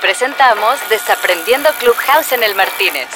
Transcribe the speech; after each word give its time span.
presentamos 0.00 0.78
Desaprendiendo 0.88 1.68
Clubhouse 1.78 2.32
en 2.32 2.42
el 2.42 2.54
Martínez. 2.54 3.08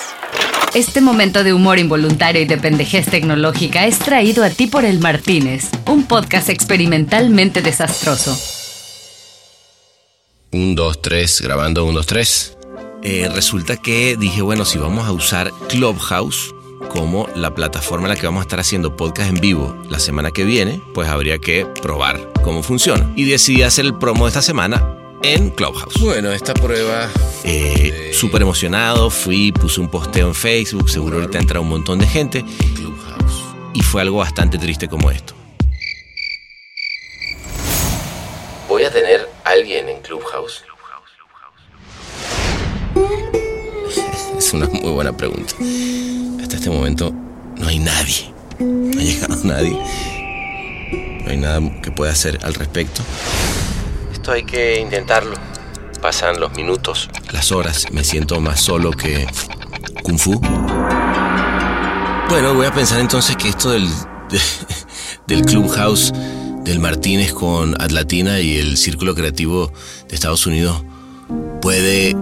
Este 0.75 1.01
momento 1.01 1.43
de 1.43 1.53
humor 1.53 1.79
involuntario 1.79 2.43
y 2.43 2.45
de 2.45 2.59
pendejez 2.59 3.07
tecnológica 3.07 3.87
es 3.87 3.99
traído 3.99 4.45
a 4.45 4.51
ti 4.51 4.67
por 4.67 4.85
el 4.85 4.99
Martínez, 4.99 5.71
un 5.87 6.07
podcast 6.07 6.49
experimentalmente 6.51 7.63
desastroso. 7.63 8.37
Un, 10.53 10.75
dos, 10.75 11.01
tres, 11.01 11.41
grabando 11.41 11.85
un, 11.85 11.95
dos, 11.95 12.07
tres. 12.07 12.57
Eh, 13.03 13.29
resulta 13.33 13.77
que 13.77 14.17
dije, 14.19 14.43
bueno, 14.43 14.65
si 14.65 14.79
vamos 14.79 15.07
a 15.07 15.13
usar 15.13 15.53
Clubhouse 15.69 16.55
como 16.91 17.29
la 17.35 17.55
plataforma 17.55 18.07
en 18.07 18.15
la 18.15 18.21
que 18.21 18.27
vamos 18.27 18.41
a 18.41 18.45
estar 18.45 18.61
haciendo 18.61 18.97
podcast 18.97 19.31
en 19.31 19.41
vivo 19.41 19.77
la 19.89 19.99
semana 19.99 20.31
que 20.31 20.45
viene, 20.45 20.81
pues 20.93 21.09
habría 21.09 21.39
que 21.39 21.67
probar 21.83 22.21
cómo 22.43 22.63
funciona. 22.63 23.11
Y 23.17 23.25
decidí 23.25 23.63
hacer 23.63 23.87
el 23.87 23.95
promo 23.95 24.25
de 24.25 24.29
esta 24.29 24.43
semana 24.43 25.04
en 25.25 25.49
Clubhouse. 25.51 25.99
Bueno, 26.01 26.31
esta 26.33 26.53
prueba... 26.53 27.09
Eh, 27.45 28.13
Súper 28.13 28.43
emocionado, 28.43 29.11
fui, 29.11 29.53
puse 29.53 29.81
un 29.81 29.89
posteo 29.91 30.29
en 30.29 30.35
Facebook, 30.35 30.89
seguro 30.89 31.19
ahorita 31.19 31.39
entra 31.39 31.61
un 31.61 31.69
montón 31.69 31.99
de 31.99 32.07
gente. 32.07 32.45
Clubhouse. 32.75 33.57
Y 33.73 33.83
fue 33.83 34.03
algo 34.03 34.19
bastante 34.19 34.59
triste 34.59 34.87
como 34.87 35.11
esto. 35.11 35.35
Voy 38.69 38.85
a 38.85 38.91
tener 38.91 39.29
a 39.45 39.51
alguien 39.51 39.89
en 39.89 40.01
Clubhouse. 40.03 40.63
Es 44.39 44.53
una 44.53 44.67
muy 44.67 44.91
buena 44.91 45.17
pregunta. 45.17 45.55
Hasta 46.43 46.57
este 46.57 46.71
momento 46.71 47.13
no 47.57 47.67
hay 47.67 47.79
nadie. 47.79 48.33
No 48.59 49.01
ha 49.01 49.03
llegado 49.03 49.37
nadie. 49.45 49.79
No 51.25 51.31
hay 51.31 51.37
nada 51.39 51.61
que 51.83 51.91
pueda 51.91 52.13
hacer 52.13 52.39
al 52.43 52.55
respecto 52.55 53.03
hay 54.33 54.45
que 54.45 54.81
intentarlo. 54.81 55.35
Pasan 56.01 56.39
los 56.39 56.53
minutos, 56.53 57.09
las 57.33 57.51
horas, 57.51 57.87
me 57.91 58.05
siento 58.05 58.41
más 58.41 58.61
solo 58.61 58.91
que 58.91 59.27
Kung 60.03 60.19
Fu. 60.19 60.39
Bueno, 62.29 62.55
voy 62.55 62.67
a 62.67 62.73
pensar 62.75 63.01
entonces 63.01 63.37
que 63.37 63.49
esto 63.49 63.71
del, 63.71 63.89
del 65.27 65.43
Clubhouse 65.43 66.13
del 66.65 66.79
Martínez 66.79 67.33
con 67.33 67.81
Atlatina 67.81 68.41
y 68.41 68.59
el 68.59 68.77
Círculo 68.77 69.15
Creativo 69.15 69.73
de 70.09 70.15
Estados 70.15 70.47
Unidos 70.47 70.83
puede 71.61 72.15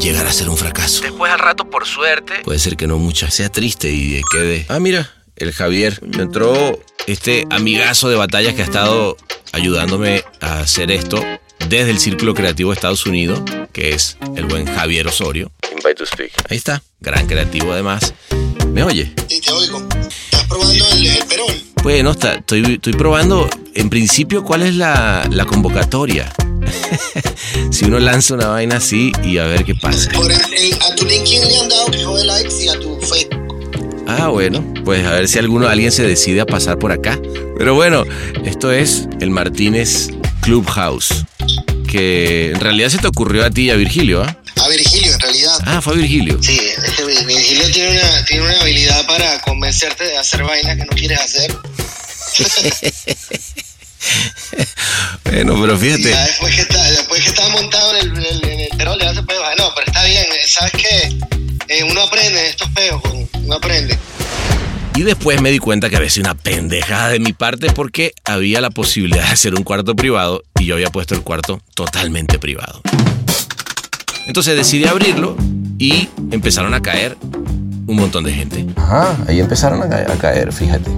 llegar 0.00 0.26
a 0.26 0.32
ser 0.32 0.48
un 0.48 0.56
fracaso. 0.56 1.02
Después 1.02 1.32
al 1.32 1.38
rato, 1.38 1.70
por 1.70 1.86
suerte. 1.86 2.34
Puede 2.44 2.58
ser 2.58 2.76
que 2.76 2.86
no 2.86 2.98
mucha, 2.98 3.30
sea 3.30 3.50
triste 3.50 3.90
y 3.90 4.20
quede... 4.30 4.66
Ah, 4.68 4.80
mira, 4.80 5.10
el 5.36 5.52
Javier. 5.52 6.00
entró 6.18 6.78
este 7.06 7.46
amigazo 7.50 8.08
de 8.08 8.16
batallas 8.16 8.54
que 8.54 8.62
ha 8.62 8.64
estado 8.64 9.16
ayudándome 9.52 10.24
a 10.40 10.60
hacer 10.60 10.90
esto 10.90 11.22
desde 11.68 11.90
el 11.90 11.98
Círculo 11.98 12.34
Creativo 12.34 12.70
de 12.70 12.74
Estados 12.74 13.06
Unidos, 13.06 13.40
que 13.72 13.90
es 13.90 14.16
el 14.36 14.46
buen 14.46 14.66
Javier 14.66 15.06
Osorio. 15.06 15.50
Invite 15.70 15.94
to 15.94 16.06
speak. 16.06 16.32
Ahí 16.48 16.56
está, 16.56 16.82
gran 17.00 17.26
creativo 17.26 17.72
además. 17.72 18.14
¿Me 18.72 18.82
oye? 18.82 19.12
Sí, 19.28 19.40
te 19.40 19.52
oigo. 19.52 19.86
¿Estás 20.00 20.44
probando 20.44 20.84
el, 20.92 21.24
Perón? 21.28 21.54
Bueno, 21.82 22.10
está, 22.12 22.34
estoy, 22.34 22.74
estoy 22.74 22.92
probando, 22.94 23.48
en 23.74 23.90
principio, 23.90 24.44
cuál 24.44 24.62
es 24.62 24.74
la, 24.74 25.28
la 25.30 25.44
convocatoria. 25.44 26.32
si 27.70 27.84
uno 27.84 27.98
lanza 27.98 28.34
una 28.34 28.48
vaina 28.48 28.76
así 28.76 29.12
y 29.22 29.38
a 29.38 29.44
ver 29.44 29.64
qué 29.64 29.74
pasa. 29.74 30.10
Por 30.12 30.30
el, 30.30 30.38
a 30.38 30.94
tu 30.94 31.04
LinkedIn 31.04 31.48
le 31.48 31.56
han 31.58 31.68
dado 31.68 32.16
de 32.16 32.24
likes 32.24 32.64
y 32.64 32.68
a 32.68 32.80
tu 32.80 33.00
Facebook. 33.00 33.44
Ah, 34.06 34.28
bueno, 34.28 34.62
pues 34.84 35.06
a 35.06 35.12
ver 35.12 35.28
si 35.28 35.38
alguno, 35.38 35.66
alguien 35.66 35.90
se 35.90 36.02
decide 36.02 36.40
a 36.40 36.46
pasar 36.46 36.78
por 36.78 36.92
acá. 36.92 37.18
Pero 37.56 37.74
bueno, 37.74 38.04
esto 38.44 38.70
es 38.72 39.08
el 39.20 39.30
Martínez 39.30 40.10
Clubhouse 40.44 41.24
que 41.88 42.50
en 42.50 42.60
realidad 42.60 42.90
se 42.90 42.98
te 42.98 43.06
ocurrió 43.06 43.46
a 43.46 43.50
ti 43.50 43.62
y 43.62 43.70
a 43.70 43.76
Virgilio, 43.76 44.22
¿ah? 44.22 44.36
A 44.62 44.68
Virgilio, 44.68 45.12
en 45.12 45.20
realidad. 45.20 45.58
Ah, 45.64 45.80
fue 45.80 45.96
Virgilio. 45.96 46.38
Sí, 46.42 46.60
Virgilio 47.26 47.70
tiene 47.70 47.98
una, 47.98 48.24
tiene 48.24 48.42
una 48.42 48.60
habilidad 48.60 49.06
para 49.06 49.40
convencerte 49.40 50.04
de 50.04 50.18
hacer 50.18 50.42
vainas 50.42 50.76
que 50.76 50.84
no 50.84 50.92
quieres 50.92 51.20
hacer. 51.20 51.54
bueno, 55.24 55.58
pero 55.60 55.78
fíjate. 55.78 56.10
Ya 56.10 56.26
después, 56.26 56.54
que 56.54 56.62
está, 56.62 56.90
después 56.90 57.22
que 57.22 57.28
está 57.28 57.48
montado 57.48 57.96
en 57.96 58.16
el, 58.16 58.44
en 58.44 58.60
el, 58.60 58.70
ya 58.78 58.84
no 58.84 59.14
se 59.14 59.22
puede 59.22 59.38
bajar. 59.38 59.58
No, 59.58 59.72
pero 59.74 59.86
está 59.86 60.04
bien. 60.04 60.26
¿Sabes 60.46 60.72
qué? 60.72 61.16
Eh, 61.68 61.84
uno 61.84 62.02
aprende 62.02 62.40
de 62.40 62.48
estos 62.50 62.68
peos, 62.70 63.00
uno 63.34 63.54
aprende. 63.54 63.98
Y 64.96 65.02
después 65.02 65.40
me 65.42 65.50
di 65.50 65.58
cuenta 65.58 65.90
que 65.90 65.96
había 65.96 66.08
sido 66.08 66.30
una 66.30 66.34
pendejada 66.34 67.08
de 67.08 67.18
mi 67.18 67.32
parte 67.32 67.72
porque 67.72 68.12
había 68.24 68.60
la 68.60 68.70
posibilidad 68.70 69.24
de 69.24 69.30
hacer 69.30 69.54
un 69.54 69.64
cuarto 69.64 69.96
privado 69.96 70.44
y 70.60 70.66
yo 70.66 70.74
había 70.74 70.90
puesto 70.90 71.14
el 71.14 71.22
cuarto 71.22 71.60
totalmente 71.74 72.38
privado. 72.38 72.80
Entonces 74.26 74.56
decidí 74.56 74.84
abrirlo 74.86 75.36
y 75.78 76.08
empezaron 76.30 76.74
a 76.74 76.80
caer 76.80 77.16
un 77.86 77.96
montón 77.96 78.22
de 78.24 78.32
gente. 78.32 78.66
Ajá, 78.76 79.16
ahí 79.26 79.40
empezaron 79.40 79.82
a 79.82 79.88
caer, 79.88 80.52
fíjate. 80.52 80.90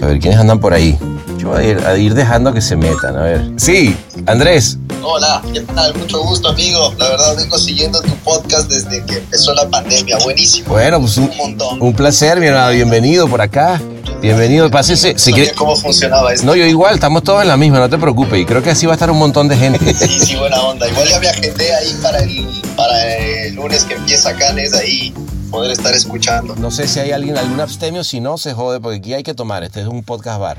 A 0.00 0.06
ver, 0.06 0.18
¿quiénes 0.18 0.38
andan 0.38 0.58
por 0.58 0.72
ahí? 0.72 0.98
Yo 1.42 1.48
voy 1.48 1.58
a 1.58 1.68
ir, 1.68 1.78
a 1.84 1.98
ir 1.98 2.14
dejando 2.14 2.54
que 2.54 2.60
se 2.60 2.76
metan, 2.76 3.16
a 3.16 3.22
ver. 3.22 3.50
Sí, 3.56 3.96
Andrés. 4.26 4.78
Hola, 5.02 5.42
¿qué 5.52 5.58
tal? 5.62 5.92
Mucho 5.96 6.22
gusto, 6.22 6.50
amigo. 6.50 6.94
La 6.98 7.08
verdad, 7.08 7.36
vengo 7.36 7.58
siguiendo 7.58 8.00
tu 8.00 8.14
podcast 8.18 8.70
desde 8.70 9.04
que 9.04 9.16
empezó 9.16 9.52
la 9.52 9.68
pandemia. 9.68 10.18
Buenísimo. 10.18 10.68
Bueno, 10.68 11.00
pues 11.00 11.16
un, 11.16 11.36
montón. 11.36 11.82
Un 11.82 11.94
placer, 11.94 12.38
mi 12.38 12.46
hermano. 12.46 12.70
Bienvenido 12.70 13.26
por 13.26 13.40
acá. 13.40 13.82
Bienvenido, 14.20 14.70
pásese. 14.70 15.18
Si 15.18 15.32
¿Cómo 15.54 15.76
funcionaba 15.76 16.32
esto? 16.32 16.46
No, 16.46 16.54
yo 16.54 16.64
igual, 16.64 16.94
estamos 16.94 17.22
todos 17.22 17.42
en 17.42 17.48
la 17.48 17.56
misma, 17.56 17.80
no 17.80 17.90
te 17.90 17.98
preocupes. 17.98 18.40
Y 18.40 18.44
creo 18.44 18.62
que 18.62 18.70
así 18.70 18.86
va 18.86 18.92
a 18.92 18.96
estar 18.96 19.10
un 19.10 19.18
montón 19.18 19.48
de 19.48 19.56
gente. 19.56 19.92
sí, 19.94 20.20
sí, 20.20 20.36
buena 20.36 20.60
onda. 20.62 20.88
Igual 20.88 21.08
ya 21.08 21.20
me 21.20 21.28
agendé 21.28 21.74
ahí 21.74 21.98
para 22.02 22.18
el, 22.20 22.46
para 22.76 23.16
el 23.16 23.54
lunes 23.54 23.84
que 23.84 23.94
empieza 23.94 24.34
Canes, 24.36 24.74
ahí 24.74 25.12
poder 25.50 25.70
estar 25.70 25.94
escuchando. 25.94 26.54
No 26.56 26.70
sé 26.70 26.88
si 26.88 27.00
hay 27.00 27.10
alguien, 27.12 27.36
algún 27.36 27.60
abstemio, 27.60 28.04
si 28.04 28.20
no, 28.20 28.38
se 28.38 28.54
jode, 28.54 28.80
porque 28.80 28.98
aquí 28.98 29.14
hay 29.14 29.22
que 29.22 29.34
tomar. 29.34 29.64
Este 29.64 29.80
es 29.80 29.86
un 29.86 30.02
podcast 30.02 30.40
bar. 30.40 30.58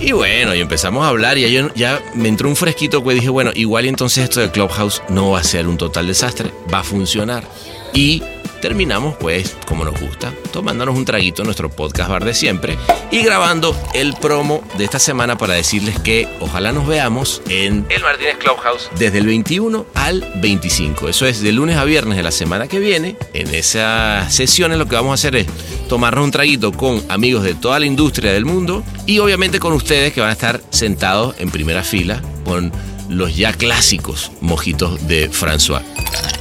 Y 0.00 0.12
bueno, 0.12 0.54
y 0.54 0.60
empezamos 0.60 1.04
a 1.04 1.08
hablar 1.08 1.36
y 1.36 1.52
ya, 1.52 1.68
ya 1.74 2.00
me 2.14 2.28
entró 2.28 2.48
un 2.48 2.56
fresquito 2.56 3.04
que 3.04 3.12
dije, 3.12 3.28
bueno, 3.28 3.50
igual 3.54 3.84
y 3.84 3.88
entonces 3.88 4.24
esto 4.24 4.40
de 4.40 4.50
Clubhouse 4.50 5.02
no 5.10 5.32
va 5.32 5.40
a 5.40 5.44
ser 5.44 5.68
un 5.68 5.76
total 5.76 6.06
desastre, 6.06 6.50
va 6.72 6.78
a 6.78 6.84
funcionar. 6.84 7.44
Y 7.92 8.22
terminamos 8.60 9.16
pues 9.16 9.56
como 9.66 9.84
nos 9.84 9.98
gusta, 10.00 10.32
tomándonos 10.52 10.96
un 10.96 11.04
traguito 11.04 11.42
en 11.42 11.46
nuestro 11.46 11.70
podcast 11.70 12.10
bar 12.10 12.24
de 12.24 12.34
siempre 12.34 12.78
y 13.10 13.22
grabando 13.22 13.76
el 13.94 14.14
promo 14.14 14.62
de 14.76 14.84
esta 14.84 14.98
semana 14.98 15.36
para 15.36 15.54
decirles 15.54 15.98
que 15.98 16.28
ojalá 16.40 16.72
nos 16.72 16.86
veamos 16.86 17.42
en 17.48 17.86
el 17.88 18.02
Martínez 18.02 18.36
Clubhouse 18.38 18.90
desde 18.98 19.18
el 19.18 19.26
21 19.26 19.86
al 19.94 20.32
25. 20.36 21.08
Eso 21.08 21.26
es 21.26 21.40
de 21.42 21.52
lunes 21.52 21.76
a 21.76 21.84
viernes 21.84 22.16
de 22.16 22.22
la 22.22 22.30
semana 22.30 22.68
que 22.68 22.78
viene. 22.78 23.16
En 23.32 23.54
esas 23.54 24.32
sesiones 24.32 24.78
lo 24.78 24.86
que 24.86 24.94
vamos 24.94 25.12
a 25.12 25.14
hacer 25.14 25.36
es 25.36 25.46
tomarnos 25.88 26.24
un 26.24 26.30
traguito 26.30 26.72
con 26.72 27.02
amigos 27.08 27.42
de 27.42 27.54
toda 27.54 27.78
la 27.78 27.86
industria 27.86 28.32
del 28.32 28.44
mundo 28.44 28.84
y 29.06 29.18
obviamente 29.18 29.58
con 29.58 29.72
ustedes 29.72 30.12
que 30.12 30.20
van 30.20 30.30
a 30.30 30.34
estar 30.34 30.60
sentados 30.70 31.34
en 31.38 31.50
primera 31.50 31.82
fila 31.82 32.22
con 32.44 32.72
los 33.08 33.36
ya 33.36 33.52
clásicos 33.52 34.30
mojitos 34.40 35.06
de 35.08 35.30
François. 35.30 35.82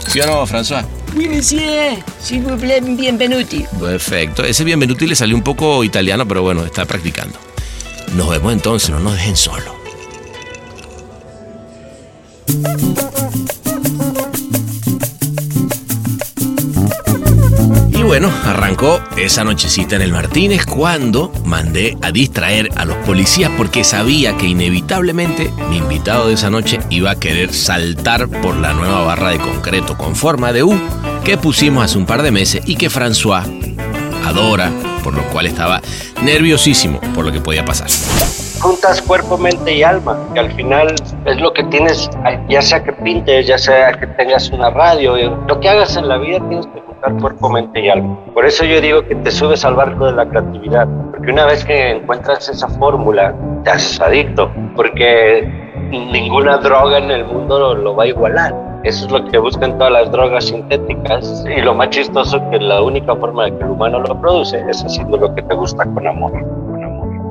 ¿Sí 0.07 0.19
o 0.21 0.27
no, 0.27 0.45
François? 0.45 0.85
Plaît, 2.59 2.81
bienvenuti. 2.81 3.65
Perfecto. 3.79 4.43
Ese 4.43 4.63
bienvenuti 4.63 5.07
le 5.07 5.15
salió 5.15 5.35
un 5.35 5.43
poco 5.43 5.83
italiano, 5.83 6.27
pero 6.27 6.41
bueno, 6.41 6.65
está 6.65 6.85
practicando. 6.85 7.37
Nos 8.15 8.29
vemos 8.29 8.53
entonces, 8.53 8.89
no 8.89 8.99
nos 8.99 9.13
dejen 9.13 9.35
solo. 9.35 9.79
Bueno, 18.09 18.31
arrancó 18.43 18.99
esa 19.17 19.43
nochecita 19.43 19.95
en 19.95 20.01
el 20.01 20.11
Martínez 20.11 20.65
cuando 20.65 21.31
mandé 21.45 21.95
a 22.01 22.09
distraer 22.09 22.71
a 22.75 22.83
los 22.83 22.97
policías 23.05 23.51
porque 23.55 23.83
sabía 23.83 24.35
que 24.35 24.47
inevitablemente 24.47 25.53
mi 25.69 25.77
invitado 25.77 26.27
de 26.27 26.33
esa 26.33 26.49
noche 26.49 26.79
iba 26.89 27.11
a 27.11 27.19
querer 27.19 27.53
saltar 27.53 28.27
por 28.27 28.55
la 28.55 28.73
nueva 28.73 29.03
barra 29.03 29.29
de 29.29 29.37
concreto 29.37 29.95
con 29.95 30.15
forma 30.15 30.51
de 30.51 30.63
U 30.63 30.75
que 31.23 31.37
pusimos 31.37 31.85
hace 31.85 31.99
un 31.99 32.07
par 32.07 32.23
de 32.23 32.31
meses 32.31 32.63
y 32.65 32.77
que 32.77 32.89
François 32.89 33.43
adora, 34.25 34.71
por 35.03 35.13
lo 35.13 35.21
cual 35.25 35.45
estaba 35.45 35.79
nerviosísimo 36.23 36.99
por 37.13 37.25
lo 37.25 37.31
que 37.31 37.41
podía 37.41 37.63
pasar. 37.63 37.89
Juntas 38.59 39.03
cuerpo, 39.03 39.37
mente 39.37 39.75
y 39.75 39.83
alma, 39.83 40.17
que 40.33 40.39
al 40.39 40.51
final 40.53 40.95
es 41.25 41.39
lo 41.39 41.53
que 41.53 41.63
tienes, 41.65 42.09
ya 42.49 42.63
sea 42.63 42.83
que 42.83 42.91
pintes, 42.91 43.45
ya 43.45 43.59
sea 43.59 43.91
que 43.91 44.07
tengas 44.07 44.49
una 44.49 44.71
radio, 44.71 45.15
lo 45.47 45.59
que 45.59 45.69
hagas 45.69 45.95
en 45.95 46.07
la 46.07 46.17
vida 46.17 46.39
tienes 46.49 46.65
que 46.65 46.88
juntar 46.99 47.21
cuerpo, 47.21 47.49
mente 47.49 47.79
y 47.79 47.89
alma. 47.89 48.17
Por 48.33 48.45
eso 48.45 48.65
yo 48.65 48.81
digo 48.81 49.01
que 49.03 49.15
te 49.15 49.31
subes 49.31 49.63
al 49.65 49.75
barco 49.75 50.05
de 50.05 50.13
la 50.13 50.27
creatividad, 50.27 50.87
porque 51.11 51.31
una 51.31 51.45
vez 51.45 51.63
que 51.65 51.91
encuentras 51.91 52.47
esa 52.49 52.67
fórmula, 52.67 53.33
te 53.63 53.71
haces 53.71 53.99
adicto, 54.01 54.51
porque 54.75 55.47
ninguna 55.89 56.57
droga 56.57 56.97
en 56.97 57.11
el 57.11 57.25
mundo 57.25 57.75
lo, 57.75 57.95
va 57.95 58.03
a 58.03 58.07
igualar. 58.07 58.53
Eso 58.83 59.05
es 59.05 59.11
lo 59.11 59.25
que 59.25 59.37
buscan 59.37 59.77
todas 59.77 59.91
las 59.91 60.11
drogas 60.11 60.45
sintéticas. 60.45 61.45
Y 61.53 61.61
lo 61.61 61.73
más 61.73 61.89
chistoso 61.89 62.41
que 62.49 62.59
la 62.59 62.81
única 62.81 63.15
forma 63.15 63.45
de 63.45 63.57
que 63.57 63.63
el 63.63 63.71
humano 63.71 63.99
lo 63.99 64.19
produce 64.21 64.63
es 64.69 64.83
haciendo 64.83 65.17
lo 65.17 65.33
que 65.35 65.41
te 65.41 65.53
gusta 65.53 65.83
con 65.85 66.07
amor. 66.07 66.31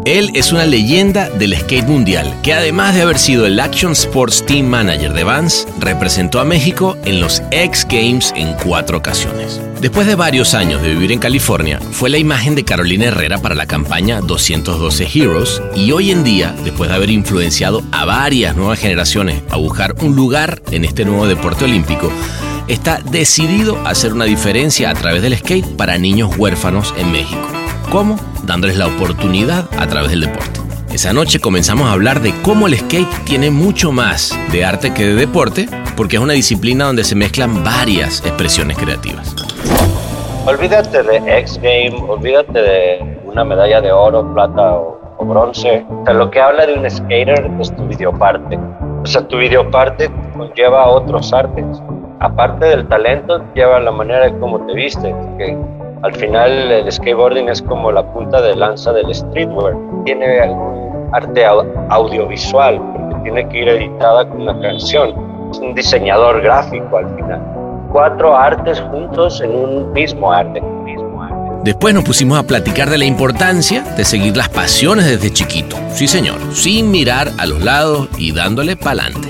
Él 0.05 0.31
es 0.35 0.53
una 0.53 0.65
leyenda 0.65 1.29
del 1.29 1.57
skate 1.57 1.87
mundial, 1.87 2.35
que 2.43 2.55
además 2.55 2.95
de 2.95 3.03
haber 3.03 3.19
sido 3.19 3.47
el 3.47 3.61
Action 3.61 3.93
Sports 3.93 4.45
Team 4.47 4.67
Manager 4.67 5.13
de 5.13 5.25
Vans, 5.25 5.67
representó 5.79 6.41
a 6.41 6.45
México 6.45 6.97
en 7.05 7.21
los 7.21 7.43
X 7.51 7.87
Games 7.89 8.33
en 8.37 8.55
cuatro 8.55 8.99
ocasiones. 8.99 9.61
Después 9.81 10.07
de 10.07 10.15
varios 10.15 10.55
años 10.55 10.83
de 10.83 10.91
vivir 10.91 11.13
en 11.13 11.19
California, 11.19 11.79
fue 11.93 12.11
la 12.11 12.19
imagen 12.19 12.55
de 12.55 12.65
Carolina 12.65 13.07
Herrera 13.07 13.39
para 13.39 13.55
la 13.55 13.67
campaña 13.67 14.21
212 14.21 15.09
Heroes 15.13 15.63
y 15.75 15.93
hoy 15.93 16.11
en 16.11 16.25
día, 16.25 16.55
después 16.65 16.89
de 16.89 16.97
haber 16.97 17.11
influenciado 17.11 17.83
a 17.93 18.05
varias 18.05 18.57
nuevas 18.57 18.79
generaciones 18.79 19.43
a 19.51 19.57
buscar 19.57 19.95
un 20.01 20.17
lugar 20.17 20.63
en 20.71 20.85
este 20.85 21.05
nuevo 21.05 21.27
deporte 21.27 21.65
olímpico, 21.65 22.11
está 22.67 23.01
decidido 23.01 23.77
a 23.85 23.91
hacer 23.91 24.13
una 24.13 24.25
diferencia 24.25 24.91
a 24.91 24.95
través 24.95 25.23
del 25.23 25.37
skate 25.37 25.77
para 25.77 25.99
niños 25.99 26.37
huérfanos 26.37 26.95
en 26.97 27.13
México. 27.13 27.58
¿Cómo? 27.91 28.17
Dándoles 28.45 28.77
la 28.77 28.87
oportunidad 28.87 29.65
a 29.79 29.87
través 29.87 30.11
del 30.11 30.21
deporte. 30.21 30.61
Esa 30.93 31.15
noche 31.15 31.41
comenzamos 31.41 31.89
a 31.89 31.93
hablar 31.93 32.21
de 32.21 32.35
cómo 32.43 32.67
el 32.67 32.77
skate 32.77 33.09
tiene 33.25 33.51
mucho 33.51 33.93
más 33.93 34.39
de 34.53 34.63
arte 34.63 34.93
que 34.93 35.07
de 35.07 35.15
deporte, 35.15 35.67
porque 35.97 36.17
es 36.17 36.23
una 36.23 36.35
disciplina 36.35 36.85
donde 36.85 37.03
se 37.03 37.15
mezclan 37.15 37.65
varias 37.65 38.21
expresiones 38.27 38.77
creativas. 38.77 39.35
Olvídate 40.45 41.03
de 41.03 41.17
X 41.39 41.59
Game, 41.63 41.95
olvídate 42.07 42.61
de 42.61 43.21
una 43.25 43.43
medalla 43.45 43.81
de 43.81 43.91
oro, 43.91 44.35
plata 44.35 44.75
o, 44.75 45.01
o 45.17 45.25
bronce. 45.25 45.87
O 45.89 46.05
sea, 46.05 46.13
lo 46.13 46.31
que 46.31 46.41
habla 46.43 46.67
de 46.67 46.75
un 46.75 46.91
skater 46.91 47.51
es 47.59 47.75
tu 47.75 47.87
videoparte. 47.87 48.59
O 49.03 49.07
sea, 49.07 49.27
tu 49.27 49.39
videoparte 49.39 50.11
conlleva 50.37 50.89
otros 50.89 51.33
artes. 51.33 51.65
Aparte 52.21 52.67
del 52.67 52.87
talento, 52.89 53.43
lleva 53.55 53.81
la 53.81 53.93
manera 53.93 54.27
de 54.27 54.39
cómo 54.39 54.67
te 54.67 54.75
vistes. 54.75 55.15
Que 55.39 55.57
al 56.03 56.15
final 56.15 56.51
el 56.71 56.91
skateboarding 56.91 57.49
es 57.49 57.61
como 57.63 57.91
la 57.91 58.05
punta 58.13 58.41
de 58.41 58.55
lanza 58.55 58.93
del 58.93 59.13
streetwear. 59.15 59.75
Tiene 60.05 60.41
algún 60.41 61.11
arte 61.13 61.45
audiovisual, 61.45 62.81
porque 62.81 63.23
tiene 63.25 63.49
que 63.49 63.59
ir 63.59 63.69
editada 63.69 64.29
con 64.29 64.43
una 64.43 64.61
canción. 64.61 65.15
Es 65.51 65.59
un 65.59 65.75
diseñador 65.75 66.41
gráfico 66.43 66.99
al 66.99 67.15
final. 67.17 67.41
Cuatro 67.93 68.37
artes 68.37 68.81
juntos 68.81 69.41
en 69.41 69.55
un 69.55 69.93
mismo 69.93 70.31
arte. 70.31 70.63
Después 71.65 71.93
nos 71.93 72.05
pusimos 72.05 72.39
a 72.39 72.45
platicar 72.45 72.89
de 72.89 72.99
la 72.99 73.05
importancia 73.05 73.83
de 73.97 74.05
seguir 74.05 74.37
las 74.37 74.49
pasiones 74.49 75.07
desde 75.07 75.33
chiquito. 75.33 75.77
Sí, 75.91 76.07
señor, 76.07 76.39
sin 76.55 76.91
mirar 76.91 77.29
a 77.37 77.47
los 77.47 77.63
lados 77.63 78.09
y 78.17 78.33
dándole 78.33 78.77
pa'lante. 78.77 79.29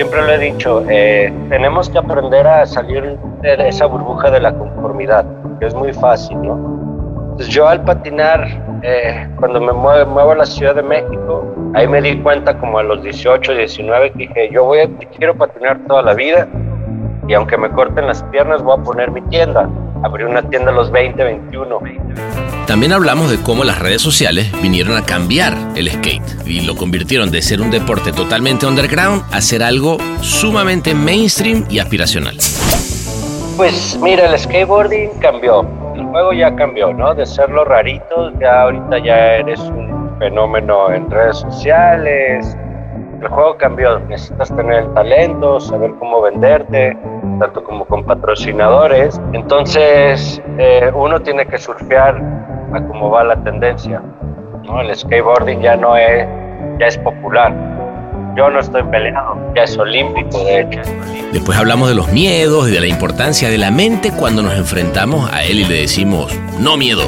Siempre 0.00 0.22
lo 0.22 0.32
he 0.32 0.38
dicho, 0.38 0.82
eh, 0.88 1.30
tenemos 1.50 1.90
que 1.90 1.98
aprender 1.98 2.46
a 2.46 2.64
salir 2.64 3.18
de 3.42 3.68
esa 3.68 3.84
burbuja 3.84 4.30
de 4.30 4.40
la 4.40 4.50
conformidad, 4.50 5.26
que 5.58 5.66
es 5.66 5.74
muy 5.74 5.92
fácil, 5.92 6.40
¿no? 6.40 6.54
Entonces 7.32 7.48
yo 7.48 7.68
al 7.68 7.84
patinar, 7.84 8.46
eh, 8.82 9.28
cuando 9.38 9.60
me 9.60 9.74
muevo, 9.74 10.10
muevo, 10.10 10.30
a 10.30 10.36
la 10.36 10.46
Ciudad 10.46 10.74
de 10.74 10.82
México, 10.82 11.44
ahí 11.74 11.86
me 11.86 12.00
di 12.00 12.18
cuenta 12.22 12.58
como 12.58 12.78
a 12.78 12.82
los 12.82 13.02
18, 13.02 13.52
19, 13.52 14.12
que 14.12 14.18
dije, 14.20 14.48
yo 14.50 14.64
voy 14.64 14.78
a, 14.78 14.88
quiero 15.18 15.34
patinar 15.34 15.78
toda 15.86 16.00
la 16.00 16.14
vida 16.14 16.48
y 17.28 17.34
aunque 17.34 17.58
me 17.58 17.68
corten 17.68 18.06
las 18.06 18.22
piernas 18.22 18.62
voy 18.62 18.80
a 18.80 18.82
poner 18.82 19.10
mi 19.10 19.20
tienda. 19.28 19.68
Abrí 20.02 20.24
una 20.24 20.42
tienda 20.42 20.70
a 20.70 20.74
los 20.74 20.90
20, 20.90 21.22
21. 21.22 21.80
También 22.66 22.92
hablamos 22.92 23.30
de 23.30 23.38
cómo 23.42 23.64
las 23.64 23.78
redes 23.78 24.00
sociales 24.00 24.50
vinieron 24.62 24.96
a 24.96 25.04
cambiar 25.04 25.54
el 25.74 25.90
skate 25.90 26.46
y 26.46 26.60
lo 26.60 26.76
convirtieron 26.76 27.30
de 27.30 27.42
ser 27.42 27.60
un 27.60 27.70
deporte 27.70 28.12
totalmente 28.12 28.66
underground 28.66 29.22
a 29.32 29.40
ser 29.40 29.62
algo 29.62 29.98
sumamente 30.20 30.94
mainstream 30.94 31.66
y 31.68 31.80
aspiracional. 31.80 32.36
Pues 33.56 33.98
mira, 34.00 34.32
el 34.32 34.38
skateboarding 34.38 35.10
cambió, 35.20 35.66
el 35.94 36.04
juego 36.04 36.32
ya 36.32 36.54
cambió, 36.54 36.94
¿no? 36.94 37.14
De 37.14 37.26
ser 37.26 37.50
los 37.50 37.66
raritos, 37.66 38.32
ya 38.40 38.62
ahorita 38.62 38.98
ya 39.04 39.34
eres 39.34 39.60
un 39.60 40.16
fenómeno 40.18 40.92
en 40.92 41.10
redes 41.10 41.38
sociales. 41.38 42.56
El 43.20 43.28
juego 43.28 43.56
cambió, 43.58 43.98
necesitas 44.00 44.54
tener 44.56 44.84
el 44.84 44.94
talento, 44.94 45.60
saber 45.60 45.92
cómo 45.98 46.22
venderte, 46.22 46.96
tanto 47.38 47.62
como 47.62 47.84
con 47.84 48.02
patrocinadores. 48.04 49.20
Entonces, 49.34 50.40
eh, 50.56 50.90
uno 50.94 51.20
tiene 51.20 51.44
que 51.44 51.58
surfear 51.58 52.16
a 52.72 52.82
cómo 52.86 53.10
va 53.10 53.24
la 53.24 53.36
tendencia. 53.44 54.02
¿no? 54.64 54.80
El 54.80 54.96
skateboarding 54.96 55.60
ya 55.60 55.76
no 55.76 55.98
es, 55.98 56.26
ya 56.78 56.86
es 56.86 56.96
popular. 56.96 57.52
Yo 58.36 58.48
no 58.48 58.60
estoy 58.60 58.84
peleado, 58.84 59.36
ya 59.54 59.64
es 59.64 59.76
olímpico, 59.76 60.42
de 60.44 60.60
hecho. 60.60 60.80
Después 61.30 61.58
hablamos 61.58 61.90
de 61.90 61.96
los 61.96 62.10
miedos 62.12 62.70
y 62.70 62.72
de 62.72 62.80
la 62.80 62.86
importancia 62.86 63.50
de 63.50 63.58
la 63.58 63.70
mente 63.70 64.12
cuando 64.12 64.40
nos 64.40 64.54
enfrentamos 64.54 65.30
a 65.30 65.44
él 65.44 65.60
y 65.60 65.64
le 65.64 65.80
decimos, 65.82 66.34
no 66.58 66.78
miedo. 66.78 67.02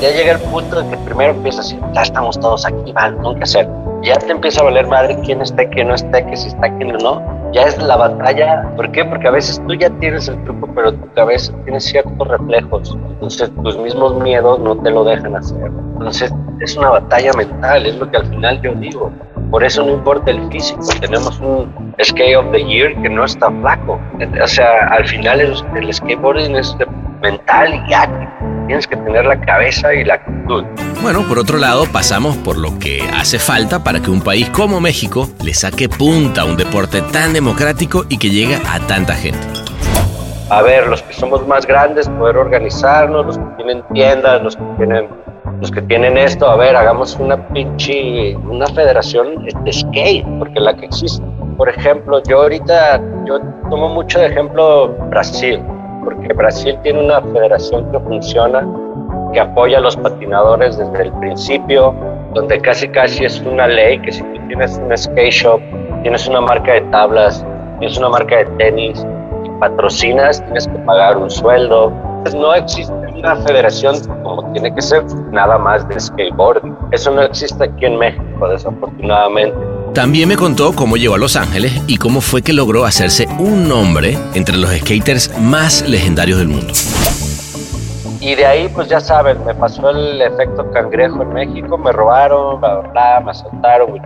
Ya 0.00 0.10
llega 0.10 0.32
el 0.32 0.40
punto 0.40 0.82
de 0.82 0.88
que 0.88 0.96
primero 1.04 1.32
empieza 1.32 1.60
así, 1.60 1.78
ya 1.92 2.00
estamos 2.00 2.40
todos 2.40 2.64
aquí, 2.64 2.90
van, 2.92 3.20
no 3.20 3.34
que 3.34 3.42
hacer. 3.42 3.68
Ya 4.02 4.16
te 4.16 4.32
empieza 4.32 4.62
a 4.62 4.64
valer 4.64 4.86
madre 4.86 5.18
quién 5.24 5.42
esté, 5.42 5.68
quién 5.68 5.88
no 5.88 5.94
esté, 5.94 6.24
que 6.24 6.36
si 6.38 6.48
está, 6.48 6.74
quién 6.78 6.88
no. 7.02 7.22
Ya 7.52 7.64
es 7.64 7.76
la 7.82 7.96
batalla. 7.96 8.66
¿Por 8.76 8.90
qué? 8.92 9.04
Porque 9.04 9.28
a 9.28 9.30
veces 9.30 9.60
tú 9.66 9.74
ya 9.74 9.90
tienes 9.98 10.26
el 10.28 10.42
truco, 10.44 10.70
pero 10.74 10.94
tu 10.94 11.12
cabeza 11.12 11.52
tiene 11.64 11.80
ciertos 11.80 12.26
reflejos. 12.26 12.96
Entonces 13.10 13.50
tus 13.62 13.76
mismos 13.76 14.14
miedos 14.22 14.58
no 14.60 14.74
te 14.76 14.90
lo 14.90 15.04
dejan 15.04 15.36
hacer. 15.36 15.66
Entonces 15.66 16.32
es 16.60 16.76
una 16.78 16.90
batalla 16.90 17.32
mental, 17.34 17.84
es 17.84 17.96
lo 17.96 18.10
que 18.10 18.16
al 18.16 18.26
final 18.26 18.62
yo 18.62 18.72
digo. 18.76 19.10
Por 19.50 19.64
eso 19.64 19.84
no 19.84 19.92
importa 19.92 20.30
el 20.30 20.50
físico, 20.50 20.80
tenemos 21.00 21.38
un 21.40 21.94
Skate 22.02 22.36
of 22.36 22.50
the 22.52 22.64
Year 22.64 22.94
que 23.02 23.08
no 23.10 23.24
está 23.24 23.50
flaco. 23.50 24.00
O 24.42 24.46
sea, 24.46 24.86
al 24.92 25.06
final 25.06 25.42
el, 25.42 25.54
el 25.74 25.92
skateboarding 25.92 26.56
es 26.56 26.74
mental 27.20 27.84
y 27.86 27.92
activo. 27.92 28.59
Tienes 28.70 28.86
que 28.86 28.96
tener 28.98 29.24
la 29.26 29.40
cabeza 29.40 29.92
y 29.92 30.04
la 30.04 30.14
actitud. 30.14 30.64
Bueno, 31.02 31.26
por 31.26 31.40
otro 31.40 31.58
lado, 31.58 31.86
pasamos 31.92 32.36
por 32.36 32.56
lo 32.56 32.78
que 32.78 33.02
hace 33.18 33.40
falta 33.40 33.82
para 33.82 33.98
que 33.98 34.12
un 34.12 34.22
país 34.22 34.48
como 34.50 34.80
México 34.80 35.28
le 35.42 35.54
saque 35.54 35.88
punta 35.88 36.42
a 36.42 36.44
un 36.44 36.56
deporte 36.56 37.02
tan 37.02 37.32
democrático 37.32 38.04
y 38.08 38.16
que 38.16 38.30
llegue 38.30 38.54
a 38.54 38.78
tanta 38.86 39.14
gente. 39.14 39.40
A 40.50 40.62
ver, 40.62 40.86
los 40.86 41.02
que 41.02 41.12
somos 41.14 41.44
más 41.48 41.66
grandes, 41.66 42.08
poder 42.10 42.36
organizarnos, 42.36 43.26
los 43.26 43.38
que 43.38 43.44
tienen 43.56 43.82
tiendas, 43.92 44.40
los 44.40 44.54
que 44.54 44.62
tienen 44.76 45.08
los 45.60 45.72
que 45.72 45.82
tienen 45.82 46.16
esto, 46.16 46.48
a 46.48 46.56
ver, 46.56 46.76
hagamos 46.76 47.16
una 47.16 47.48
pinche, 47.48 48.36
una 48.36 48.68
federación 48.68 49.46
de 49.64 49.72
skate, 49.72 50.24
porque 50.38 50.60
la 50.60 50.76
que 50.76 50.86
existe. 50.86 51.24
Por 51.56 51.68
ejemplo, 51.68 52.22
yo 52.22 52.42
ahorita, 52.42 53.02
yo 53.26 53.40
tomo 53.68 53.88
mucho 53.88 54.20
de 54.20 54.26
ejemplo 54.26 54.94
Brasil, 55.08 55.60
porque 56.04 56.32
Brasil 56.32 56.78
tiene 56.82 57.04
una 57.04 57.20
federación 57.20 57.90
que 57.90 58.00
funciona, 58.00 58.66
que 59.32 59.40
apoya 59.40 59.78
a 59.78 59.80
los 59.80 59.96
patinadores 59.96 60.76
desde 60.78 61.02
el 61.02 61.12
principio, 61.14 61.94
donde 62.34 62.60
casi 62.60 62.88
casi 62.88 63.24
es 63.24 63.40
una 63.40 63.66
ley 63.66 63.98
que 64.00 64.12
si 64.12 64.22
tú 64.22 64.40
tienes 64.48 64.78
un 64.78 64.96
skate 64.96 65.30
shop, 65.30 65.60
tienes 66.02 66.26
una 66.28 66.40
marca 66.40 66.74
de 66.74 66.80
tablas, 66.92 67.44
tienes 67.78 67.98
una 67.98 68.08
marca 68.08 68.38
de 68.38 68.44
tenis, 68.58 69.04
patrocinas, 69.60 70.42
tienes 70.44 70.66
que 70.66 70.78
pagar 70.80 71.16
un 71.16 71.30
sueldo. 71.30 71.92
No 72.34 72.54
existe 72.54 72.92
una 73.14 73.36
federación 73.36 73.96
como 74.22 74.50
tiene 74.52 74.74
que 74.74 74.82
ser 74.82 75.04
nada 75.30 75.58
más 75.58 75.86
de 75.88 76.00
skateboarding. 76.00 76.76
Eso 76.90 77.10
no 77.10 77.22
existe 77.22 77.64
aquí 77.64 77.86
en 77.86 77.98
México, 77.98 78.48
desafortunadamente. 78.48 79.56
También 79.94 80.28
me 80.28 80.36
contó 80.36 80.72
cómo 80.72 80.96
llegó 80.96 81.16
a 81.16 81.18
Los 81.18 81.34
Ángeles 81.34 81.82
y 81.88 81.96
cómo 81.96 82.20
fue 82.20 82.42
que 82.42 82.52
logró 82.52 82.84
hacerse 82.84 83.26
un 83.40 83.68
nombre 83.68 84.16
entre 84.34 84.56
los 84.56 84.70
skaters 84.70 85.36
más 85.40 85.82
legendarios 85.88 86.38
del 86.38 86.46
mundo. 86.46 86.72
Y 88.20 88.36
de 88.36 88.46
ahí, 88.46 88.68
pues 88.68 88.88
ya 88.88 89.00
saben, 89.00 89.44
me 89.44 89.52
pasó 89.52 89.90
el 89.90 90.22
efecto 90.22 90.70
cangrejo 90.70 91.22
en 91.22 91.32
México, 91.32 91.76
me 91.76 91.90
robaron, 91.90 92.60
bla, 92.60 92.80
bla 92.92 93.20
me 93.24 93.32
asaltaron, 93.32 94.00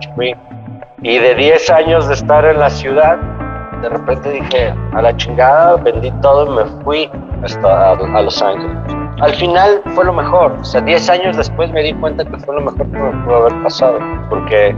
Y 1.03 1.17
de 1.19 1.35
10 1.35 1.69
años 1.69 2.07
de 2.07 2.15
estar 2.15 2.43
en 2.45 2.59
la 2.59 2.71
ciudad, 2.71 3.17
de 3.83 3.89
repente 3.89 4.31
dije, 4.31 4.73
a 4.93 5.01
la 5.03 5.15
chingada, 5.15 5.75
vendí 5.75 6.09
todo 6.21 6.47
y 6.47 6.65
me 6.65 6.83
fui 6.83 7.09
hasta 7.43 7.91
a, 7.91 8.21
Los 8.23 8.41
Ángeles. 8.41 8.75
Al 9.21 9.35
final 9.35 9.83
fue 9.93 10.03
lo 10.03 10.13
mejor, 10.13 10.57
o 10.59 10.65
sea, 10.65 10.81
10 10.81 11.09
años 11.09 11.37
después 11.37 11.71
me 11.71 11.83
di 11.83 11.93
cuenta 11.93 12.25
que 12.25 12.37
fue 12.39 12.55
lo 12.55 12.61
mejor 12.61 12.89
que 12.89 12.97
me 12.97 13.23
pudo 13.23 13.35
haber 13.35 13.63
pasado, 13.63 13.99
porque 14.29 14.75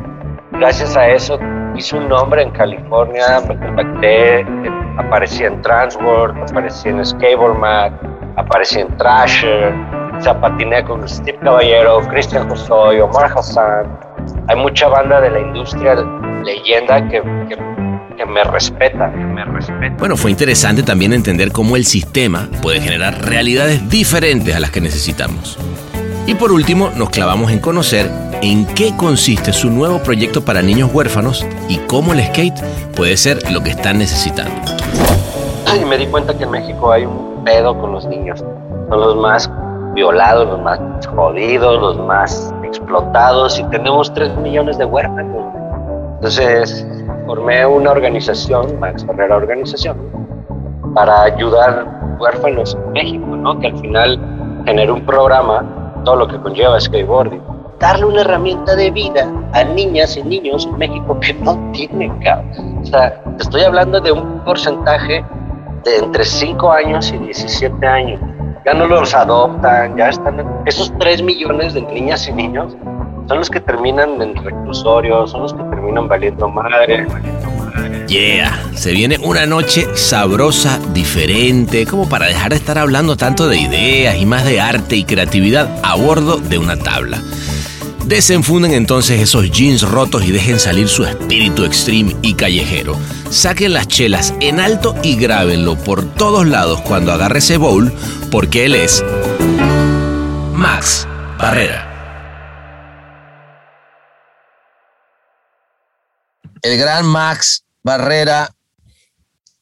gracias 0.51 0.95
a 0.95 1.07
eso 1.09 1.39
hice 1.77 1.95
un 1.95 2.09
nombre 2.09 2.41
en 2.41 2.51
California, 2.51 3.39
me 3.47 3.57
contacté, 3.57 4.45
aparecí 4.97 5.43
en 5.43 5.61
Transworld, 5.61 6.49
aparecí 6.49 6.89
en 6.89 7.05
Skateboard 7.05 7.57
Mag, 7.57 7.93
aparecí 8.35 8.79
en 8.79 8.95
Thrasher, 8.97 9.73
o 10.17 10.21
sea, 10.21 10.39
patiné 10.39 10.83
con 10.83 11.07
Steve 11.07 11.37
Caballero, 11.43 12.01
Cristian 12.09 12.49
Josoy, 12.49 12.99
Omar 12.99 13.31
Hassan. 13.35 13.99
Hay 14.47 14.55
mucha 14.55 14.87
banda 14.87 15.21
de 15.21 15.29
la 15.29 15.39
industria 15.39 15.95
leyenda 16.43 17.07
que, 17.07 17.21
que 17.47 17.57
que 18.17 18.25
me 18.25 18.43
respeta, 18.43 19.11
que 19.11 19.17
me 19.17 19.45
respeta. 19.45 19.95
Bueno, 19.99 20.17
fue 20.17 20.31
interesante 20.31 20.81
también 20.81 21.13
entender 21.13 21.51
cómo 21.51 21.75
el 21.75 21.85
sistema 21.85 22.49
puede 22.63 22.81
generar 22.81 23.23
realidades 23.23 23.87
diferentes 23.89 24.55
a 24.55 24.59
las 24.59 24.71
que 24.71 24.81
necesitamos. 24.81 25.59
Y 26.27 26.36
por 26.36 26.51
último, 26.51 26.89
nos 26.93 27.10
clavamos 27.10 27.51
en 27.51 27.60
conocer 27.60 28.12
en 28.41 28.65
qué 28.65 28.93
consiste 28.98 29.53
su 29.53 29.69
nuevo 29.69 30.00
proyecto 30.00 30.43
para 30.43 30.62
niños 30.62 30.93
huérfanos 30.93 31.48
y 31.69 31.77
cómo 31.77 32.12
el 32.12 32.22
skate 32.22 32.62
puede 32.98 33.15
ser 33.15 33.50
lo 33.50 33.62
que 33.62 33.69
están 33.69 33.98
necesitando. 33.98 34.53
Y 35.74 35.86
me 35.86 35.98
di 35.98 36.05
cuenta 36.07 36.38
que 36.38 36.43
en 36.43 36.51
México 36.51 36.91
hay 36.91 37.05
un 37.05 37.43
pedo 37.46 37.77
con 37.79 37.93
los 37.93 38.05
niños. 38.07 38.43
Son 38.89 39.00
los 39.00 39.15
más 39.15 39.50
violados, 39.93 40.50
los 40.50 40.62
más 40.62 40.79
jodidos, 41.15 41.79
los 41.79 42.05
más 42.05 42.53
explotados 42.63 43.57
y 43.57 43.63
tenemos 43.69 44.13
3 44.13 44.36
millones 44.39 44.77
de 44.77 44.84
huérfanos. 44.84 45.46
Entonces 46.15 46.86
formé 47.25 47.65
una 47.65 47.91
organización, 47.91 48.77
Max 48.81 49.05
Barrera 49.05 49.38
Organización, 49.38 49.98
para 50.93 51.24
ayudar 51.24 51.88
huérfanos 52.19 52.75
en 52.75 52.91
México, 52.91 53.25
¿no? 53.27 53.57
que 53.60 53.67
al 53.67 53.77
final 53.79 54.19
generó 54.65 54.96
un 54.96 55.05
programa, 55.05 55.63
todo 56.07 56.15
lo 56.15 56.27
que 56.29 56.39
conlleva 56.39 56.79
skateboarding, 56.79 57.41
darle 57.81 58.05
una 58.05 58.21
herramienta 58.21 58.77
de 58.77 58.91
vida 58.91 59.29
a 59.51 59.65
niñas 59.65 60.15
y 60.15 60.23
niños 60.23 60.65
en 60.65 60.77
México 60.77 61.19
que 61.19 61.33
no 61.33 61.59
tienen, 61.73 62.17
cabrón. 62.19 62.79
O 62.81 62.85
sea, 62.85 63.21
estoy 63.37 63.63
hablando 63.63 63.99
de 63.99 64.13
un 64.13 64.39
porcentaje 64.45 65.25
de 65.83 65.97
entre 65.97 66.23
5 66.23 66.71
años 66.71 67.11
y 67.11 67.17
17 67.17 67.85
años. 67.85 68.21
Ya 68.65 68.73
no 68.73 68.87
los 68.87 69.13
adoptan, 69.13 69.97
ya 69.97 70.07
están. 70.07 70.61
Esos 70.65 70.97
3 70.97 71.23
millones 71.23 71.73
de 71.73 71.81
niñas 71.81 72.25
y 72.29 72.31
niños 72.31 72.77
son 73.27 73.39
los 73.39 73.49
que 73.49 73.59
terminan 73.59 74.21
en 74.21 74.33
reclusorios, 74.37 75.31
son 75.31 75.41
los 75.41 75.53
que 75.53 75.63
terminan 75.63 76.07
valiendo 76.07 76.47
madre. 76.47 77.05
Yeah, 78.07 78.71
se 78.73 78.91
viene 78.91 79.17
una 79.17 79.45
noche 79.45 79.85
sabrosa, 79.95 80.79
diferente, 80.93 81.85
como 81.85 82.07
para 82.07 82.27
dejar 82.27 82.51
de 82.51 82.55
estar 82.55 82.77
hablando 82.77 83.17
tanto 83.17 83.49
de 83.49 83.57
ideas 83.57 84.15
y 84.17 84.25
más 84.25 84.45
de 84.45 84.61
arte 84.61 84.95
y 84.95 85.03
creatividad 85.03 85.81
a 85.83 85.95
bordo 85.95 86.37
de 86.37 86.57
una 86.57 86.77
tabla. 86.77 87.21
Desenfunden 88.05 88.71
entonces 88.71 89.19
esos 89.19 89.51
jeans 89.51 89.81
rotos 89.81 90.23
y 90.23 90.31
dejen 90.31 90.57
salir 90.57 90.87
su 90.87 91.03
espíritu 91.03 91.65
extreme 91.65 92.15
y 92.21 92.35
callejero. 92.35 92.97
Saquen 93.29 93.73
las 93.73 93.89
chelas 93.89 94.33
en 94.39 94.61
alto 94.61 94.95
y 95.03 95.17
grábenlo 95.17 95.75
por 95.75 96.05
todos 96.13 96.47
lados 96.47 96.79
cuando 96.81 97.11
agarre 97.11 97.39
ese 97.39 97.57
bowl, 97.57 97.91
porque 98.31 98.63
él 98.63 98.75
es 98.75 99.03
Max 100.53 101.05
Barrera. 101.37 101.83
El 106.61 106.77
gran 106.77 107.05
Max 107.05 107.65
Barrera. 107.88 108.50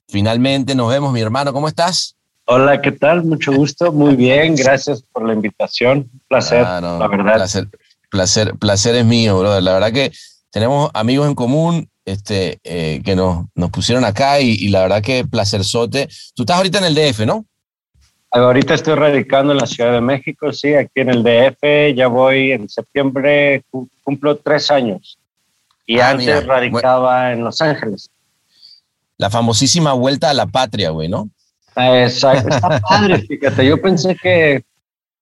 Finalmente 0.10 0.74
nos 0.76 0.90
vemos, 0.90 1.14
mi 1.14 1.22
hermano. 1.22 1.54
¿Cómo 1.54 1.68
estás? 1.68 2.16
Hola, 2.46 2.82
¿qué 2.82 2.92
tal? 2.92 3.24
Mucho 3.24 3.54
gusto. 3.54 3.92
Muy 3.92 4.16
bien, 4.16 4.56
gracias 4.56 5.04
por 5.14 5.26
la 5.28 5.34
invitación. 5.34 6.10
Placer, 6.28 6.64
Ah, 6.66 6.80
no, 6.82 6.98
la 7.00 7.08
verdad. 7.08 7.36
Placer, 7.36 7.68
placer, 8.10 8.56
placer 8.56 8.96
es 8.96 9.06
mío, 9.06 9.38
brother. 9.40 9.62
La 9.64 9.74
verdad 9.74 9.92
que 9.92 10.12
tenemos 10.52 10.90
amigos 10.96 11.28
en 11.28 11.36
común 11.36 11.88
este, 12.04 12.60
eh, 12.64 13.02
que 13.06 13.16
nos, 13.16 13.46
nos 13.56 13.70
pusieron 13.70 14.04
acá 14.06 14.40
y, 14.40 14.50
y 14.52 14.70
la 14.70 14.82
verdad 14.82 15.02
que 15.04 15.24
placerzote. 15.26 16.08
Tú 16.34 16.44
estás 16.44 16.58
ahorita 16.58 16.80
en 16.80 16.86
el 16.86 16.96
DF, 16.96 17.26
¿no? 17.28 17.46
Ahorita 18.32 18.74
estoy 18.74 18.96
radicando 18.96 19.54
en 19.54 19.60
la 19.60 19.68
Ciudad 19.68 19.94
de 19.94 20.02
México, 20.02 20.52
sí, 20.52 20.74
aquí 20.74 21.00
en 21.02 21.10
el 21.10 21.24
DF. 21.24 21.96
Ya 21.96 22.08
voy 22.08 22.52
en 22.54 22.68
septiembre, 22.70 23.64
cu- 23.70 23.88
cumplo 24.04 24.36
tres 24.38 24.70
años. 24.72 25.18
Y 25.88 26.00
Ah, 26.00 26.10
antes 26.10 26.26
mira, 26.26 26.42
radicaba 26.42 27.32
en 27.32 27.44
Los 27.44 27.62
Ángeles. 27.62 28.10
La 29.18 29.30
famosísima 29.30 29.94
vuelta 29.94 30.30
a 30.30 30.34
la 30.34 30.46
patria, 30.48 30.90
güey, 30.90 31.08
¿no? 31.10 31.30
Exacto, 31.76 32.50
está 32.50 32.80
padre, 32.90 33.20
fíjate. 33.22 33.66
Yo 33.66 33.82
pensé 33.82 34.16
que 34.16 34.64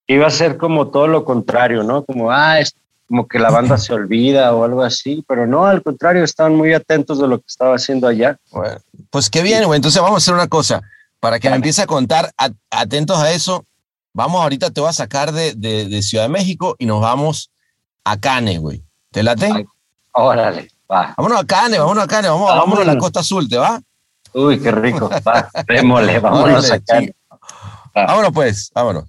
iba 0.08 0.28
a 0.28 0.32
ser 0.32 0.58
como 0.58 0.90
todo 0.90 1.08
lo 1.08 1.26
contrario, 1.26 1.84
¿no? 1.84 2.04
Como, 2.04 2.32
ah, 2.32 2.60
es 2.60 2.74
como 3.08 3.28
que 3.28 3.38
la 3.40 3.52
banda 3.52 3.78
se 3.78 3.94
olvida 3.94 4.54
o 4.56 4.64
algo 4.64 4.82
así, 4.84 5.24
pero 5.28 5.46
no, 5.46 5.66
al 5.66 5.84
contrario, 5.84 6.24
estaban 6.24 6.56
muy 6.56 6.74
atentos 6.74 7.20
de 7.20 7.28
lo 7.28 7.38
que 7.40 7.46
estaba 7.48 7.76
haciendo 7.76 8.08
allá. 8.08 8.38
Bueno, 8.52 8.78
pues 9.10 9.30
qué 9.30 9.42
bien, 9.44 9.64
güey. 9.66 9.78
Entonces 9.78 10.02
vamos 10.02 10.16
a 10.16 10.24
hacer 10.24 10.34
una 10.34 10.48
cosa. 10.48 10.82
Para 11.20 11.40
que 11.40 11.50
me 11.50 11.56
empiece 11.56 11.82
a 11.82 11.88
contar, 11.88 12.32
atentos 12.70 13.18
a 13.18 13.32
eso, 13.32 13.64
vamos 14.14 14.42
ahorita, 14.42 14.72
te 14.72 14.82
voy 14.82 14.90
a 14.90 14.94
sacar 14.94 15.32
de, 15.32 15.54
de- 15.56 15.88
de 15.88 16.02
Ciudad 16.02 16.26
de 16.26 16.30
México 16.30 16.76
y 16.80 16.86
nos 16.86 17.00
vamos 17.02 17.50
a 18.04 18.20
Cane, 18.20 18.58
güey. 18.58 18.84
¿Te 19.12 19.24
late? 19.24 19.50
Ay. 19.54 19.66
Órale, 20.12 20.68
va. 20.94 21.14
Vámonos 21.18 21.40
a 21.42 21.46
Cane, 21.46 21.80
vámonos 21.80 22.04
a 22.04 22.08
Cane, 22.08 22.28
vamos, 22.30 22.48
Vámonos. 22.48 22.66
vámonos 22.70 22.88
a 22.88 22.94
la 22.94 23.00
Costa 23.00 23.20
Azul, 23.22 23.50
¿te 23.50 23.58
va? 23.58 23.82
Uy, 24.34 24.60
qué 24.60 24.72
rico, 24.72 25.10
va, 25.28 25.50
démosle, 25.68 26.20
vámonos 26.20 26.72
acá. 26.72 27.00
sí. 27.00 27.12
Vámonos 27.96 28.32
pues, 28.34 28.72
vámonos. 28.74 29.04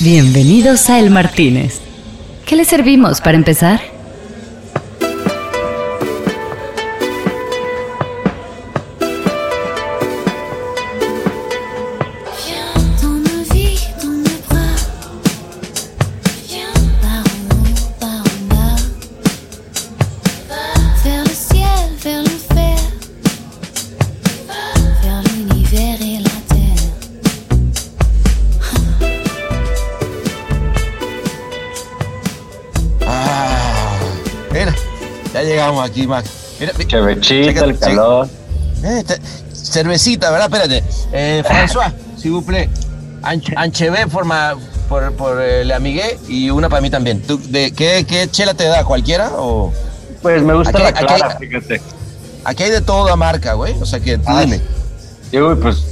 Bienvenidos 0.00 0.88
a 0.88 0.98
El 0.98 1.10
Martínez. 1.10 1.80
¿Qué 2.46 2.56
le 2.56 2.64
servimos 2.64 3.20
para 3.20 3.36
empezar? 3.36 3.80
Aquí, 35.78 36.06
Max. 36.06 36.28
Mira, 36.58 36.72
Chevechita, 36.86 37.64
el 37.64 37.78
calor. 37.78 38.28
eh, 38.82 39.04
cervecita, 39.52 40.30
¿verdad? 40.30 40.46
Espérate. 40.52 40.84
Eh, 41.12 41.42
François, 41.48 41.92
s'il 42.16 42.32
vous 42.32 42.42
plaît. 42.44 42.68
Anch- 43.22 43.52
Ancheve 43.56 44.06
por, 44.06 44.24
por, 44.88 45.12
por 45.12 45.40
eh, 45.42 45.64
le 45.64 45.74
amigué 45.74 46.18
y 46.28 46.50
una 46.50 46.68
para 46.68 46.80
mí 46.80 46.90
también. 46.90 47.20
¿Tú, 47.22 47.38
de, 47.48 47.72
¿qué, 47.72 48.04
¿Qué 48.08 48.28
chela 48.30 48.54
te 48.54 48.64
da? 48.64 48.82
¿Cualquiera? 48.84 49.30
O 49.34 49.72
Pues 50.22 50.42
me 50.42 50.54
gusta 50.54 50.70
Aquí- 50.70 50.82
la 50.82 50.88
aquí- 50.88 51.04
clara, 51.06 51.36
fíjate. 51.38 51.82
aquí 52.44 52.62
hay 52.62 52.70
de 52.70 52.80
toda 52.80 53.14
marca, 53.16 53.52
güey. 53.54 53.74
O 53.80 53.86
sea 53.86 54.00
que 54.00 54.16
tú 54.18 54.24
Ah, 54.26 54.40
dime. 54.44 54.60
Pues, 55.60 55.84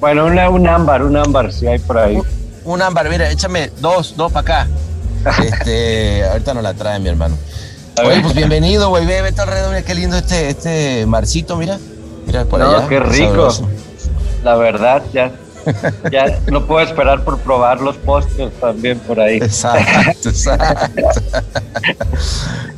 bueno, 0.00 0.26
una, 0.26 0.50
un 0.50 0.66
ámbar, 0.68 1.02
un 1.04 1.16
ámbar, 1.16 1.52
si 1.52 1.66
hay 1.66 1.78
por 1.78 1.96
ahí. 1.98 2.18
Un 2.64 2.82
ámbar, 2.82 3.08
mira, 3.08 3.30
échame 3.30 3.70
dos, 3.80 4.14
dos 4.16 4.30
para 4.32 4.62
acá. 4.64 4.68
Este, 5.42 6.22
ahorita 6.26 6.52
nos 6.54 6.62
la 6.62 6.74
trae 6.74 6.98
mi 6.98 7.08
hermano. 7.08 7.36
Oye, 8.02 8.20
pues 8.22 8.34
bienvenido, 8.34 8.88
güey. 8.88 9.06
Ve, 9.06 9.22
vete 9.22 9.40
alrededor, 9.40 9.70
mira 9.70 9.82
qué 9.82 9.94
lindo 9.94 10.16
este, 10.16 10.48
este 10.50 11.06
marcito, 11.06 11.56
mira. 11.56 11.78
Mira 12.26 12.44
por 12.44 12.58
No, 12.60 12.70
allá. 12.70 12.88
qué 12.88 12.98
rico. 13.00 13.50
sabroso. 13.50 13.68
La 14.42 14.56
verdad, 14.56 15.02
ya, 15.12 15.32
ya 16.10 16.40
no 16.50 16.66
puedo 16.66 16.84
esperar 16.84 17.22
por 17.24 17.38
probar 17.38 17.80
los 17.80 17.96
postres 17.96 18.52
también 18.60 18.98
por 19.00 19.20
ahí. 19.20 19.36
Exacto, 19.36 20.28
exacto. 20.28 21.02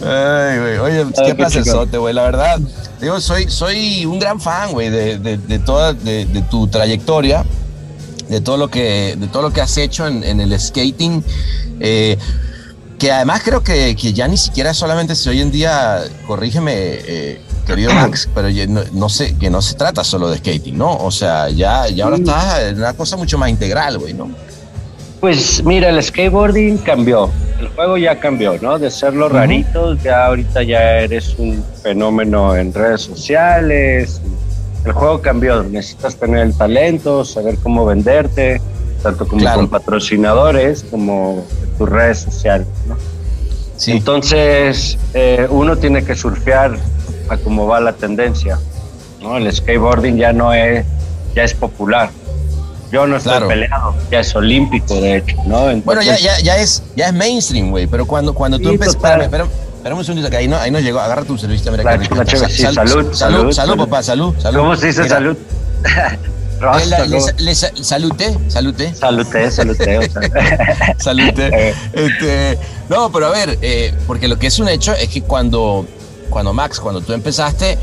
Ay, 0.05 0.59
güey. 0.59 0.79
Oye, 0.79 1.05
pues, 1.05 1.19
Ay, 1.19 1.25
qué 1.25 1.31
qué 1.31 1.35
placerzote, 1.35 1.97
güey. 1.99 2.13
La 2.15 2.23
verdad, 2.23 2.59
digo, 3.01 3.19
soy, 3.21 3.51
soy 3.51 4.05
un 4.05 4.19
gran 4.19 4.39
fan, 4.41 4.73
güey, 4.73 4.91
de, 4.91 5.19
de, 5.19 5.39
de 5.39 5.59
toda 5.59 5.95
de, 5.95 6.27
de 6.27 6.43
tu 6.43 6.69
trayectoria, 6.69 7.45
de 8.29 8.41
todo 8.43 8.59
lo 8.59 8.69
que, 8.69 9.17
de 9.17 9.27
todo 9.29 9.43
lo 9.43 9.53
que 9.53 9.63
has 9.63 9.77
hecho 9.79 10.07
en, 10.07 10.23
en 10.23 10.41
el 10.41 10.59
skating. 10.61 11.25
eh, 11.81 12.19
que 12.99 13.13
además 13.13 13.43
creo 13.45 13.63
que, 13.63 13.95
que 13.97 14.13
ya 14.13 14.27
ni 14.29 14.37
siquiera 14.37 14.73
solamente 14.75 15.15
si 15.15 15.29
hoy 15.29 15.41
en 15.41 15.51
día, 15.51 16.01
corrígeme, 16.27 16.73
eh, 16.75 17.41
querido 17.67 17.93
Max, 17.93 18.29
pero 18.35 18.49
no, 18.69 18.81
no 18.93 19.09
sé, 19.09 19.37
que 19.39 19.51
no 19.51 19.61
se 19.63 19.75
trata 19.75 20.03
solo 20.05 20.29
de 20.31 20.39
skating, 20.39 20.77
¿no? 20.79 20.97
O 20.97 21.11
sea, 21.11 21.49
ya, 21.51 21.89
ya 21.89 22.05
ahora 22.05 22.17
estás 22.17 22.61
en 22.63 22.77
una 22.79 22.93
cosa 22.95 23.17
mucho 23.17 23.37
más 23.39 23.51
integral, 23.51 23.99
güey, 23.99 24.15
¿no? 24.15 24.31
Pues 25.21 25.65
mira, 25.65 25.89
el 25.89 26.03
skateboarding 26.03 26.79
cambió. 26.79 27.31
El 27.59 27.69
juego 27.69 27.97
ya 27.97 28.21
cambió, 28.21 28.59
¿no? 28.61 28.79
De 28.79 28.91
ser 28.91 29.15
los 29.15 29.29
Ujú. 29.29 29.37
raritos, 29.39 30.03
ya 30.03 30.27
ahorita 30.27 30.63
ya 30.63 30.99
eres 31.01 31.35
un 31.39 31.65
fenómeno 31.83 32.55
en 32.55 32.73
redes 32.73 33.03
sociales. 33.03 34.21
El 34.85 34.93
juego 34.93 35.21
cambió. 35.23 35.63
Necesitas 35.63 36.17
tener 36.17 36.41
el 36.47 36.57
talento, 36.57 37.25
saber 37.25 37.57
cómo 37.63 37.87
venderte, 37.87 38.61
tanto 39.03 39.27
como 39.27 39.41
Claro. 39.41 39.61
con 39.61 39.69
patrocinadores 39.71 40.85
como 40.91 41.45
tus 41.79 41.89
redes 41.89 42.19
sociales, 42.19 42.67
¿no? 42.87 42.97
Sí. 43.77 43.93
Entonces, 43.93 44.97
eh, 45.15 45.47
uno 45.51 45.77
tiene 45.77 46.05
que 46.05 46.15
surfear 46.17 46.77
a 47.29 47.37
cómo 47.37 47.67
va 47.67 47.81
la 47.81 47.93
tendencia. 47.93 48.59
¿no? 49.21 49.37
El 49.37 49.53
skateboarding 49.53 50.17
ya 50.17 50.33
no 50.33 50.53
es, 50.55 50.85
ya 51.35 51.43
es 51.45 51.53
popular. 51.55 52.11
Yo 52.93 53.07
no 53.07 53.17
estoy 53.17 53.33
Claro. 53.33 53.49
peleado, 53.49 53.95
ya 54.11 54.21
es 54.21 54.35
olímpico, 54.37 54.95
de 54.95 55.17
hecho. 55.17 55.37
¿no? 55.47 55.63
Bueno, 55.83 56.01
ya, 56.03 56.15
Entonces, 56.17 56.23
ya, 56.23 56.39
ya, 56.41 56.57
es, 56.59 56.83
ya 56.95 57.09
es 57.09 57.15
mainstream, 57.15 57.71
güey, 57.71 57.87
pero 57.87 58.07
cuando, 58.07 58.33
cuando 58.33 58.59
tú 58.59 58.69
Sí, 58.69 58.75
empiezas... 58.75 58.97
total. 58.97 59.23
Espérame, 59.23 59.49
un 59.99 60.05
segundito, 60.05 60.31
que 60.31 60.37
ahí 60.37 60.49
no, 60.49 60.57
ahí 60.57 60.71
no 60.71 60.79
llegó. 60.81 61.01
Agarra 61.01 61.25
tu 61.25 61.37
cervecita, 61.37 61.71
mira 61.71 61.83
La- 61.85 61.97
rico 61.97 62.15
la 62.15 62.25
sí, 62.25 62.37
Sal- 62.37 62.49
salud, 62.49 62.75
salud, 62.75 62.75
salud, 62.75 63.13
salud, 63.15 63.53
salud. 63.53 63.77
papá, 63.77 64.03
salud, 64.03 64.35
salud. 64.39 64.59
¿Cómo 64.61 64.77
se 64.77 64.87
dice 64.89 65.03
Mira, 65.03 65.15
salud? 65.17 65.37
eh, 66.61 67.55
salute, 67.55 68.35
salute, 68.49 68.95
Salute, 68.95 69.51
salute. 69.51 69.99
o 69.99 70.03
sea. 70.03 70.95
salute. 70.99 71.51
Eh. 71.53 71.75
Este, 71.93 72.59
no, 72.89 73.11
pero 73.13 73.27
a 73.27 73.31
ver, 73.31 73.59
eh, 73.63 73.93
porque 74.07 74.29
lo 74.29 74.39
que 74.39 74.47
es 74.49 74.59
un 74.59 74.69
hecho 74.69 74.93
es 74.93 75.09
que 75.09 75.23
cuando, 75.23 75.87
cuando 76.31 76.53
Max, 76.53 76.81
cuando 76.81 77.01
tú 77.01 77.13
empezaste, 77.13 77.79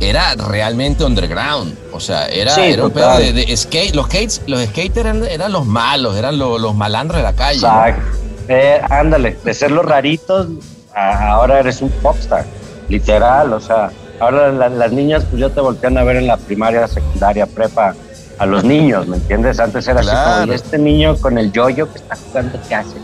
era 0.00 0.34
realmente 0.36 1.04
underground. 1.04 1.76
O 1.92 2.00
sea, 2.00 2.28
era, 2.28 2.54
Sí, 2.54 2.60
era 2.62 2.84
un 2.86 2.90
pedo 2.92 3.18
de, 3.18 3.32
de 3.32 3.56
skate. 3.56 3.94
Los 3.94 4.06
skates, 4.06 4.42
los 4.46 4.62
skaters 4.62 4.96
eran, 4.96 5.24
eran 5.24 5.52
los 5.52 5.66
malos, 5.66 6.16
eran 6.16 6.38
lo- 6.38 6.58
los 6.58 6.74
malandros 6.74 7.16
de 7.18 7.22
la 7.24 7.32
calle. 7.32 7.60
¿no? 7.60 7.66
Exacto. 7.86 8.02
Eh, 8.48 8.80
ándale, 8.88 9.36
de 9.44 9.54
ser 9.54 9.70
los 9.70 9.84
raritos, 9.84 10.46
ahora 10.94 11.58
eres 11.60 11.82
un 11.82 11.90
popstar, 11.90 12.44
literal, 12.88 13.52
o 13.52 13.60
sea, 13.60 13.90
ahora 14.20 14.50
la- 14.52 14.68
las 14.70 14.90
niñas 14.92 15.24
pues 15.28 15.40
ya 15.40 15.50
te 15.50 15.60
voltean 15.60 15.98
a 15.98 16.04
ver 16.04 16.16
en 16.16 16.26
la 16.26 16.36
primaria, 16.38 16.86
secundaria, 16.88 17.46
prepa, 17.46 17.94
a 18.38 18.46
los 18.46 18.64
niños, 18.64 19.06
¿me 19.08 19.16
entiendes? 19.16 19.58
Antes 19.60 19.86
era 19.88 20.00
así 20.00 20.08
Claro. 20.10 20.40
como, 20.42 20.52
¿y 20.52 20.54
este 20.56 20.78
niño 20.78 21.16
con 21.16 21.38
el 21.38 21.52
yoyo 21.52 21.90
que 21.92 21.98
está 21.98 22.16
jugando 22.16 22.58
qué 22.68 22.74
hace? 22.74 22.94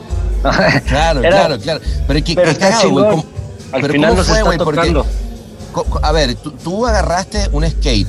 Claro, 0.88 1.20
Era- 1.22 1.30
claro, 1.36 1.58
claro. 1.58 1.80
Pero, 2.06 2.24
qué, 2.24 2.34
Pero 2.34 2.44
qué 2.46 2.50
está 2.52 2.68
cagado, 2.70 2.90
güey. 2.90 3.04
chingón. 3.04 3.22
¿Cómo- 3.22 3.34
Al 3.72 3.80
pero 3.80 3.92
final 3.94 4.10
¿cómo 4.10 4.18
nos 4.18 4.28
fue, 4.28 4.38
está? 4.38 4.64
Porque- 4.64 4.80
tocando. 4.80 5.06
co- 5.72 6.00
a 6.02 6.12
ver, 6.12 6.34
tú, 6.36 6.50
tú 6.52 6.86
agarraste 6.86 7.48
un 7.52 7.68
skate 7.68 8.08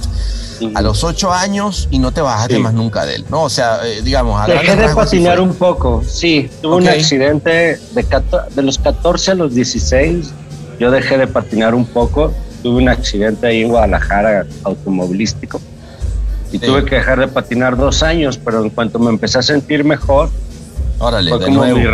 a 0.73 0.81
los 0.81 1.03
ocho 1.03 1.33
años 1.33 1.87
y 1.91 1.99
no 1.99 2.11
te 2.11 2.21
bajaste 2.21 2.55
Sí. 2.55 2.61
más 2.61 2.73
nunca 2.73 3.05
de 3.05 3.15
él, 3.15 3.25
¿no? 3.29 3.43
O 3.43 3.49
sea, 3.49 3.79
eh, 3.83 4.01
digamos, 4.03 4.39
a 4.39 4.45
Dejé 4.47 4.75
de 4.75 4.85
así 4.85 4.95
patinar 4.95 5.41
un 5.41 5.53
poco, 5.55 6.03
sí. 6.07 6.49
Tuve 6.61 6.75
un 6.75 6.87
accidente 6.87 7.49
de, 7.93 8.03
de 8.55 8.61
los 8.61 8.77
14 8.77 9.31
a 9.31 9.35
los 9.35 9.53
16. 9.55 10.31
Yo 10.79 10.91
dejé 10.91 11.17
de 11.17 11.27
patinar 11.27 11.73
un 11.73 11.85
poco. 11.85 12.31
Tuve 12.63 12.81
un 12.83 12.89
accidente 12.89 13.47
ahí 13.47 13.61
en 13.63 13.69
Guadalajara 13.69 14.45
automovilístico. 14.63 15.59
Y 16.55 16.59
Sí. 16.59 16.65
tuve 16.65 16.85
que 16.85 16.95
dejar 16.95 17.19
de 17.19 17.27
patinar 17.27 17.75
dos 17.75 18.01
años, 18.03 18.37
pero 18.43 18.63
en 18.63 18.69
cuanto 18.69 18.97
me 18.99 19.09
empecé 19.09 19.39
a 19.39 19.41
sentir 19.41 19.83
mejor, 19.83 20.29
Órale, 20.99 21.29
fue 21.31 21.39
de 21.39 21.45
como, 21.45 21.65
nuevo. 21.65 21.77
mi 21.79 21.85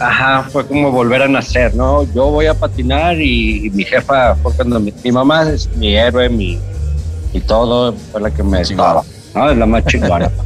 ajá, 0.00 0.42
fue 0.50 0.66
como 0.66 0.90
volver 0.90 1.22
a 1.22 1.28
nacer, 1.28 1.74
¿no? 1.76 2.02
Yo 2.12 2.26
voy 2.30 2.46
a 2.46 2.54
patinar 2.54 3.20
y, 3.20 3.66
y 3.66 3.70
mi 3.70 3.84
jefa 3.84 4.34
fue 4.42 4.52
cuando 4.54 4.80
mi, 4.80 4.92
mi 5.04 5.12
mamá 5.12 5.48
es 5.48 5.68
mi 5.76 5.94
héroe, 5.94 6.28
mi 6.28 6.58
y 7.32 7.40
todo, 7.40 7.94
fue 8.10 8.20
la 8.20 8.30
que 8.30 8.42
me 8.42 8.60
estaba, 8.60 9.04
¿no? 9.34 9.50
Es 9.50 9.56
la 9.56 9.66
más 9.66 9.84
chingona. 9.86 10.30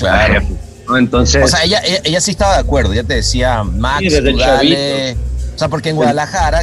Entonces, 0.98 1.44
O 1.44 1.48
sea, 1.48 1.64
ella, 1.64 1.80
ella, 1.84 2.00
ella 2.04 2.20
sí 2.20 2.32
estaba 2.32 2.54
de 2.54 2.60
acuerdo, 2.60 2.92
ya 2.92 3.04
te 3.04 3.14
decía, 3.14 3.62
Max, 3.64 4.00
Sí, 4.00 4.08
desde 4.10 4.32
tú 4.32 4.38
dale. 4.38 5.16
Sea, 5.62 5.68
porque 5.68 5.90
en 5.90 5.96
Guadalajara, 5.96 6.62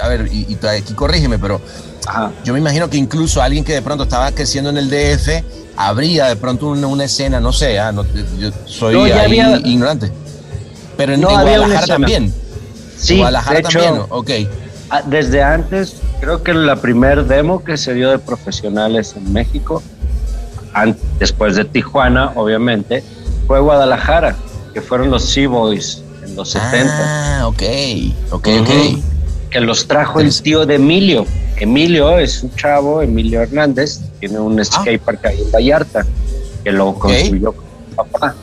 a 0.00 0.08
ver, 0.08 0.28
y, 0.32 0.46
y 0.60 0.66
aquí 0.66 0.94
corrígeme, 0.94 1.38
pero 1.38 1.60
ajá. 2.06 2.32
yo 2.44 2.52
me 2.52 2.58
imagino 2.58 2.88
que 2.90 2.96
incluso 2.96 3.40
alguien 3.42 3.64
que 3.64 3.72
de 3.74 3.82
pronto 3.82 4.04
estaba 4.04 4.30
creciendo 4.32 4.70
en 4.70 4.76
el 4.78 4.90
DF, 4.90 5.42
habría 5.76 6.26
de 6.26 6.36
pronto 6.36 6.68
una, 6.68 6.86
una 6.86 7.04
escena, 7.04 7.40
no 7.40 7.52
sé, 7.52 7.78
ah, 7.78 7.92
no, 7.92 8.04
yo 8.38 8.50
soy 8.66 8.94
No, 8.94 9.04
ahí 9.04 9.12
había- 9.12 9.56
ignorante. 9.64 10.10
Pero 10.96 11.14
en, 11.14 11.20
No, 11.20 11.30
en 11.30 11.40
Guadalajara 11.40 11.86
también. 11.86 12.34
Sí, 12.98 13.16
Guadalajara 13.18 13.54
de 13.54 13.60
hecho, 13.60 13.78
también, 13.80 14.06
ok. 14.10 14.30
Ah, 14.90 15.02
Desde 15.06 15.42
antes, 15.42 15.96
creo 16.20 16.42
que 16.42 16.52
la 16.52 16.76
primer 16.76 17.24
demo 17.26 17.64
que 17.64 17.76
se 17.76 17.94
dio 17.94 18.10
de 18.10 18.18
profesionales 18.18 19.14
en 19.16 19.32
México, 19.32 19.82
an- 20.74 20.96
después 21.18 21.56
de 21.56 21.64
Tijuana, 21.64 22.32
obviamente, 22.34 23.02
fue 23.46 23.60
Guadalajara, 23.60 24.36
que 24.74 24.80
fueron 24.82 25.10
los 25.10 25.24
Sea 25.24 25.48
Boys 25.48 26.02
los 26.40 26.50
70, 26.50 26.92
Ah, 27.40 27.46
ok, 27.48 27.62
ok, 28.30 28.48
ok. 28.62 28.70
que 29.50 29.60
los 29.60 29.86
trajo 29.86 30.20
el 30.20 30.34
tío 30.42 30.64
de 30.64 30.76
Emilio. 30.76 31.26
Emilio 31.58 32.18
es 32.18 32.42
un 32.42 32.54
chavo, 32.56 33.02
Emilio 33.02 33.42
Hernández, 33.42 34.00
tiene 34.20 34.36
Ah. 34.38 34.42
un 34.42 34.64
skatepark 34.64 35.26
ahí 35.26 35.42
en 35.42 35.50
Vallarta, 35.52 36.06
que 36.64 36.72
lo 36.72 36.94
construyó 36.94 37.52
con 37.52 37.64
su 37.90 37.94
papá, 37.96 38.34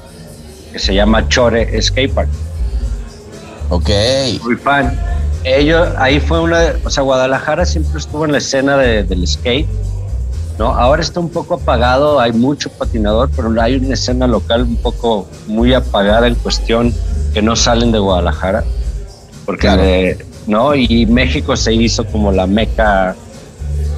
que 0.72 0.77
se 0.80 0.94
llama 0.94 1.27
Chore 1.27 1.82
Skatepark. 1.82 2.30
Ok. 3.70 3.89
muy 4.44 4.56
fan. 4.56 4.98
Ellos, 5.44 5.88
ahí 5.98 6.20
fue 6.20 6.39
una, 6.42 6.74
o 6.86 6.89
sea, 6.89 7.04
Guadalajara 7.04 7.66
siempre 7.66 7.98
estuvo 8.00 8.25
en 8.25 8.32
la 8.34 8.38
escena 8.38 8.77
de- 8.77 9.04
del 9.04 9.25
skate, 9.27 9.68
¿no? 10.60 10.68
Ahora 10.74 11.01
está 11.01 11.20
un 11.20 11.30
poco 11.30 11.56
apagado, 11.56 12.20
hay 12.20 12.34
mucho 12.34 12.70
patinador, 12.70 13.30
pero 13.36 13.50
hay 13.62 13.75
una 13.77 13.94
escena 13.94 14.27
local 14.27 14.63
un 14.63 14.75
poco 14.77 15.27
muy 15.48 15.74
apagada 15.74 16.27
en 16.27 16.36
cuestión 16.36 16.94
que 17.38 17.44
no 17.44 17.56
salen 17.56 17.91
de 17.91 18.00
Guadalajara, 18.00 18.63
porque, 19.46 19.67
Claro. 19.67 19.84
de- 19.84 20.25
¿no? 20.48 20.74
Y 20.74 21.05
México 21.05 21.55
se 21.55 21.72
hizo 21.72 22.03
como 22.07 22.31
la 22.31 22.48
meca, 22.48 23.16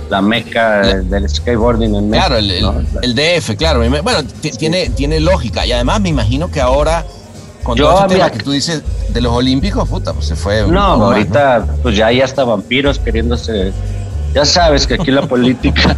la 0.10 0.22
meca 0.22 0.82
La- 0.82 0.96
del 0.96 1.30
skateboarding 1.30 1.96
en 1.96 2.10
México. 2.10 2.28
Claro, 2.28 2.38
el, 2.38 2.52
el- 2.52 2.62
¿no? 2.62 2.76
el 3.02 3.16
DF, 3.16 3.56
claro. 3.56 3.80
Bueno, 4.04 4.26
ti- 4.42 4.52
tiene, 4.52 4.90
tiene 4.90 5.22
lógica. 5.22 5.66
Y 5.66 5.72
además 5.72 6.02
me 6.02 6.10
imagino 6.10 6.52
que 6.52 6.60
ahora, 6.60 7.06
con 7.64 7.78
Yo 7.78 7.86
todo 7.94 8.08
tema 8.08 8.30
que 8.30 8.40
tú 8.40 8.52
dices 8.52 8.84
de 9.14 9.22
los 9.22 9.32
Olímpicos, 9.32 9.88
puta, 9.88 10.12
pues 10.12 10.26
se 10.26 10.36
fue. 10.36 10.64
No, 10.64 10.68
poco 10.68 10.98
más, 10.98 11.00
ahorita 11.00 11.66
pues 11.82 11.96
ya 11.96 12.08
hay 12.08 12.20
hasta 12.20 12.44
vampiros 12.44 13.00
queriéndose. 13.00 13.72
Ya 14.36 14.44
sabes 14.44 14.86
que 14.86 14.96
aquí 14.96 15.12
la 15.12 15.22
política 15.30 15.96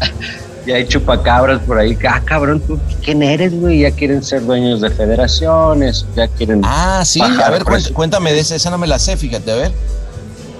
ya 0.65 0.76
hay 0.76 0.86
chupacabras 0.86 1.62
por 1.62 1.78
ahí. 1.78 1.97
Ah, 2.08 2.21
cabrón, 2.24 2.62
¿tú 2.62 2.80
quién 3.04 3.24
eres, 3.24 3.60
güey? 3.60 3.80
Ya 3.80 3.91
quieren 3.91 4.24
ser 4.24 4.45
dueños 4.45 4.82
de 4.82 4.89
federaciones, 4.89 6.06
ya 6.15 6.28
quieren. 6.28 6.62
Ah, 6.63 7.04
sí. 7.06 7.21
A 7.21 7.50
ver, 7.50 7.63
cuéntame 7.93 8.34
de 8.34 8.39
esa. 8.39 8.56
Esa 8.56 8.69
no 8.69 8.78
me 8.78 8.88
la 8.88 9.00
sé, 9.00 9.17
fíjate, 9.17 9.52
a 9.52 9.56
ver. 9.56 9.71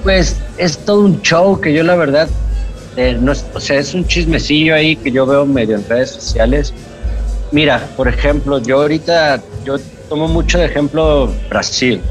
Pues 0.04 0.36
es 0.58 0.78
todo 0.80 1.02
un 1.02 1.22
show 1.22 1.60
que 1.60 1.74
yo 1.74 1.84
la 1.84 1.96
verdad, 1.96 2.28
eh, 2.98 3.18
no 3.20 3.34
o 3.54 3.60
sea, 3.60 3.78
es 3.78 3.94
un 3.94 4.06
chismecillo 4.06 4.74
ahí 4.74 4.96
que 4.96 5.12
yo 5.12 5.26
veo 5.26 5.46
medio 5.46 5.76
en 5.76 5.88
redes 5.88 6.12
sociales. 6.12 6.74
Mira, 7.52 7.88
por 7.96 8.08
ejemplo, 8.08 8.60
yo 8.60 8.82
ahorita, 8.82 9.42
yo 9.64 9.78
tomo 10.10 10.28
mucho 10.28 10.58
de 10.58 10.66
ejemplo 10.66 11.32
Brasil, 11.50 12.02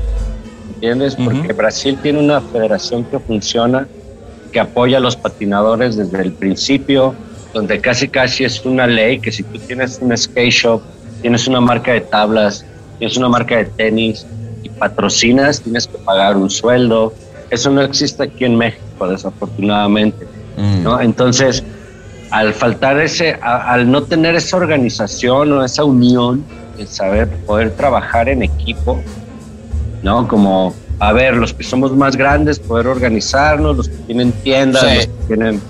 ¿entiendes? 0.74 1.16
Porque 1.16 1.52
Brasil 1.52 1.98
tiene 2.00 2.18
una 2.20 2.40
federación 2.40 3.04
que 3.04 3.18
funciona, 3.18 3.88
que 4.52 4.60
apoya 4.60 4.98
a 4.98 5.00
los 5.00 5.16
patinadores 5.16 5.96
desde 5.96 6.20
el 6.20 6.32
principio, 6.32 7.14
donde 7.52 7.80
casi 7.80 8.08
casi 8.08 8.44
es 8.44 8.64
una 8.64 8.86
ley 8.86 9.18
que 9.20 9.32
si 9.32 9.42
tú 9.42 9.58
tienes 9.58 9.98
un 10.00 10.16
skate 10.16 10.50
shop, 10.52 10.82
tienes 11.22 11.46
una 11.48 11.60
marca 11.60 11.92
de 11.92 12.00
tablas, 12.02 12.64
tienes 12.98 13.16
una 13.16 13.28
marca 13.28 13.56
de 13.56 13.64
tenis 13.64 14.26
y 14.62 14.68
patrocinas, 14.68 15.60
tienes 15.60 15.86
que 15.86 15.98
pagar 15.98 16.36
un 16.36 16.48
sueldo. 16.50 17.12
Eso 17.50 17.70
no 17.70 17.82
existe 17.82 18.22
aquí 18.22 18.44
en 18.44 18.56
México, 18.56 19.08
desafortunadamente. 19.08 20.26
Mm. 20.56 20.82
¿no? 20.84 21.00
Entonces, 21.00 21.64
al 22.30 22.52
faltar 22.54 23.00
ese, 23.00 23.36
a- 23.42 23.72
al 23.72 23.90
no 23.90 24.02
tener 24.04 24.34
esa 24.36 24.56
organización 24.56 25.52
o 25.52 25.64
esa 25.64 25.82
unión, 25.84 26.44
el 26.78 26.86
saber 26.86 27.28
poder 27.46 27.72
trabajar 27.72 28.28
en 28.28 28.42
equipo, 28.42 29.02
¿no? 30.02 30.26
Como, 30.28 30.74
a 30.98 31.12
ver, 31.12 31.36
los 31.36 31.52
que 31.52 31.64
somos 31.64 31.94
más 31.96 32.16
grandes, 32.16 32.58
poder 32.58 32.86
organizarnos, 32.86 33.76
los 33.76 33.88
que 33.88 33.96
tienen 34.06 34.32
tiendas, 34.32 34.82
Sí. 34.82 34.96
los 34.96 35.06
que 35.06 35.12
tienen, 35.26 35.60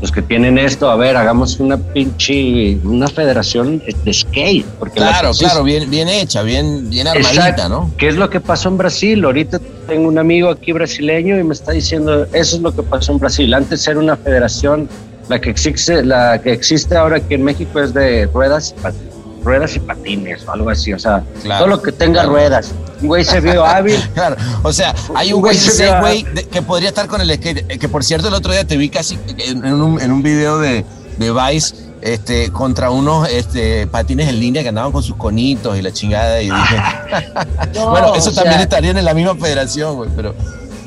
los 0.00 0.10
que 0.12 0.22
tienen 0.22 0.56
esto, 0.58 0.90
a 0.90 0.96
ver, 0.96 1.16
hagamos 1.16 1.60
una 1.60 1.76
pinche, 1.76 2.78
una 2.84 3.06
federación 3.08 3.82
de 4.04 4.12
skate. 4.14 4.64
Porque 4.78 4.96
Claro, 4.96 5.32
claro, 5.38 5.62
bien, 5.62 5.90
bien 5.90 6.08
hecha, 6.08 6.42
bien, 6.42 6.88
bien 6.88 7.06
armadita, 7.06 7.30
Exacto. 7.48 7.68
¿no? 7.68 7.90
¿Qué 7.98 8.08
es 8.08 8.16
lo 8.16 8.30
que 8.30 8.40
pasó 8.40 8.68
en 8.70 8.78
Brasil? 8.78 9.24
Ahorita 9.24 9.60
tengo 9.86 10.08
un 10.08 10.18
amigo 10.18 10.48
aquí 10.50 10.72
brasileño 10.72 11.38
y 11.38 11.44
me 11.44 11.52
está 11.54 11.72
diciendo, 11.72 12.24
eso 12.32 12.56
es 12.56 12.62
lo 12.62 12.74
que 12.74 12.82
pasó 12.82 13.12
en 13.12 13.18
Brasil. 13.18 13.52
Antes 13.52 13.86
era 13.86 13.98
una 13.98 14.16
federación, 14.16 14.88
la 15.28 15.40
que 15.40 15.50
existe, 15.50 16.02
la 16.02 16.40
que 16.42 16.52
existe 16.52 16.96
ahora 16.96 17.18
aquí 17.18 17.34
en 17.34 17.44
México 17.44 17.80
es 17.80 17.92
de 17.94 18.26
ruedas 18.32 18.74
y, 18.76 18.80
pat- 18.80 18.94
ruedas 19.42 19.76
y 19.76 19.80
patines 19.80 20.46
o 20.46 20.52
algo 20.52 20.70
así. 20.70 20.92
O 20.92 20.98
sea, 20.98 21.22
Claro, 21.42 21.64
todo 21.64 21.76
lo 21.76 21.82
que 21.82 21.92
tenga 21.92 22.14
claro. 22.20 22.30
ruedas. 22.30 22.72
Un 23.00 23.08
güey 23.08 23.24
se 23.24 23.40
vio 23.40 23.64
hábil. 23.66 24.00
Claro, 24.14 24.36
o 24.62 24.72
sea, 24.72 24.94
hay 25.14 25.32
un 25.32 25.40
güey 25.40 25.56
güey 26.00 26.24
que 26.50 26.62
podría 26.62 26.88
estar 26.90 27.06
con 27.06 27.20
el 27.20 27.34
skate, 27.34 27.64
eh, 27.70 27.78
que 27.78 27.88
por 27.88 28.04
cierto 28.04 28.28
el 28.28 28.34
otro 28.34 28.52
día 28.52 28.64
te 28.64 28.76
vi 28.76 28.88
casi 28.88 29.18
en 29.38 29.64
en 29.64 29.74
un, 29.74 30.00
en 30.00 30.12
un 30.12 30.22
video 30.22 30.58
de, 30.58 30.84
de 31.18 31.32
Vice 31.32 31.74
este, 32.02 32.50
contra 32.50 32.90
unos 32.90 33.28
este, 33.28 33.86
patines 33.86 34.28
en 34.28 34.40
línea 34.40 34.62
que 34.62 34.70
andaban 34.70 34.90
con 34.92 35.02
sus 35.02 35.16
conitos 35.16 35.76
y 35.78 35.82
la 35.82 35.92
chingada 35.92 36.40
y 36.40 36.46
dije, 36.46 36.76
No, 37.74 37.90
bueno, 37.90 38.14
eso 38.14 38.32
también 38.32 38.54
sea, 38.56 38.62
estarían 38.62 38.96
en 38.98 39.04
la 39.04 39.14
misma 39.14 39.34
federación, 39.34 39.96
güey, 39.96 40.10
pero 40.16 40.34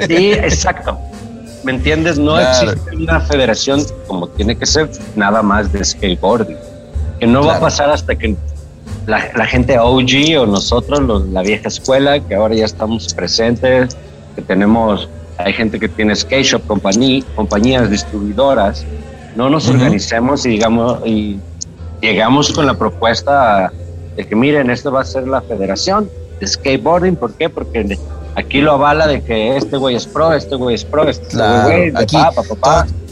Sí, 0.07 0.31
exacto. 0.33 0.97
¿Me 1.63 1.71
entiendes? 1.71 2.17
No 2.17 2.33
Claro. 2.35 2.71
existe 2.71 2.95
una 2.97 3.21
federación 3.21 3.85
como 4.07 4.27
tiene 4.27 4.57
que 4.57 4.65
ser 4.65 4.89
nada 5.15 5.41
más 5.43 5.71
de 5.71 5.85
skateboarding. 5.85 6.57
Que 7.23 7.27
no 7.31 7.41
va 7.45 7.55
a 7.55 7.59
pasar 7.61 7.89
hasta 7.89 8.15
que 8.17 8.35
la, 9.07 9.29
la 9.33 9.45
gente 9.45 9.79
OG 9.79 10.37
o 10.41 10.45
nosotros, 10.45 10.99
los- 10.99 11.25
la 11.29 11.41
vieja 11.41 11.69
escuela, 11.69 12.19
que 12.19 12.35
ahora 12.35 12.53
ya 12.53 12.65
estamos 12.65 13.13
presentes, 13.13 13.95
que 14.35 14.41
tenemos, 14.41 15.07
hay 15.37 15.53
gente 15.53 15.79
que 15.79 15.87
tiene 15.87 16.13
skate 16.17 16.43
shop, 16.43 16.63
compañí- 16.67 17.23
compañías 17.35 17.89
distribuidoras, 17.89 18.83
no 19.37 19.49
nos 19.49 19.69
Ujú. 19.69 19.75
organicemos 19.77 20.45
y 20.45 20.49
digamos, 20.49 20.99
y 21.05 21.39
llegamos 22.01 22.51
con 22.51 22.65
la 22.65 22.73
propuesta 22.73 23.71
de 24.17 24.27
que 24.27 24.35
miren, 24.35 24.69
esto 24.69 24.91
va 24.91 24.99
a 25.01 25.05
ser 25.05 25.25
la 25.25 25.41
federación 25.41 26.09
de 26.41 26.47
skateboarding. 26.47 27.15
¿Por 27.15 27.33
qué? 27.35 27.47
Porque 27.49 27.97
aquí 28.35 28.59
lo 28.59 28.73
avala 28.73 29.07
de 29.07 29.21
que 29.23 29.55
este 29.55 29.77
güey 29.77 29.95
es 29.95 30.05
pro, 30.05 30.33
este 30.33 30.55
güey 30.57 30.75
es 30.75 30.83
pro, 30.83 31.07
este 31.07 31.25
Claro, 31.27 31.69
güey, 31.69 31.89
de 31.91 31.99
aquí 32.03 32.17
pa, 32.17 32.31
pa, 32.33 32.43
pa, 32.43 32.55
pa. 32.55 32.83
todo- 32.85 33.02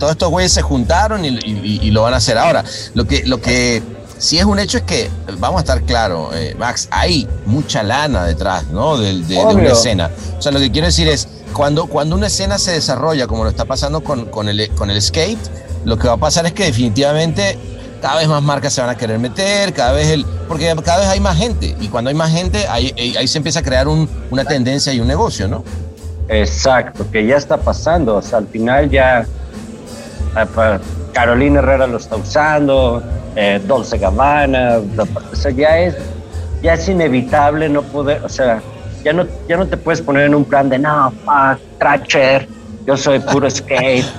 todos 0.00 0.12
estos 0.12 0.30
güeyes 0.30 0.52
se 0.52 0.62
juntaron 0.62 1.24
y, 1.24 1.28
y- 1.28 1.78
y 1.82 1.90
lo 1.92 2.02
van 2.02 2.14
a 2.14 2.16
hacer 2.16 2.36
ahora. 2.38 2.64
Lo 2.94 3.04
que, 3.06 3.22
lo 3.26 3.40
que 3.40 3.80
sí 4.18 4.38
es 4.38 4.44
un 4.44 4.58
hecho 4.58 4.78
es 4.78 4.82
que, 4.84 5.08
vamos 5.38 5.58
a 5.58 5.60
estar 5.60 5.82
claros, 5.82 6.34
eh, 6.34 6.56
Max, 6.58 6.88
hay 6.90 7.28
mucha 7.46 7.82
lana 7.84 8.24
detrás, 8.24 8.66
¿no? 8.68 8.98
De, 8.98 9.12
de- 9.22 9.22
de 9.22 9.36
una 9.44 9.62
escena. 9.72 10.10
O 10.38 10.42
sea, 10.42 10.50
lo 10.50 10.58
que 10.58 10.72
quiero 10.72 10.86
decir 10.88 11.06
es, 11.06 11.28
cuando, 11.52 11.86
cuando 11.86 12.16
una 12.16 12.26
escena 12.26 12.58
se 12.58 12.72
desarrolla, 12.72 13.26
como 13.28 13.44
lo 13.44 13.50
está 13.50 13.64
pasando 13.64 14.00
con, 14.02 14.26
con, 14.26 14.48
el, 14.48 14.68
con 14.70 14.90
el 14.90 15.00
skate, 15.00 15.38
lo 15.84 15.96
que 15.98 16.08
va 16.08 16.14
a 16.14 16.18
pasar 16.18 16.44
es 16.46 16.52
que 16.52 16.64
definitivamente 16.64 17.58
cada 18.02 18.16
vez 18.16 18.28
más 18.28 18.42
marcas 18.42 18.72
se 18.72 18.80
van 18.80 18.90
a 18.90 18.96
querer 18.96 19.18
meter, 19.18 19.72
cada 19.74 19.92
vez 19.92 20.08
el, 20.08 20.24
porque 20.48 20.74
cada 20.84 20.98
vez 21.00 21.08
hay 21.08 21.20
más 21.20 21.36
gente 21.36 21.76
y 21.80 21.88
cuando 21.88 22.08
hay 22.08 22.14
más 22.16 22.30
gente 22.32 22.66
ahí, 22.68 22.94
ahí- 23.18 23.28
se 23.28 23.36
empieza 23.38 23.60
a 23.60 23.62
crear 23.62 23.88
un- 23.88 24.08
una 24.30 24.44
tendencia 24.44 24.92
y 24.92 25.00
un 25.00 25.06
negocio, 25.08 25.48
¿no? 25.48 25.62
Exacto, 26.28 27.06
que 27.10 27.26
ya 27.26 27.36
está 27.36 27.56
pasando. 27.58 28.16
O 28.16 28.22
sea, 28.22 28.38
al 28.38 28.46
final 28.46 28.88
ya 28.90 29.26
Carolina 31.12 31.58
Herrera 31.58 31.86
lo 31.86 31.98
está 31.98 32.16
usando, 32.16 33.02
eh, 33.36 33.60
Dolce 33.66 33.98
Gabbana, 33.98 34.78
o 35.32 35.36
sea, 35.36 35.50
ya 35.50 35.78
es, 35.78 35.96
ya 36.62 36.74
es 36.74 36.88
inevitable 36.88 37.68
no 37.68 37.82
poder, 37.82 38.24
o 38.24 38.28
sea, 38.28 38.62
ya 39.04 39.12
no, 39.12 39.26
ya 39.48 39.56
no 39.56 39.66
te 39.66 39.76
puedes 39.76 40.00
poner 40.02 40.26
en 40.26 40.34
un 40.34 40.44
plan 40.44 40.68
de 40.68 40.78
no, 40.78 41.12
fuck, 41.24 41.60
Thrasher, 41.78 42.48
yo 42.86 42.96
soy 42.96 43.18
puro 43.20 43.50
skate. 43.50 44.06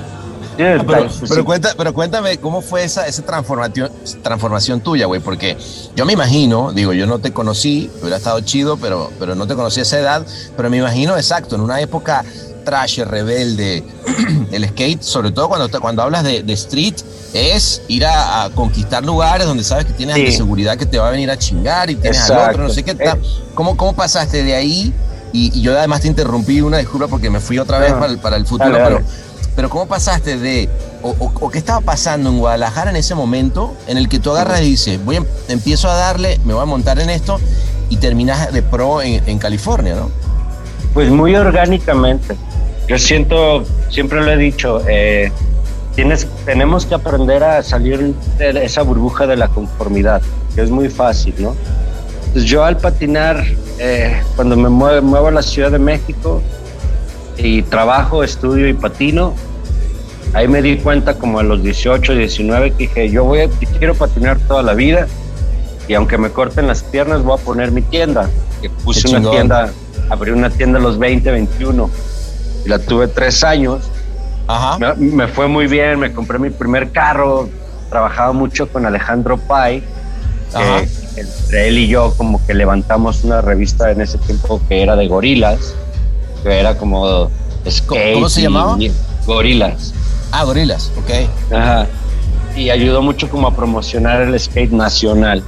Dude, 0.58 0.80
Pero, 0.80 0.84
like, 0.84 1.14
pues, 1.18 1.30
pero 1.30 1.46
cuenta, 1.46 1.70
pero 1.78 1.94
cuéntame 1.94 2.38
cómo 2.38 2.62
fue 2.62 2.84
esa, 2.84 3.08
esa 3.08 3.24
transformación, 3.24 3.90
transformación 4.22 4.82
tuya, 4.82 5.06
güey, 5.06 5.22
porque 5.22 5.56
yo 5.96 6.06
me 6.06 6.12
imagino, 6.12 6.74
digo, 6.74 6.92
yo 6.92 7.08
no 7.08 7.20
te 7.20 7.32
conocí, 7.32 7.90
hubiera 8.02 8.18
estado 8.18 8.42
chido, 8.42 8.76
pero, 8.76 9.12
pero 9.18 9.34
no 9.34 9.48
te 9.48 9.56
conocí 9.56 9.80
a 9.80 9.84
esa 9.84 10.00
edad, 10.00 10.26
pero 10.58 10.70
me 10.70 10.78
imagino 10.78 11.16
exacto, 11.16 11.56
en 11.56 11.62
una 11.62 11.80
época 11.80 12.26
trash, 12.64 13.00
rebelde, 13.02 13.84
el 14.52 14.68
skate, 14.70 15.02
sobre 15.02 15.32
todo 15.32 15.48
cuando, 15.50 15.70
cuando 15.82 16.02
hablas 16.02 16.24
de, 16.24 16.44
de 16.44 16.54
street, 16.54 16.96
es 17.34 17.82
ir 17.88 18.06
a, 18.06 18.44
a 18.44 18.50
conquistar 18.50 19.04
lugares 19.06 19.48
donde 19.48 19.64
sabes 19.64 19.86
que 19.86 19.94
tienes 19.94 20.16
Sí. 20.16 20.32
seguridad 20.34 20.78
que 20.78 20.86
te 20.86 20.98
va 21.00 21.08
a 21.08 21.12
venir 21.12 21.32
a 21.32 21.38
chingar 21.38 21.90
y 21.90 21.96
tienes 21.96 22.20
al 22.22 22.32
Exacto. 22.32 22.52
otro, 22.52 22.64
no 22.68 22.74
sé 22.74 22.84
qué 22.84 22.96
tal. 22.96 23.18
Eh. 23.20 23.22
¿Cómo, 23.56 23.78
¿Cómo 23.78 23.94
pasaste 23.94 24.44
de 24.44 24.56
ahí? 24.56 24.94
Y, 25.34 25.58
y 25.58 25.62
yo 25.62 25.78
además 25.78 26.02
te 26.02 26.08
interrumpí, 26.08 26.60
una 26.62 26.78
disculpa 26.80 27.08
porque 27.08 27.30
me 27.30 27.40
fui 27.40 27.58
otra 27.58 27.80
vez 27.80 27.92
No. 27.92 28.00
para, 28.00 28.12
el, 28.12 28.20
para 28.20 28.36
el 28.36 28.46
futuro, 28.46 28.70
Dale, 28.72 28.84
dale. 28.84 28.96
pero 28.98 29.32
pero 29.54 29.70
¿cómo 29.70 29.86
pasaste 29.86 30.38
de, 30.38 30.70
o, 31.02 31.10
o- 31.10 31.32
o 31.42 31.50
qué 31.50 31.58
estaba 31.58 31.82
pasando 31.82 32.30
en 32.30 32.40
Guadalajara 32.40 32.90
en 32.90 32.96
ese 32.96 33.16
momento 33.16 33.76
en 33.88 33.98
el 33.98 34.08
que 34.08 34.18
tú 34.18 34.32
agarras 34.32 34.62
y 34.62 34.66
dices, 34.72 35.04
voy 35.04 35.18
a, 35.18 35.24
empiezo 35.50 35.90
a 35.90 35.96
darle, 35.96 36.40
me 36.46 36.54
voy 36.54 36.64
a 36.64 36.66
montar 36.66 37.00
en 37.00 37.10
esto 37.10 37.38
y 37.90 37.98
terminas 37.98 38.54
de 38.54 38.62
pro 38.64 39.02
en, 39.02 39.22
en 39.28 39.40
California, 39.40 39.96
¿no? 39.96 40.10
Pues 40.94 41.10
muy 41.10 41.36
orgánicamente. 41.36 42.36
Yo 42.88 42.98
siento, 42.98 43.64
siempre 43.90 44.22
lo 44.22 44.32
he 44.32 44.38
dicho, 44.38 44.82
eh, 44.90 45.32
tienes, 45.96 46.28
tenemos 46.46 46.86
que 46.86 46.96
aprender 46.96 47.44
a 47.44 47.64
salir 47.64 48.14
de 48.38 48.66
esa 48.66 48.82
burbuja 48.82 49.28
de 49.28 49.38
la 49.38 49.48
conformidad, 49.48 50.22
que 50.56 50.62
es 50.62 50.70
muy 50.70 50.90
fácil, 50.90 51.36
¿no? 51.40 51.56
Pues 52.34 52.46
yo 52.46 52.64
al 52.66 52.78
patinar, 52.78 53.46
eh, 53.80 54.22
cuando 54.36 54.58
me 54.58 54.70
muevo, 54.70 55.02
muevo 55.02 55.28
a 55.28 55.32
la 55.32 55.42
Ciudad 55.42 55.72
de 55.72 55.80
México 55.80 56.42
y 57.38 57.62
trabajo, 57.64 58.24
estudio 58.24 58.68
y 58.68 58.74
patino, 58.74 59.34
ahí 60.34 60.48
me 60.48 60.62
di 60.62 60.78
cuenta 60.78 61.14
como 61.16 61.40
a 61.40 61.44
los 61.44 61.64
18, 61.64 62.16
19 62.16 62.72
que 62.72 62.78
dije, 62.78 63.10
yo 63.10 63.24
voy 63.24 63.42
a, 63.42 63.50
quiero 63.78 63.96
patinar 63.96 64.38
toda 64.48 64.64
la 64.64 64.74
vida 64.74 65.08
y 65.88 65.94
aunque 65.94 66.18
me 66.18 66.30
corten 66.30 66.68
las 66.68 66.84
piernas 66.84 67.24
voy 67.24 67.38
a 67.40 67.44
poner 67.44 67.72
mi 67.72 67.82
tienda. 67.82 68.30
Que 68.62 68.70
puse 68.70 69.10
una 69.10 69.30
tienda, 69.30 69.72
abrí 70.12 70.32
una 70.32 70.50
tienda 70.50 70.78
a 70.78 70.82
los 70.82 71.00
20, 71.00 71.32
21 71.32 71.90
y 72.66 72.70
la 72.70 72.80
tuve 72.80 73.08
tres 73.08 73.44
años. 73.44 73.90
Ajá. 74.48 74.78
Me, 74.78 74.94
me 74.96 75.28
fue 75.28 75.48
muy 75.48 75.68
bien, 75.68 76.00
me 76.00 76.12
compré 76.12 76.38
mi 76.38 76.50
primer 76.50 76.92
carro, 76.92 77.50
trabajaba 77.90 78.34
mucho 78.34 78.68
con 78.68 78.86
Alejandro 78.86 79.38
Pai, 79.38 79.82
Ajá. 80.54 80.82
que 81.16 81.22
entre 81.22 81.68
él 81.70 81.78
y 81.78 81.88
yo 81.88 82.14
como 82.18 82.46
que 82.46 82.54
levantamos 82.54 83.24
una 83.24 83.40
revista 83.42 83.90
en 83.92 84.02
ese 84.02 84.18
tiempo 84.18 84.62
que 84.68 84.84
era 84.84 84.98
de 84.98 85.08
gorilas, 85.08 85.74
que 86.44 86.60
era 86.60 86.78
como 86.78 87.32
skate 87.70 88.14
cómo 88.16 88.30
se 88.30 88.42
llamaba? 88.42 88.78
Gorilas. 89.26 89.94
Ah, 90.32 90.44
gorilas, 90.44 90.92
ok. 90.98 91.56
Ajá. 91.56 91.88
Y 92.56 92.70
ayudó 92.70 93.02
mucho 93.02 93.30
como 93.30 93.48
a 93.48 93.56
promocionar 93.56 94.22
el 94.22 94.38
skate 94.38 94.72
nacional. 94.72 95.42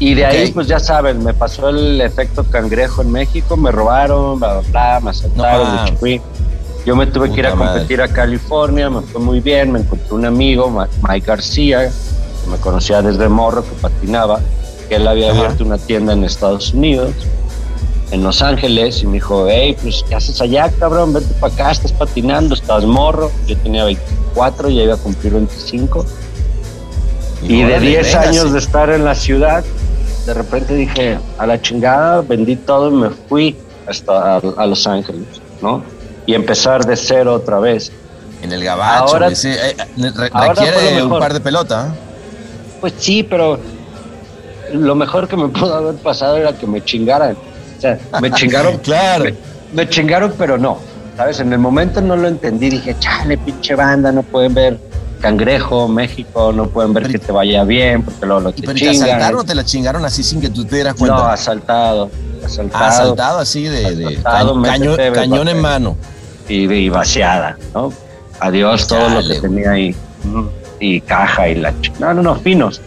Y 0.00 0.14
de 0.14 0.26
ahí, 0.26 0.52
pues 0.52 0.68
ya 0.68 0.78
saben, 0.78 1.24
me 1.24 1.34
pasó 1.34 1.70
el 1.70 2.00
efecto 2.00 2.44
cangrejo 2.44 3.02
en 3.02 3.10
México, 3.10 3.56
me 3.56 3.72
robaron, 3.72 4.38
bla, 4.38 4.60
bla, 4.60 4.70
bla, 4.70 5.00
me 5.02 5.10
asaltaron, 5.10 5.74
No, 5.76 5.92
me. 6.00 6.20
Yo 6.86 6.94
me 6.96 7.06
tuve 7.06 7.30
que 7.32 7.40
ir 7.40 7.46
a 7.46 7.50
Puta 7.50 7.64
madre. 7.64 7.78
competir 7.80 8.00
a 8.02 8.08
California, 8.08 8.88
me 8.88 9.00
fue 9.02 9.20
muy 9.20 9.40
bien, 9.40 9.72
me 9.72 9.80
encontré 9.80 10.14
un 10.14 10.24
amigo, 10.24 10.70
Mike 11.02 11.26
García, 11.26 11.90
que 12.44 12.50
me 12.50 12.56
conocía 12.58 13.02
desde 13.02 13.28
morro, 13.28 13.62
que 13.64 13.70
patinaba, 13.82 14.40
que 14.88 14.94
él 14.96 15.06
había 15.08 15.32
Ajá. 15.32 15.40
abierto 15.40 15.64
una 15.64 15.76
tienda 15.78 16.12
en 16.12 16.24
Estados 16.24 16.72
Unidos, 16.72 17.10
en 18.12 18.22
Los 18.22 18.40
Ángeles, 18.40 19.02
y 19.02 19.06
me 19.06 19.14
dijo, 19.14 19.46
hey, 19.50 19.76
pues, 19.82 20.02
¿qué 20.08 20.14
haces 20.14 20.40
allá, 20.40 20.70
cabrón? 20.78 21.12
Vete 21.12 21.34
para 21.40 21.52
acá, 21.52 21.70
estás 21.72 21.92
patinando, 21.92 22.54
estás 22.54 22.84
morro. 22.84 23.30
Yo 23.46 23.56
tenía 23.58 23.84
24, 23.84 24.70
ya 24.70 24.82
iba 24.84 24.94
a 24.94 24.98
cumplir 24.98 25.34
25. 25.34 26.06
Y, 27.42 27.58
de 27.58 27.64
órale, 27.66 27.86
10 27.90 28.06
véngase. 28.06 28.28
años 28.28 28.52
de 28.52 28.58
estar 28.60 28.88
en 28.88 29.04
la 29.04 29.14
ciudad, 29.14 29.62
de 30.28 30.34
repente 30.34 30.74
dije, 30.74 31.18
a 31.38 31.46
la 31.46 31.58
chingada, 31.60 32.20
vendí 32.20 32.54
todo 32.54 32.90
y 32.90 32.92
me 32.92 33.08
fui 33.08 33.56
hasta 33.86 34.34
a, 34.36 34.40
a 34.58 34.66
Los 34.66 34.86
Ángeles, 34.86 35.24
¿no? 35.62 35.82
Y 36.26 36.34
empezar 36.34 36.84
de 36.84 36.96
cero 36.96 37.32
otra 37.32 37.58
vez. 37.58 37.90
En 38.42 38.52
el 38.52 38.62
gabacho, 38.62 39.14
Ahora- 39.14 39.34
sí, 39.34 39.48
eh, 39.48 39.74
eh, 39.78 40.12
re- 40.14 40.28
ahora 40.34 40.54
fue 40.54 40.70
requiere 40.70 41.02
un 41.02 41.18
par 41.18 41.32
de 41.32 41.40
pelotas. 41.40 41.88
Pues 42.78 42.92
sí, 42.98 43.22
pero 43.22 43.58
lo 44.74 44.94
mejor 44.94 45.26
que 45.28 45.36
me 45.38 45.48
pudo 45.48 45.74
haber 45.74 45.94
pasado 45.94 46.36
era 46.36 46.52
que 46.52 46.66
me 46.66 46.84
chingaran. 46.84 47.34
O 47.78 47.80
sea, 47.80 47.98
me 48.20 48.30
chingaron. 48.38 48.76
Claro. 48.78 49.24
Me, 49.24 49.34
me 49.72 49.88
chingaron, 49.88 50.34
pero 50.36 50.58
no. 50.58 50.78
¿Sabes? 51.16 51.40
En 51.40 51.50
el 51.54 51.58
momento 51.58 52.02
no 52.02 52.16
lo 52.16 52.28
entendí. 52.28 52.68
Dije, 52.68 52.94
chale, 53.00 53.38
pinche 53.38 53.74
banda, 53.74 54.12
no 54.12 54.22
pueden 54.22 54.52
ver 54.52 54.78
Cangrejo, 55.20 55.88
México, 55.88 56.52
no 56.52 56.68
pueden 56.68 56.92
ver 56.94 57.04
Pero- 57.04 57.12
que 57.18 57.26
te 57.26 57.32
vaya 57.32 57.64
bien, 57.64 58.02
porque 58.02 58.24
luego 58.26 58.40
lo 58.40 58.50
¿Y 58.50 58.52
te 58.54 58.62
pero 58.62 58.78
te 58.78 58.88
asaltaron 58.90 59.40
o 59.40 59.44
te 59.44 59.54
la 59.54 59.64
chingaron 59.64 60.04
así 60.04 60.22
sin 60.22 60.40
que 60.40 60.48
tú 60.50 60.64
te 60.64 60.76
dieras 60.76 60.94
No, 60.94 60.98
cuenta? 61.00 61.32
asaltado. 61.32 62.10
Asaltado. 62.44 62.84
Ah, 62.84 62.88
asaltado 62.88 63.38
así 63.40 63.64
de, 63.64 63.96
de 63.96 64.06
Asaltado, 64.06 64.62
ca- 64.62 64.68
caño- 64.70 64.90
métete, 64.92 65.12
cañón 65.12 65.48
en 65.48 65.60
mano. 65.60 65.96
y, 66.48 66.72
y 66.72 66.88
vaciada, 66.88 67.58
¿no? 67.74 67.92
Adiós 68.40 68.86
todo 68.86 69.08
lo 69.08 69.26
que 69.26 69.40
tenía 69.40 69.72
ahí. 69.72 69.94
Y 70.80 71.00
caja 71.00 71.48
y 71.48 71.56
la 71.56 71.74
No, 71.98 72.14
no, 72.14 72.22
no, 72.22 72.34
finos. 72.36 72.80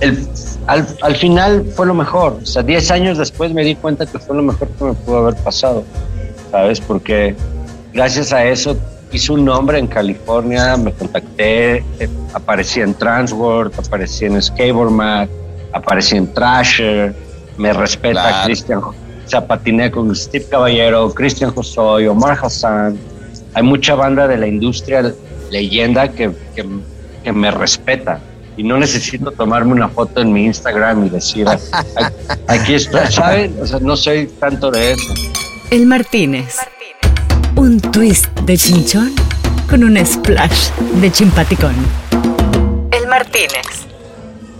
El, 0.00 0.26
al, 0.66 0.86
al 1.02 1.16
final 1.16 1.66
fue 1.76 1.84
lo 1.86 1.92
mejor. 1.92 2.38
O 2.42 2.46
sea, 2.46 2.62
10 2.62 2.90
años 2.90 3.18
después 3.18 3.52
me 3.52 3.62
di 3.64 3.74
cuenta 3.74 4.06
que 4.06 4.18
fue 4.18 4.34
lo 4.36 4.42
mejor 4.42 4.68
que 4.68 4.84
me 4.84 4.92
pudo 4.94 5.18
haber 5.18 5.34
pasado. 5.36 5.84
¿Sabes? 6.50 6.80
Porque 6.80 7.36
gracias 7.92 8.32
a 8.32 8.44
eso 8.46 8.76
hice 9.12 9.32
un 9.32 9.44
nombre 9.44 9.78
en 9.78 9.86
California, 9.86 10.76
me 10.76 10.92
contacté, 10.92 11.76
eh, 11.98 12.08
aparecí 12.34 12.80
en 12.80 12.94
Transworld, 12.94 13.72
aparecí 13.78 14.26
en 14.26 14.40
Skateboard 14.42 14.90
Mag, 14.90 15.28
aparecí 15.72 16.16
en 16.16 16.32
Thrasher, 16.32 17.14
me 17.56 17.72
respeta 17.72 18.22
Claro. 18.22 18.44
Cristian. 18.46 18.78
O 18.80 18.94
sea, 19.30 19.46
patiné 19.46 19.90
con 19.90 20.14
Steve 20.16 20.46
Caballero, 20.50 21.12
Cristian 21.12 21.50
Josoy, 21.54 22.06
Omar 22.06 22.38
Hassan. 22.40 22.96
Hay 23.54 23.62
mucha 23.62 23.94
banda 23.94 24.26
de 24.28 24.36
la 24.38 24.46
industria 24.46 25.12
leyenda 25.50 26.08
que, 26.10 26.30
que, 26.54 26.64
que 27.24 27.32
me 27.32 27.50
respeta. 27.50 28.20
Y 28.56 28.62
no 28.62 28.78
necesito 28.78 29.30
tomarme 29.30 29.72
una 29.72 29.88
foto 29.88 30.20
en 30.20 30.32
mi 30.32 30.44
Instagram 30.46 31.06
y 31.06 31.10
decir, 31.10 31.46
"Aquí- 31.48 31.64
aquí 32.48 32.74
estoy, 32.74 33.06
¿sabes? 33.10 33.50
O 33.60 33.66
sea, 33.66 33.78
no 33.80 33.96
soy 33.96 34.26
tanto 34.40 34.70
de 34.70 34.92
eso. 34.92 35.14
El 35.70 35.86
Martínez. 35.86 36.56
Un 37.58 37.80
twist 37.80 38.26
de 38.42 38.56
chinchón 38.56 39.12
con 39.68 39.82
un 39.82 39.98
splash 40.06 40.70
de 41.00 41.10
chimpaticón. 41.10 41.74
El 42.92 43.08
Martínez. 43.08 43.66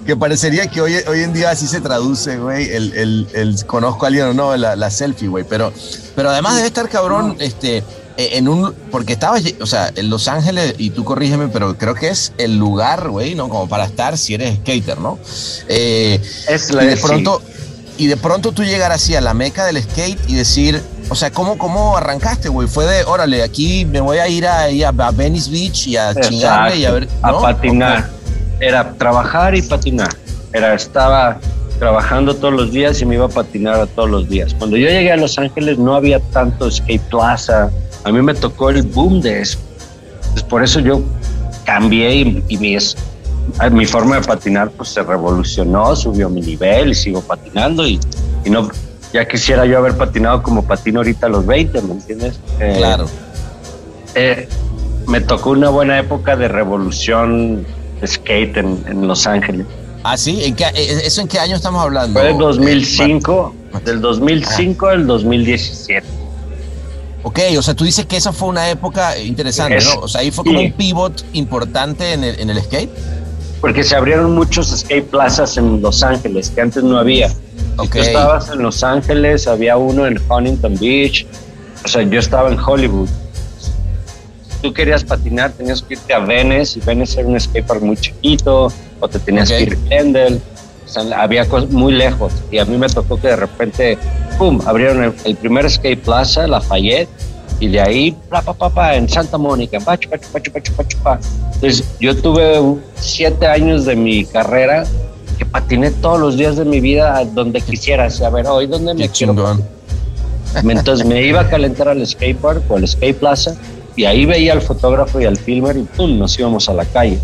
Que 0.05 0.17
parecería 0.17 0.67
que 0.67 0.81
hoy, 0.81 0.97
hoy 1.07 1.21
en 1.21 1.33
día 1.33 1.51
así 1.51 1.69
se 1.69 1.81
traduce, 1.81 2.39
güey, 2.39 2.69
el, 2.71 2.93
el, 2.95 3.29
el 3.35 3.67
conozco 3.67 4.05
a 4.05 4.09
alguien 4.09 4.25
o 4.27 4.35
no, 4.35 4.57
la, 4.57 4.75
la 4.75 4.91
selfie, 4.91 5.29
güey. 5.29 5.45
Pero, 5.49 5.73
pero 6.17 6.31
además 6.31 6.57
debe 6.57 6.67
estar 6.67 6.89
cabrón, 6.89 7.37
este, 7.39 7.85
eh, 8.17 8.31
en 8.33 8.49
un, 8.49 8.75
porque 8.91 9.13
estabas, 9.13 9.45
o 9.61 9.67
sea, 9.67 9.93
en 9.95 10.11
Los 10.11 10.27
Ángeles, 10.27 10.75
y 10.77 10.91
tú 10.91 11.05
corrígeme, 11.05 11.47
pero 11.47 11.79
creo 11.79 11.95
que 11.95 12.09
es 12.09 12.33
el 12.37 12.59
lugar, 12.59 13.11
güey, 13.11 13.37
¿no? 13.37 13.49
Como 13.49 13.69
para 13.69 13.85
estar 13.85 14.19
si 14.19 14.35
eres 14.35 14.57
skater, 14.57 14.99
¿no? 14.99 15.21
Eh, 15.69 16.21
Es 16.49 16.69
y 16.69 16.73
la 16.73 16.83
de 16.83 16.97
pronto, 16.97 17.43
y 17.97 18.09
de 18.09 18.17
pronto 18.17 18.51
tú 18.51 18.65
llegar 18.65 18.91
así 18.91 19.15
a 19.15 19.21
la 19.21 19.35
meca 19.35 19.65
del 19.67 19.81
skate 19.81 20.19
y 20.27 20.35
decir, 20.35 20.83
o 21.11 21.15
sea, 21.15 21.31
¿cómo, 21.31 21.57
cómo 21.59 21.97
arrancaste, 21.97 22.49
güey? 22.49 22.69
Fue 22.69 22.85
de, 22.87 23.05
órale, 23.05 23.43
aquí 23.43 23.85
me 23.85 24.01
voy 24.01 24.19
a 24.19 24.29
ir 24.29 24.47
a, 24.47 24.65
a, 24.65 25.07
a 25.07 25.11
Venice 25.11 25.51
Beach 25.51 25.87
y 25.87 25.97
a 25.97 26.09
Exacto. 26.11 26.29
chingarle 26.31 26.77
y 26.77 26.85
a 26.85 26.93
ver, 26.93 27.09
A 27.23 27.33
¿no? 27.33 27.41
patinar. 27.41 28.09
Era 28.61 28.93
trabajar 28.95 29.55
y 29.55 29.63
patinar. 29.63 30.09
Era, 30.53 30.75
estaba 30.75 31.39
trabajando 31.79 32.35
todos 32.35 32.53
los 32.55 32.73
días 32.73 33.01
y 33.01 33.07
me 33.07 33.15
iba 33.15 33.27
a 33.27 33.29
patinar 33.29 33.77
a 33.81 33.87
todos 33.87 34.11
los 34.11 34.29
días. 34.29 34.53
Cuando 34.55 34.77
yo 34.77 34.89
llegué 34.89 35.13
a 35.13 35.17
Los 35.17 35.39
Ángeles 35.39 35.79
no 35.79 35.95
había 35.95 36.19
tanto 36.21 36.69
skate 36.71 37.01
plaza. 37.09 37.71
A 38.05 38.11
mí 38.11 38.21
me 38.21 38.35
tocó 38.35 38.71
el 38.71 38.83
boom 38.83 39.21
de 39.21 39.43
eso. 39.43 39.59
Entonces, 40.21 40.43
por 40.43 40.63
eso 40.65 40.81
yo 40.81 41.01
cambié 41.65 42.15
y, 42.17 42.45
y 42.49 42.57
mi, 42.59 42.77
a- 43.59 43.71
mi 43.71 43.87
forma 43.87 44.17
de 44.21 44.27
patinar 44.27 44.71
pues 44.71 44.89
se 44.89 45.03
revolucionó, 45.03 45.95
subió 45.95 46.29
mi 46.29 46.41
nivel 46.41 46.91
y 46.91 46.95
sigo 46.95 47.21
patinando 47.21 47.87
y, 47.87 48.01
y 48.45 48.51
no 48.51 48.69
ya 49.13 49.27
quisiera 49.27 49.65
yo 49.67 49.79
haber 49.79 49.97
patinado 49.97 50.43
como 50.43 50.65
patino 50.65 51.01
ahorita 51.01 51.27
a 51.27 51.31
los 51.31 51.47
20, 51.47 51.83
¿me 51.83 51.93
entiendes? 51.95 52.39
Eh, 52.61 52.75
Claro. 52.79 53.07
eh, 54.15 54.49
me 55.07 55.21
tocó 55.21 55.51
una 55.51 55.71
buena 55.71 55.99
época 55.99 56.37
de 56.37 56.49
revolución 56.49 57.67
skate 58.07 58.57
en, 58.59 58.85
en 58.89 59.09
Los 59.09 59.27
Ángeles. 59.27 59.67
Ah, 60.05 60.17
sí, 60.17 60.45
¿En 60.45 60.55
qué, 60.55 60.65
eh, 60.75 61.01
¿eso 61.05 61.21
en 61.21 61.29
qué 61.29 61.39
año 61.41 61.57
estamos 61.57 61.83
hablando? 61.83 62.13
Fue 62.19 62.29
del 62.29 62.37
Eh, 62.37 62.39
2005, 62.39 63.55
del 63.85 64.01
2005 64.01 64.87
al 64.87 65.07
2017. 65.07 66.07
Ok, 67.25 67.41
o 67.59 67.63
sea, 67.63 67.75
tú 67.75 67.85
dices 67.85 68.07
que 68.07 68.17
esa 68.17 68.33
fue 68.33 68.49
una 68.49 68.71
época 68.71 69.19
interesante, 69.19 69.79
Es- 69.79 69.85
¿no? 69.87 70.03
O 70.03 70.09
sea, 70.09 70.21
ahí 70.21 70.31
fue 70.31 70.45
como 70.45 70.61
sí. 70.61 70.67
un 70.67 70.73
pivot 70.73 71.25
importante 71.33 72.13
en 72.13 72.23
el, 72.25 72.39
en 72.41 72.51
el 72.51 72.63
skate. 72.63 72.91
Porque 73.61 73.83
se 73.83 73.97
abrieron 73.97 74.35
muchos 74.37 74.69
skate 74.69 75.07
plazas 75.11 75.57
en 75.57 75.83
Los 75.83 76.03
Ángeles 76.05 76.51
que 76.51 76.61
antes 76.61 76.83
no 76.85 76.97
había. 76.97 77.33
Si 77.79 77.87
Ok. 77.87 77.93
tú 77.93 77.99
estabas 78.01 78.51
en 78.51 78.63
Los 78.63 78.83
Ángeles, 78.83 79.47
había 79.47 79.77
uno 79.77 80.07
en 80.07 80.21
Huntington 80.29 80.77
Beach. 80.79 81.27
O 81.85 81.89
sea, 81.89 82.03
yo 82.03 82.19
estaba 82.19 82.51
en 82.51 82.59
Hollywood. 82.59 83.09
Tú 84.61 84.73
querías 84.73 85.05
patinar, 85.05 85.53
tenías 85.53 85.81
que 85.83 85.95
irte 85.95 86.13
a 86.13 86.19
Venice 86.19 86.81
y 86.81 86.83
Venice 86.83 87.21
era 87.21 87.29
un 87.29 87.39
skatepark 87.39 87.81
muy 87.81 87.97
chiquito, 87.97 88.73
o 88.99 89.09
te 89.09 89.21
tenías 89.21 89.49
Ok. 89.51 89.57
que 89.59 89.63
ir 89.63 89.73
a 89.75 89.89
Kendall. 89.89 90.41
O 90.85 90.89
sea, 90.91 91.23
había 91.23 91.45
cosas 91.49 91.71
muy 91.71 91.93
lejos. 91.93 92.33
Y 92.51 92.59
a 92.59 92.65
mí 92.65 92.77
me 92.77 92.89
tocó 92.89 93.21
que 93.21 93.29
de 93.29 93.37
repente, 93.37 93.97
¡pum! 94.39 94.61
abrieron 94.67 95.05
el, 95.05 95.13
el 95.25 95.37
primer 95.37 95.71
skate 95.71 96.01
plaza, 96.03 96.47
Lafayette, 96.49 97.09
y 97.61 97.69
de 97.69 97.81
ahí, 97.81 98.17
pa, 98.29 98.43
pa, 98.43 98.55
pa, 98.55 98.71
pa, 98.71 98.97
en 98.97 99.09
Santa 99.09 99.39
Mónica, 99.39 99.77
en 99.77 99.85
pachu, 99.85 100.09
pachu, 100.09 100.29
pachu, 100.33 100.51
pachu, 100.53 100.73
pachu, 100.73 100.99
pa. 100.99 101.21
Entonces, 101.55 101.85
yo 102.01 102.17
tuve 102.17 102.61
siete 102.97 103.47
años 103.47 103.85
de 103.85 103.95
mi 103.95 104.25
carrera 104.25 104.85
que 105.39 105.47
patiné 105.47 105.91
todos 105.93 106.19
los 106.19 106.37
días 106.37 106.57
de 106.57 106.65
mi 106.65 106.81
vida 106.81 107.25
donde 107.33 107.61
quisiera. 107.61 108.07
O 108.07 108.11
sea, 108.11 108.27
a 108.29 108.31
ver, 108.31 108.47
hoy, 108.47 108.67
¿dónde 108.67 108.93
me 108.95 109.03
Qué 109.03 109.09
quiero 109.09 109.35
chingón. 109.35 109.65
entonces 110.69 111.07
me 111.07 111.23
iba 111.23 111.41
a 111.41 111.49
calentar 111.49 111.89
al 111.89 112.05
skatepark 112.07 112.71
o 112.71 112.77
al 112.77 112.87
skate 112.89 113.17
plaza 113.17 113.55
y 113.97 114.05
ahí 114.05 114.27
veía 114.27 114.53
al 114.53 114.63
fotógrafo 114.63 115.21
y 115.21 115.25
al 115.25 115.37
filmer 115.37 115.77
y 115.77 115.83
pum, 115.83 116.19
nos 116.19 116.39
íbamos 116.39 116.69
a 116.69 116.75
la 116.75 116.85
calle. 116.85 117.19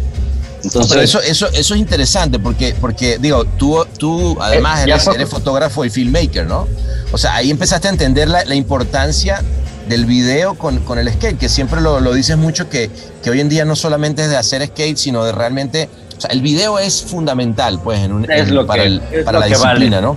Entonces, 0.63 0.91
pero 0.91 1.03
eso, 1.03 1.21
eso, 1.21 1.47
eso 1.53 1.75
es 1.75 1.81
interesante 1.81 2.39
porque, 2.39 2.75
porque 2.81 3.19
digo, 3.19 3.45
tú, 3.45 3.85
tú 3.99 4.37
además 4.41 4.81
Eh, 4.81 4.91
eres, 4.91 5.07
eres 5.09 5.29
fotógrafo 5.29 5.85
y 5.85 5.91
filmmaker, 5.91 6.47
¿no? 6.47 6.67
O 7.13 7.19
sea, 7.19 7.35
ahí 7.35 7.51
empezaste 7.51 7.89
a 7.89 7.91
entender 7.91 8.29
la, 8.29 8.45
la 8.47 8.55
importancia 8.55 9.43
del 9.89 10.07
video 10.07 10.55
con, 10.55 10.79
con 10.79 10.99
el 10.99 11.13
skate, 11.13 11.37
que 11.39 11.51
siempre 11.51 11.83
lo, 11.83 12.01
lo 12.01 12.15
dices 12.15 12.39
mucho, 12.39 12.71
que, 12.71 12.91
que 13.23 13.29
hoy 13.29 13.41
en 13.41 13.51
día 13.51 13.67
no 13.67 13.77
solamente 13.77 14.23
es 14.25 14.31
de 14.31 14.37
hacer 14.39 14.67
skate, 14.67 14.97
sino 14.97 15.23
de 15.25 15.33
realmente, 15.33 15.91
sea, 16.25 16.31
el 16.33 16.41
video 16.43 16.79
es 16.79 17.03
fundamental, 17.05 17.79
pues, 17.83 18.01
en 18.01 18.13
un, 18.13 18.31
Es 18.31 18.49
en- 18.49 18.55
lo 18.55 18.67
para, 18.67 18.83
que- 18.83 18.89
el- 18.89 19.03
es 19.13 19.25
para 19.25 19.39
lo 19.39 19.47
la 19.47 19.53
que 19.53 19.57
vale. 19.61 19.75
disciplina, 19.81 20.01
¿no? 20.01 20.17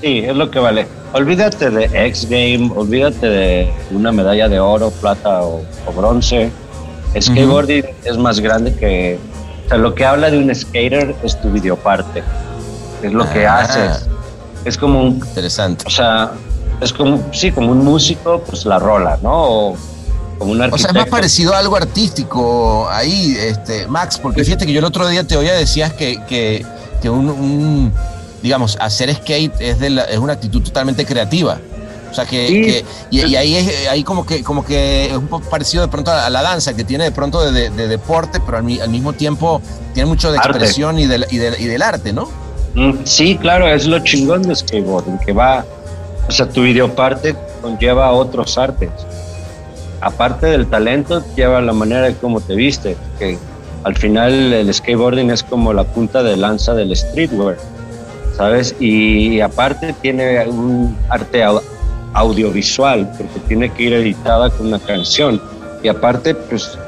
sí, 0.00 0.18
es 0.18 0.34
lo 0.36 0.50
que 0.50 0.58
vale. 0.58 0.86
Olvídate 1.14 1.70
de 1.70 2.06
X 2.08 2.26
Game, 2.28 2.70
olvídate 2.74 3.26
de 3.28 3.72
una 3.90 4.10
medalla 4.12 4.48
de 4.48 4.58
oro, 4.58 4.90
plata 4.90 5.42
o, 5.42 5.62
o 5.86 5.92
bronce. 5.92 6.50
Skateboarding 7.20 7.84
es 8.04 8.16
más 8.16 8.40
grande 8.40 8.74
que... 8.74 9.18
O 9.66 9.68
sea, 9.68 9.76
lo 9.78 9.94
que 9.94 10.04
habla 10.04 10.30
de 10.30 10.38
un 10.38 10.54
skater 10.54 11.14
es 11.22 11.38
tu 11.40 11.50
videoparte. 11.50 12.22
Es 13.02 13.12
lo 13.12 13.28
que 13.30 13.46
Ah. 13.46 13.60
haces. 13.60 14.08
Es 14.64 14.78
como 14.78 15.02
un 15.02 15.08
Interesante. 15.16 15.84
O 15.86 15.90
sea, 15.90 16.32
es 16.80 16.92
como, 16.92 17.20
sí, 17.32 17.52
como 17.52 17.70
un 17.72 17.84
músico, 17.84 18.42
pues 18.46 18.64
la 18.64 18.78
rola, 18.78 19.18
¿no? 19.22 19.32
O 19.34 19.76
como 20.42 20.52
un 20.52 20.72
O 20.72 20.78
sea, 20.78 20.88
es 20.88 20.94
más 20.94 21.06
parecido 21.08 21.54
a 21.54 21.58
algo 21.58 21.76
artístico 21.76 22.88
ahí, 22.90 23.36
este, 23.38 23.86
Max, 23.86 24.18
porque 24.22 24.44
fíjate 24.44 24.66
que 24.66 24.72
yo 24.72 24.78
el 24.80 24.84
otro 24.84 25.06
día 25.08 25.24
te 25.24 25.36
oía 25.36 25.54
decías 25.54 25.92
que, 25.92 26.20
que, 26.28 26.64
que 27.00 27.08
un, 27.10 27.28
un, 27.28 27.92
digamos, 28.42 28.76
hacer 28.80 29.14
skate 29.14 29.52
es, 29.60 29.78
de 29.78 29.90
la- 29.90 30.04
es 30.04 30.18
una 30.18 30.32
actitud 30.34 30.62
totalmente 30.62 31.04
creativa. 31.06 31.58
O 32.10 32.14
sea, 32.14 32.26
que, 32.26 32.46
Sí. 32.46 32.62
que- 32.62 32.84
y, 33.10 33.24
y 33.26 33.36
ahí 33.36 33.54
es 33.56 33.88
ahí 33.88 34.04
como 34.04 34.26
que 34.26 34.42
como 34.42 34.64
que 34.64 35.06
es 35.06 35.12
un 35.16 35.28
poco 35.28 35.48
parecido 35.48 35.82
de 35.82 35.88
pronto 35.88 36.10
a, 36.10 36.28
la 36.28 36.42
danza, 36.42 36.74
que 36.74 36.84
tiene 36.84 37.04
de 37.04 37.12
pronto 37.12 37.40
de, 37.42 37.52
de- 37.52 37.70
de 37.70 37.88
deporte, 37.88 38.38
pero 38.44 38.58
al, 38.58 38.64
mi- 38.64 38.80
al 38.80 38.90
mismo 38.90 39.14
tiempo 39.14 39.62
tiene 39.94 40.08
mucho 40.08 40.30
de 40.30 40.36
expresión 40.38 40.98
y, 40.98 41.06
del- 41.06 41.26
y, 41.30 41.38
del- 41.38 41.58
y 41.60 41.64
del 41.66 41.80
arte, 41.80 42.12
¿no? 42.12 42.28
Mm, 42.74 43.04
Sí, 43.04 43.36
claro, 43.38 43.66
es 43.68 43.86
lo 43.86 43.98
chingón 44.00 44.42
de 44.42 44.54
skateboarding, 44.56 45.18
que 45.24 45.32
va, 45.32 45.64
o 46.28 46.30
sea, 46.32 46.46
tu 46.48 46.62
videoparte 46.62 47.34
conlleva 47.62 48.10
otros 48.12 48.58
artes. 48.58 48.90
Aparte 50.02 50.46
del 50.46 50.66
talento, 50.66 51.22
lleva 51.36 51.60
la 51.60 51.72
manera 51.72 52.02
de 52.02 52.14
cómo 52.16 52.40
te 52.40 52.54
viste, 52.54 52.96
que 53.18 53.38
al 53.84 53.96
final 53.96 54.52
el 54.52 54.72
skateboarding 54.74 55.30
es 55.30 55.42
como 55.42 55.72
la 55.72 55.84
punta 55.84 56.22
de 56.22 56.36
lanza 56.36 56.74
del 56.74 56.94
streetwear, 56.96 57.56
¿sabes? 58.36 58.74
Y, 58.80 59.40
aparte 59.40 59.94
tiene 60.02 60.44
un 60.48 60.96
arte 61.08 61.44
au- 61.44 61.62
audiovisual, 62.14 63.10
porque 63.16 63.38
tiene 63.48 63.70
que 63.72 63.84
ir 63.84 63.92
editada 63.94 64.50
con 64.50 64.66
una 64.68 64.78
canción. 64.78 65.40
Y 65.82 65.88
aparte, 65.88 66.34
pues, 66.34 66.78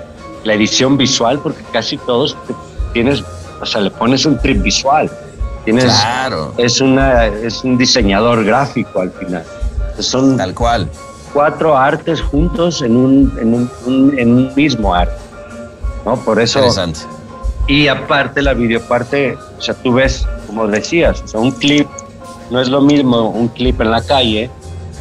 la 0.44 0.54
edición 0.54 0.96
visual, 0.96 1.38
porque 1.40 1.62
casi 1.72 1.96
todos 1.98 2.36
tienes, 2.92 3.22
o 3.60 3.66
sea, 3.66 3.80
le 3.80 3.90
pones 3.90 4.26
un 4.26 4.38
trip 4.38 4.62
visual. 4.62 5.10
Tienes, 5.64 5.84
Claro, 5.84 6.52
es, 6.58 6.80
una, 6.80 7.26
es 7.26 7.64
un 7.64 7.78
diseñador 7.78 8.44
gráfico 8.44 9.00
al 9.00 9.10
final. 9.12 9.44
Son 9.98 10.36
tal 10.36 10.52
cual. 10.54 10.88
Cuatro 11.34 11.76
artes 11.76 12.22
juntos 12.22 12.80
en 12.80 12.96
un, 12.96 13.36
en 13.38 13.52
un, 13.54 13.70
un- 13.86 14.18
en 14.18 14.32
un 14.32 14.54
mismo 14.54 14.94
arte. 14.94 15.12
¿no? 16.06 16.16
Por 16.16 16.40
eso, 16.40 16.60
Interesante. 16.60 17.00
y 17.68 17.88
aparte 17.88 18.40
la 18.40 18.54
videoparte, 18.54 19.36
o 19.58 19.60
sea, 19.60 19.74
tú 19.74 19.92
ves, 19.94 20.26
como 20.46 20.66
decías, 20.66 21.20
o 21.22 21.28
sea, 21.28 21.40
un 21.40 21.50
clip 21.50 21.86
no 22.50 22.60
es 22.60 22.68
lo 22.68 22.80
mismo 22.80 23.30
un 23.30 23.48
clip 23.48 23.80
en 23.80 23.90
la 23.90 24.00
calle 24.02 24.50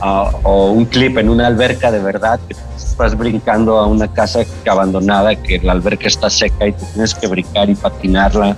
ah, 0.01 0.31
o 0.43 0.71
un 0.71 0.85
clip 0.85 1.17
en 1.17 1.29
una 1.29 1.47
alberca 1.47 1.91
de 1.91 1.99
verdad, 1.99 2.39
que 2.47 2.55
estás 2.77 3.17
brincando 3.17 3.77
a 3.77 3.85
una 3.87 4.07
casa 4.07 4.41
abandonada, 4.69 5.35
que 5.35 5.59
la 5.59 5.71
alberca 5.73 6.07
está 6.07 6.29
seca 6.29 6.67
y 6.67 6.71
te 6.73 6.85
tienes 6.93 7.13
que 7.15 7.27
brincar 7.27 7.69
y 7.69 7.75
patinarla. 7.75 8.55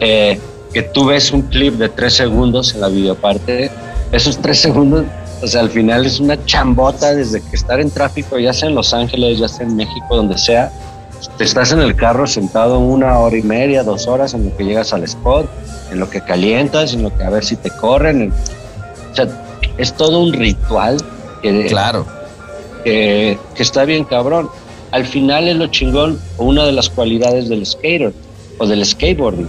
Eh, 0.00 0.38
que 0.72 0.82
tú 0.82 1.06
ves 1.06 1.32
un 1.32 1.42
clip 1.42 1.74
de 1.74 1.88
tres 1.88 2.14
segundos 2.14 2.74
en 2.74 2.80
la 2.82 2.88
videoparte, 2.88 3.70
esos 4.12 4.38
tres 4.38 4.60
segundos, 4.60 5.04
o 5.42 5.46
sea, 5.46 5.60
al 5.60 5.70
final 5.70 6.04
es 6.06 6.20
una 6.20 6.42
chambota 6.44 7.14
desde 7.14 7.40
que 7.40 7.56
estar 7.56 7.80
en 7.80 7.90
tráfico, 7.90 8.38
ya 8.38 8.52
sea 8.52 8.68
en 8.68 8.74
Los 8.74 8.92
Ángeles, 8.94 9.38
ya 9.38 9.48
sea 9.48 9.66
en 9.66 9.76
México, 9.76 10.16
donde 10.16 10.36
sea, 10.38 10.70
te 11.36 11.44
estás 11.44 11.72
en 11.72 11.80
el 11.80 11.94
carro 11.96 12.26
sentado 12.26 12.78
una 12.78 13.18
hora 13.18 13.36
y 13.36 13.42
media, 13.42 13.82
dos 13.82 14.06
horas 14.08 14.34
en 14.34 14.46
lo 14.46 14.56
que 14.56 14.64
llegas 14.64 14.92
al 14.92 15.04
spot, 15.04 15.48
en 15.92 16.00
lo 16.00 16.08
que 16.10 16.20
calientas, 16.20 16.92
en 16.94 17.02
lo 17.02 17.16
que 17.16 17.24
a 17.24 17.30
ver 17.30 17.44
si 17.44 17.56
te 17.56 17.70
corren. 17.70 18.22
en- 18.22 18.32
o 18.32 19.14
sea, 19.14 19.26
es 19.78 19.92
todo 19.94 20.20
un 20.20 20.32
ritual 20.32 20.98
que, 21.42 21.66
Claro. 21.66 22.06
que, 22.84 23.38
que 23.54 23.62
está 23.62 23.84
bien 23.84 24.04
cabrón. 24.04 24.48
Al 24.90 25.04
final 25.06 25.48
es 25.48 25.56
lo 25.56 25.66
chingón, 25.68 26.18
una 26.38 26.64
de 26.64 26.72
las 26.72 26.88
cualidades 26.88 27.48
del 27.48 27.64
skater 27.66 28.12
o 28.58 28.66
del 28.66 28.84
skateboarding, 28.84 29.48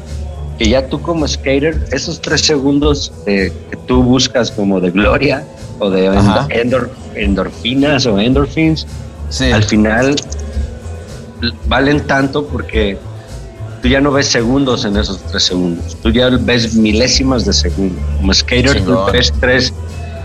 que 0.57 0.69
ya 0.69 0.87
tú 0.87 1.01
como 1.01 1.27
skater, 1.27 1.85
esos 1.91 2.19
tres 2.21 2.41
segundos 2.41 3.11
de- 3.25 3.51
que 3.69 3.77
tú 3.87 4.03
buscas 4.03 4.51
como 4.51 4.79
de 4.79 4.91
gloria 4.91 5.43
o 5.79 5.89
de 5.89 6.07
endor- 6.49 6.89
endorfinas 7.15 8.05
o 8.05 8.19
endorphins, 8.19 8.85
Sí. 9.29 9.51
al 9.51 9.63
final 9.63 10.15
valen 11.67 12.01
tanto 12.07 12.45
porque 12.47 12.97
tú 13.81 13.87
ya 13.87 14.01
no 14.01 14.11
ves 14.11 14.27
segundos 14.27 14.85
en 14.85 14.97
esos 14.97 15.19
tres 15.23 15.43
segundos, 15.43 15.95
tú 16.01 16.09
ya 16.11 16.29
ves 16.29 16.75
milésimas 16.75 17.45
de 17.45 17.53
segundo. 17.53 17.99
Como 18.17 18.33
skater 18.33 18.77
Chingón. 18.77 19.05
tú 19.05 19.11
ves 19.13 19.31
tres 19.39 19.73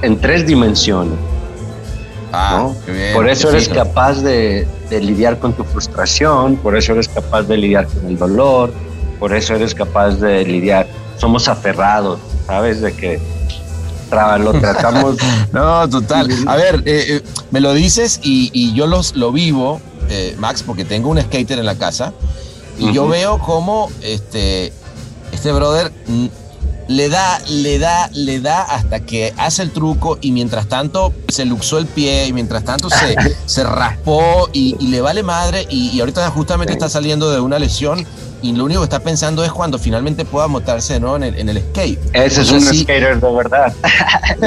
en 0.02 0.18
tres 0.20 0.46
dimensiones. 0.46 1.14
Ah, 2.32 2.56
¿no? 2.58 2.92
bien, 2.92 3.14
por 3.14 3.28
eso 3.28 3.48
eres 3.50 3.68
fino. 3.68 3.76
capaz 3.84 4.14
de, 4.22 4.66
de 4.90 5.00
lidiar 5.00 5.38
con 5.38 5.52
tu 5.52 5.62
frustración, 5.62 6.56
por 6.56 6.76
eso 6.76 6.92
eres 6.92 7.06
capaz 7.08 7.42
de 7.44 7.56
lidiar 7.56 7.86
con 7.86 8.06
el 8.08 8.18
dolor, 8.18 8.72
por 9.20 9.32
eso 9.32 9.54
eres 9.54 9.72
capaz 9.72 10.16
de 10.18 10.44
lidiar. 10.44 10.88
Somos 11.16 11.46
aferrados, 11.46 12.18
¿sabes? 12.48 12.80
De 12.80 12.92
que 12.92 13.20
tra- 14.10 14.38
lo 14.38 14.52
tratamos. 14.52 15.16
No, 15.52 15.88
total. 15.88 16.28
A 16.46 16.56
ver, 16.56 16.82
eh, 16.86 17.04
eh, 17.08 17.22
me 17.50 17.60
lo 17.60 17.72
dices 17.74 18.20
y, 18.22 18.50
y 18.52 18.72
yo 18.74 18.86
los, 18.86 19.14
lo 19.16 19.30
vivo, 19.32 19.80
eh, 20.08 20.34
Max, 20.38 20.62
porque 20.66 20.84
tengo 20.84 21.08
un 21.10 21.20
skater 21.20 21.58
en 21.58 21.66
la 21.66 21.76
casa 21.76 22.12
y 22.78 22.92
yo 22.92 23.06
veo 23.06 23.38
cómo 23.38 23.88
este, 24.02 24.72
este 25.32 25.52
brother 25.52 25.92
le 26.88 27.08
da, 27.08 27.38
le 27.48 27.78
da, 27.78 28.10
le 28.12 28.40
da 28.40 28.62
hasta 28.62 29.00
que 29.00 29.32
hace 29.38 29.62
el 29.62 29.70
truco 29.70 30.18
y 30.20 30.32
mientras 30.32 30.66
tanto 30.68 31.14
se 31.28 31.44
luxó 31.46 31.78
el 31.78 31.86
pie 31.86 32.26
y 32.26 32.32
mientras 32.32 32.64
tanto 32.64 32.90
se, 32.90 33.16
se 33.46 33.64
raspó 33.64 34.48
y, 34.52 34.76
y 34.80 34.88
le 34.88 35.00
vale 35.00 35.22
madre 35.22 35.66
y, 35.70 35.90
y 35.90 36.00
ahorita 36.00 36.28
justamente 36.30 36.72
Sí. 36.72 36.76
está 36.76 36.88
saliendo 36.90 37.30
de 37.30 37.40
una 37.40 37.58
lesión 37.58 38.04
y 38.44 38.52
lo 38.52 38.64
único 38.64 38.80
que 38.80 38.84
está 38.84 39.00
pensando 39.00 39.42
es 39.44 39.50
cuando 39.52 39.78
finalmente 39.78 40.24
pueda 40.24 40.46
montarse 40.48 41.00
¿no? 41.00 41.16
en, 41.16 41.22
el, 41.22 41.38
en 41.38 41.48
el 41.48 41.58
skate. 41.70 41.98
Ese 42.12 42.42
es 42.42 42.50
un 42.50 42.60
skater 42.60 43.18
de 43.20 43.32
verdad. 43.32 43.72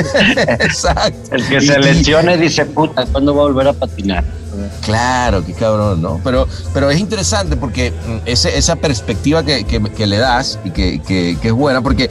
Exacto. 0.60 1.36
El 1.36 1.48
que 1.48 1.58
Y- 1.58 1.62
se 1.68 1.80
y 1.80 2.38
dice, 2.38 2.66
puta, 2.66 3.06
¿cuándo 3.08 3.34
va 3.36 3.42
a 3.42 3.46
volver 3.48 3.68
a 3.68 3.74
patinar? 3.74 4.24
Claro, 4.82 5.44
qué 5.46 5.54
cabrón, 5.54 6.02
¿no? 6.02 6.20
Pero, 6.24 6.48
pero 6.74 6.90
es 6.90 7.00
interesante 7.00 7.56
porque 7.58 7.92
mm, 7.92 8.18
ese- 8.28 8.58
esa 8.58 8.76
perspectiva 8.76 9.44
que, 9.44 9.64
que- 9.66 9.82
que 9.82 10.08
le 10.08 10.18
das 10.18 10.60
y 10.64 10.72
que, 10.72 11.02
que- 11.02 11.38
que 11.42 11.48
es 11.48 11.54
buena, 11.54 11.82
porque 11.82 12.10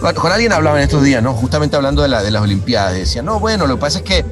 con, 0.00 0.14
con 0.14 0.32
alguien 0.32 0.52
hablaba 0.52 0.76
en 0.78 0.84
estos 0.84 1.02
días, 1.02 1.22
¿no? 1.22 1.32
Justamente 1.34 1.76
hablando 1.76 2.02
de, 2.02 2.08
la- 2.08 2.22
de 2.22 2.30
las 2.30 2.42
Olimpiadas, 2.42 2.94
decía, 2.94 3.22
no, 3.22 3.40
bueno, 3.40 3.66
lo 3.66 3.76
que 3.76 3.80
pasa 3.80 3.98
es 3.98 4.04
que 4.04 4.24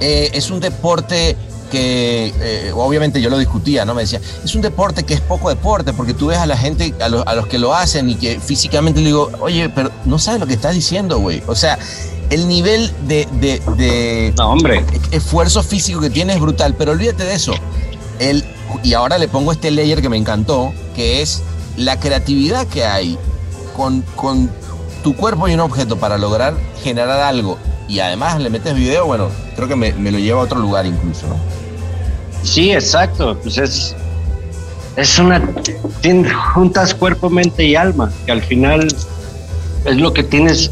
eh, 0.00 0.30
es 0.34 0.50
un 0.50 0.60
deporte 0.60 1.36
que 1.72 2.34
eh, 2.38 2.70
obviamente 2.74 3.20
yo 3.22 3.30
lo 3.30 3.38
discutía, 3.38 3.86
¿no? 3.86 3.94
Me 3.94 4.02
decía, 4.02 4.20
es 4.44 4.54
un 4.54 4.60
deporte 4.60 5.04
que 5.04 5.14
es 5.14 5.20
poco 5.22 5.48
deporte, 5.48 5.94
porque 5.94 6.12
tú 6.12 6.26
ves 6.26 6.36
a 6.38 6.44
la 6.46 6.56
gente, 6.58 6.94
a, 7.00 7.08
los- 7.08 7.26
a 7.26 7.34
los 7.34 7.46
que 7.46 7.58
lo 7.58 7.74
hacen 7.74 8.10
y 8.10 8.16
que 8.16 8.38
físicamente 8.38 9.00
le 9.00 9.06
digo, 9.06 9.30
oye, 9.40 9.70
pero 9.70 9.90
no 10.04 10.18
sabes 10.18 10.38
lo 10.40 10.46
que 10.46 10.52
estás 10.52 10.74
diciendo, 10.74 11.18
güey. 11.18 11.42
O 11.46 11.54
sea, 11.54 11.78
el 12.28 12.46
nivel 12.46 12.92
de, 13.08 13.26
de- 13.40 13.62
de 13.76 14.34
No, 14.36 14.50
hombre. 14.50 14.84
esfuerzo 15.12 15.62
físico 15.62 15.98
que 16.00 16.10
tiene 16.10 16.34
es 16.34 16.40
brutal, 16.40 16.74
pero 16.76 16.92
olvídate 16.92 17.24
de 17.24 17.34
eso. 17.34 17.54
El, 18.18 18.44
y 18.82 18.92
ahora 18.92 19.16
le 19.16 19.26
pongo 19.28 19.50
este 19.52 19.70
layer 19.70 20.02
que 20.02 20.10
me 20.10 20.18
encantó, 20.18 20.72
que 20.94 21.22
es 21.22 21.42
la 21.78 21.98
creatividad 21.98 22.66
que 22.66 22.84
hay 22.84 23.18
con, 23.74 24.02
con 24.14 24.50
tu 25.02 25.16
cuerpo 25.16 25.48
y 25.48 25.54
un 25.54 25.60
objeto 25.60 25.96
para 25.96 26.18
lograr 26.18 26.54
generar 26.84 27.18
algo 27.20 27.56
y 27.92 28.00
además 28.00 28.40
le 28.40 28.48
metes 28.48 28.74
video, 28.74 29.04
bueno, 29.06 29.28
creo 29.54 29.68
que 29.68 29.76
me, 29.76 29.92
me 29.92 30.10
lo 30.10 30.18
lleva 30.18 30.40
a 30.40 30.44
otro 30.44 30.58
lugar 30.58 30.86
incluso, 30.86 31.26
¿no? 31.26 31.36
Sí, 32.42 32.72
exacto. 32.72 33.36
Pues 33.42 33.58
es, 33.58 33.94
es 34.96 35.18
una. 35.18 35.42
juntas 36.54 36.94
cuerpo, 36.94 37.28
mente 37.28 37.64
y 37.64 37.76
alma, 37.76 38.10
que 38.24 38.32
al 38.32 38.40
final 38.42 38.88
es 39.84 39.96
lo 39.96 40.12
que 40.14 40.22
tienes, 40.22 40.70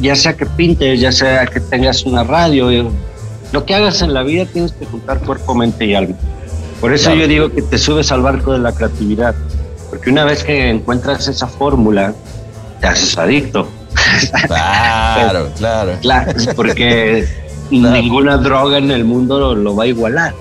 ya 0.00 0.16
sea 0.16 0.36
que 0.36 0.44
pintes, 0.46 1.00
ya 1.00 1.12
sea 1.12 1.46
que 1.46 1.60
tengas 1.60 2.04
una 2.04 2.24
radio, 2.24 2.72
y- 2.72 2.88
lo 3.52 3.64
que 3.64 3.74
hagas 3.76 4.02
en 4.02 4.12
la 4.12 4.24
vida 4.24 4.44
tienes 4.44 4.72
que 4.72 4.86
juntar 4.86 5.20
cuerpo, 5.20 5.54
mente 5.54 5.84
y 5.86 5.94
alma. 5.94 6.16
Por 6.80 6.92
eso 6.92 7.04
Claro. 7.10 7.20
yo 7.20 7.28
digo 7.28 7.50
que 7.52 7.62
te 7.62 7.78
subes 7.78 8.10
al 8.10 8.22
barco 8.22 8.52
de 8.52 8.58
la 8.58 8.72
creatividad, 8.72 9.34
porque 9.88 10.10
una 10.10 10.24
vez 10.24 10.42
que 10.42 10.68
encuentras 10.68 11.28
esa 11.28 11.46
fórmula, 11.46 12.12
te 12.80 12.88
haces 12.88 13.16
adicto. 13.16 13.68
Claro, 14.46 15.50
claro. 15.56 15.92
Claro, 16.00 16.32
porque 16.54 17.26
Claro. 17.70 17.96
ninguna 17.96 18.36
droga 18.36 18.78
en 18.78 18.92
el 18.92 19.04
mundo 19.04 19.40
lo, 19.40 19.54
lo 19.56 19.74
va 19.74 19.84
a 19.84 19.86
igualar. 19.88 20.32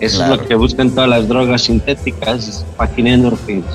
Eso 0.00 0.16
Claro. 0.18 0.34
es 0.34 0.40
lo 0.40 0.46
que 0.48 0.54
buscan 0.54 0.90
todas 0.90 1.10
las 1.10 1.28
drogas 1.28 1.62
sintéticas, 1.62 2.64
fucking 2.78 3.06
endorphins, 3.06 3.66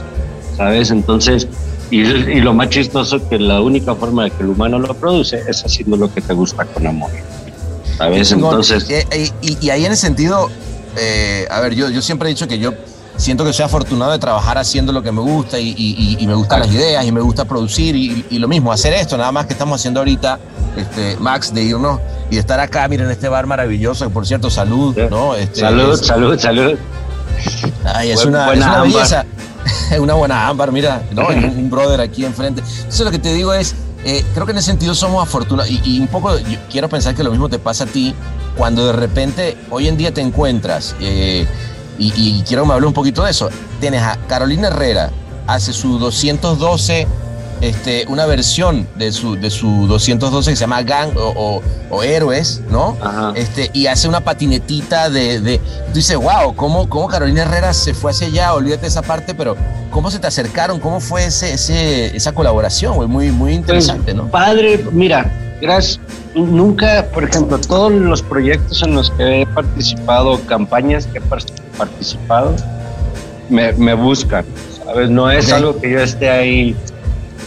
¿sabes? 0.58 0.90
Entonces, 0.90 1.48
y, 1.92 2.02
y 2.02 2.42
lo 2.42 2.54
más 2.54 2.70
chistoso 2.70 3.28
que 3.30 3.38
la 3.40 3.62
única 3.62 3.94
forma 3.96 4.24
de 4.26 4.32
que 4.32 4.42
el 4.44 4.50
humano 4.50 4.80
lo 4.80 4.94
produce 4.96 5.40
es 5.48 5.64
haciendo 5.64 5.98
lo 5.98 6.12
que 6.12 6.22
te 6.22 6.34
gusta 6.34 6.66
con 6.66 6.86
amor, 6.88 7.12
¿sabes? 7.98 8.32
Entonces, 8.32 8.90
Eh, 8.90 9.06
eh, 9.12 9.30
y, 9.42 9.58
y 9.66 9.70
ahí 9.70 9.86
en 9.86 9.92
ese 9.92 10.02
sentido, 10.08 10.50
eh, 10.98 11.46
a 11.50 11.60
ver, 11.62 11.76
yo, 11.76 11.90
yo 11.90 12.02
siempre 12.02 12.30
he 12.30 12.34
dicho 12.34 12.48
que 12.48 12.58
yo 12.60 12.74
siento 13.20 13.46
que 13.46 13.54
soy 13.54 13.66
afortunado 13.66 14.12
de 14.12 14.18
trabajar 14.20 14.58
haciendo 14.58 14.92
lo 14.92 15.04
que 15.04 15.12
me 15.12 15.22
gusta 15.22 15.60
y, 15.60 15.70
y- 15.70 15.96
y- 15.98 16.18
y 16.24 16.26
me 16.28 16.34
gustan 16.34 16.62
las 16.62 16.72
ideas 16.72 17.06
y 17.06 17.12
me 17.12 17.22
gusta 17.22 17.46
producir 17.46 17.96
y, 17.96 18.26
y 18.30 18.40
lo 18.40 18.48
mismo, 18.48 18.72
hacer 18.72 18.94
esto, 18.94 19.18
nada 19.18 19.32
más 19.32 19.46
que 19.46 19.54
estamos 19.54 19.80
haciendo 19.80 20.00
ahorita, 20.00 20.40
este, 20.78 21.16
Max, 21.20 21.54
de 21.54 21.64
irnos 21.64 22.00
y 22.32 22.36
de 22.36 22.40
estar 22.42 22.60
acá, 22.60 22.88
miren, 22.88 23.10
este 23.12 23.28
bar 23.30 23.46
maravilloso, 23.46 24.06
que 24.08 24.12
por 24.14 24.26
cierto, 24.26 24.50
salud, 24.50 24.98
¿no? 25.12 25.36
Este, 25.36 25.60
salud, 25.60 25.94
es- 25.94 26.08
salud, 26.08 26.40
salud. 26.40 26.78
Ay, 27.86 28.12
es 28.12 28.26
una, 28.26 28.46
buena 28.48 28.52
es 28.54 28.68
una 28.68 28.82
ámbar. 28.82 28.94
belleza. 28.94 29.26
Es 29.92 30.00
una 30.00 30.14
buena 30.14 30.48
ámbar, 30.48 30.72
mira, 30.72 31.02
¿no? 31.12 31.28
Un, 31.28 31.70
brother 31.70 32.00
aquí 32.02 32.24
enfrente. 32.26 32.64
Eso 32.88 33.04
lo 33.04 33.12
que 33.12 33.20
te 33.20 33.34
digo 33.34 33.54
es, 33.54 33.76
eh, 34.06 34.24
creo 34.34 34.46
que 34.46 34.52
en 34.54 34.58
ese 34.60 34.68
sentido 34.68 34.96
somos 34.96 35.22
afortunados 35.22 35.70
y, 35.70 35.82
y 35.84 36.00
un 36.00 36.08
poco 36.08 36.38
yo 36.40 36.58
quiero 36.72 36.88
pensar 36.90 37.14
que 37.14 37.24
lo 37.24 37.30
mismo 37.32 37.50
te 37.50 37.60
pasa 37.60 37.84
a 37.84 37.88
ti 37.88 38.16
cuando 38.58 38.86
de 38.88 38.94
repente 38.94 39.58
hoy 39.70 39.88
en 39.88 39.98
día 39.98 40.14
te 40.14 40.22
encuentras 40.22 40.96
eh, 41.02 41.46
y, 42.00 42.12
y 42.16 42.44
quiero 42.48 42.64
que 42.64 42.70
me 42.70 42.74
hable 42.74 42.88
un 42.88 42.94
poquito 42.94 43.24
de 43.24 43.32
eso. 43.32 43.50
Tienes 43.80 44.02
a 44.02 44.18
Carolina 44.28 44.70
Herrera, 44.70 45.12
hace 45.46 45.74
su 45.74 46.00
212, 46.00 47.06
este, 47.62 48.06
una 48.08 48.26
versión 48.26 48.88
de 48.96 49.12
su, 49.12 49.36
de 49.36 49.50
su 49.50 49.86
212 49.88 50.52
que 50.52 50.56
se 50.56 50.62
llama 50.62 50.82
Gang 50.82 51.12
o, 51.18 51.34
o- 51.36 51.62
o 51.92 52.04
Héroes, 52.04 52.62
¿no? 52.70 52.96
Ajá. 53.02 53.34
este, 53.36 53.70
y 53.74 53.88
hace 53.88 54.08
una 54.08 54.22
patinetita 54.22 55.10
de, 55.10 55.42
de 55.42 55.58
tú 55.58 55.94
dices, 55.96 56.16
wow, 56.16 56.56
¿cómo, 56.56 56.88
¿cómo 56.88 57.08
Carolina 57.08 57.42
Herrera 57.42 57.74
se 57.74 57.94
fue 57.94 58.12
hacia 58.12 58.28
allá? 58.28 58.54
Olvídate 58.54 58.88
esa 58.88 59.02
parte, 59.02 59.34
pero 59.36 59.58
¿cómo 59.92 60.10
se 60.10 60.20
te 60.20 60.28
acercaron? 60.28 60.80
¿Cómo 60.80 61.00
fue 61.02 61.26
ese, 61.26 61.54
ese, 61.54 62.16
esa 62.16 62.32
colaboración? 62.32 62.96
güey? 62.96 63.10
Muy, 63.10 63.32
muy 63.32 63.54
interesante, 63.54 64.14
¿no? 64.14 64.28
Padre, 64.28 64.86
mira, 64.92 65.30
gracias. 65.62 66.00
Nunca, 66.36 67.08
por 67.14 67.24
ejemplo, 67.26 67.58
todos 67.60 67.92
los 67.92 68.22
proyectos 68.22 68.82
en 68.84 68.94
los 68.96 69.10
que 69.12 69.42
he 69.42 69.46
participado, 69.48 70.40
campañas 70.46 71.08
que 71.08 71.18
he 71.18 71.22
par- 71.22 71.44
participado, 71.80 72.54
me, 73.50 73.72
me 73.74 73.94
buscan, 73.96 74.46
¿sabes? 74.86 75.10
No 75.10 75.32
es 75.32 75.52
algo 75.52 75.80
que 75.80 75.90
yo 75.92 76.00
esté 76.02 76.30
ahí. 76.30 76.76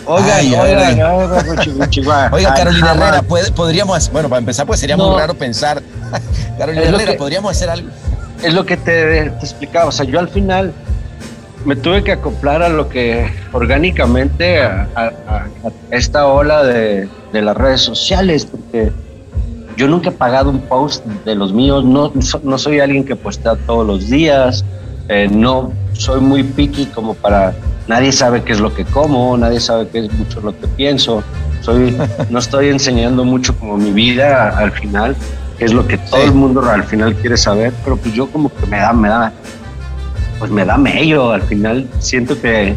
Oigan, 0.06 0.30
Ay, 0.32 0.54
ay, 0.54 0.74
oigan, 0.74 1.00
ay. 1.00 1.02
oigan. 1.02 2.32
Oiga, 2.32 2.54
Carolina. 2.54 2.90
Herrera, 2.92 3.22
¿puede- 3.22 3.52
podríamos, 3.52 4.10
bueno, 4.10 4.28
para 4.28 4.40
empezar, 4.40 4.66
pues 4.66 4.80
sería 4.80 4.96
muy 4.96 5.16
raro 5.16 5.34
pensar, 5.34 5.80
Carolina 6.58 6.84
Herrera, 6.88 7.12
que- 7.12 7.18
¿podríamos 7.18 7.52
hacer 7.52 7.70
algo? 7.70 7.88
es 8.42 8.52
lo 8.54 8.66
que 8.66 8.76
te, 8.76 9.30
te 9.30 9.44
explicaba. 9.46 9.84
O 9.86 9.92
sea, 9.92 10.04
yo 10.04 10.18
al 10.18 10.28
final 10.28 10.72
me 11.64 11.76
tuve 11.76 12.02
que 12.02 12.10
acoplar 12.10 12.60
a 12.64 12.68
lo 12.68 12.88
que 12.88 13.32
orgánicamente 13.52 14.60
a- 14.60 14.88
a 14.96 15.46
esta 15.92 16.26
ola 16.26 16.64
de, 16.64 17.08
de 17.32 17.42
las 17.42 17.56
redes 17.56 17.82
sociales, 17.82 18.44
porque 18.46 18.90
yo 19.76 19.88
nunca 19.88 20.10
he 20.10 20.12
pagado 20.12 20.50
un 20.50 20.60
post 20.60 21.04
de 21.24 21.34
los 21.34 21.52
míos, 21.52 21.84
no, 21.84 22.12
no 22.42 22.58
soy 22.58 22.80
alguien 22.80 23.04
que 23.04 23.16
postea 23.16 23.56
todos 23.66 23.86
los 23.86 24.08
días, 24.08 24.64
eh, 25.08 25.28
no 25.30 25.72
soy 25.92 26.20
muy 26.20 26.42
picky 26.42 26.86
como 26.86 27.14
para 27.14 27.54
nadie 27.88 28.12
sabe 28.12 28.42
qué 28.42 28.52
es 28.52 28.60
lo 28.60 28.72
que 28.74 28.84
como, 28.84 29.36
nadie 29.36 29.60
sabe 29.60 29.88
qué 29.88 30.00
es 30.00 30.12
mucho 30.12 30.40
lo 30.40 30.58
que 30.58 30.66
pienso. 30.68 31.22
Soy, 31.60 31.96
no 32.30 32.38
estoy 32.38 32.68
enseñando 32.68 33.24
mucho 33.24 33.56
como 33.58 33.76
mi 33.76 33.90
vida 33.92 34.56
al 34.58 34.72
final, 34.72 35.16
que 35.58 35.64
es 35.64 35.72
lo 35.72 35.86
que 35.86 35.98
todo 35.98 36.20
Sí. 36.20 36.26
el 36.26 36.32
mundo 36.34 36.62
al 36.68 36.84
final 36.84 37.14
quiere 37.16 37.36
saber, 37.36 37.72
pero 37.84 37.96
pues 37.96 38.14
yo 38.14 38.28
como 38.30 38.48
que 38.54 38.66
me 38.66 38.78
da, 38.78 38.92
me 38.92 39.08
da, 39.08 39.32
pues 40.38 40.50
me 40.50 40.64
da 40.64 40.76
mello, 40.76 41.30
al 41.32 41.42
final 41.42 41.86
siento 41.98 42.40
que 42.40 42.74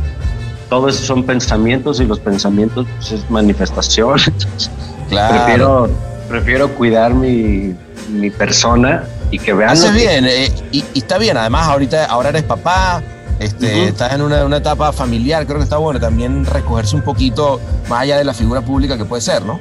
todo 0.69 0.89
eso 0.89 1.03
son 1.03 1.23
pensamientos 1.23 1.99
y 2.01 2.05
los 2.05 2.19
pensamientos 2.19 2.85
pues 2.97 3.11
es 3.11 3.29
manifestación, 3.29 4.19
Claro. 5.09 5.35
prefiero, 5.35 5.89
prefiero 6.27 6.69
cuidar 6.75 7.13
mi, 7.13 7.75
mi 8.09 8.29
persona 8.29 9.03
y 9.31 9.39
que 9.39 9.53
vean 9.53 9.71
Haces 9.71 9.93
bien, 9.93 10.25
eh, 10.25 10.51
y, 10.71 10.83
y 10.93 10.99
está 10.99 11.17
bien, 11.17 11.37
además 11.37 11.67
ahorita, 11.67 12.05
ahora 12.05 12.29
eres 12.29 12.43
papá, 12.43 13.01
este, 13.39 13.89
estás 13.89 14.13
en 14.13 14.21
una, 14.21 14.45
una 14.45 14.57
etapa 14.57 14.93
familiar, 14.93 15.45
creo 15.45 15.57
que 15.57 15.63
está 15.63 15.77
bueno 15.77 15.99
también 15.99 16.45
recogerse 16.45 16.95
un 16.95 17.01
poquito 17.01 17.59
más 17.89 18.01
allá 18.01 18.17
de 18.17 18.23
la 18.23 18.33
figura 18.33 18.61
pública 18.61 18.97
que 18.97 19.05
puede 19.05 19.21
ser, 19.21 19.43
¿no? 19.43 19.59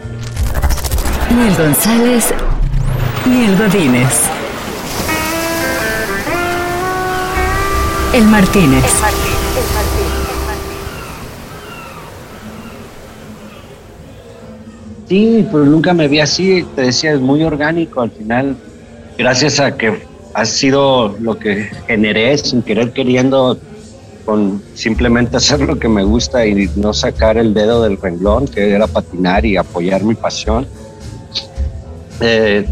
Ni 1.35 1.49
el 1.49 1.57
González, 1.57 2.33
ni 3.27 3.47
el 3.47 3.57
Godínez. 3.57 4.13
El 8.13 8.25
Martínez. 8.27 8.85
Sí, 15.09 15.47
pero 15.51 15.65
nunca 15.65 15.93
me 15.93 16.09
vi 16.09 16.21
así, 16.21 16.65
te 16.75 16.83
decía, 16.83 17.13
es 17.13 17.21
muy 17.21 17.43
orgánico 17.43 18.01
al 18.01 18.11
final, 18.11 18.57
gracias 19.19 19.61
a 19.61 19.77
que 19.77 20.03
ha 20.33 20.45
sido 20.47 21.17
lo 21.21 21.39
que 21.39 21.69
generé 21.87 22.37
sin 22.39 22.63
querer 22.63 22.93
queriendo, 22.93 23.59
con 24.25 24.63
simplemente 24.75 25.37
hacer 25.37 25.61
lo 25.61 25.79
que 25.79 25.89
me 25.89 26.03
gusta 26.05 26.47
y 26.47 26.71
no 26.77 26.95
sacar 26.95 27.37
el 27.37 27.53
dedo 27.53 27.83
del 27.83 27.99
renglón, 28.01 28.49
que 28.49 28.71
era 28.73 28.87
patinar 28.87 29.45
y 29.45 29.57
apoyar 29.59 30.03
mi 30.03 30.15
pasión. 30.15 30.67
Eh, 32.21 32.67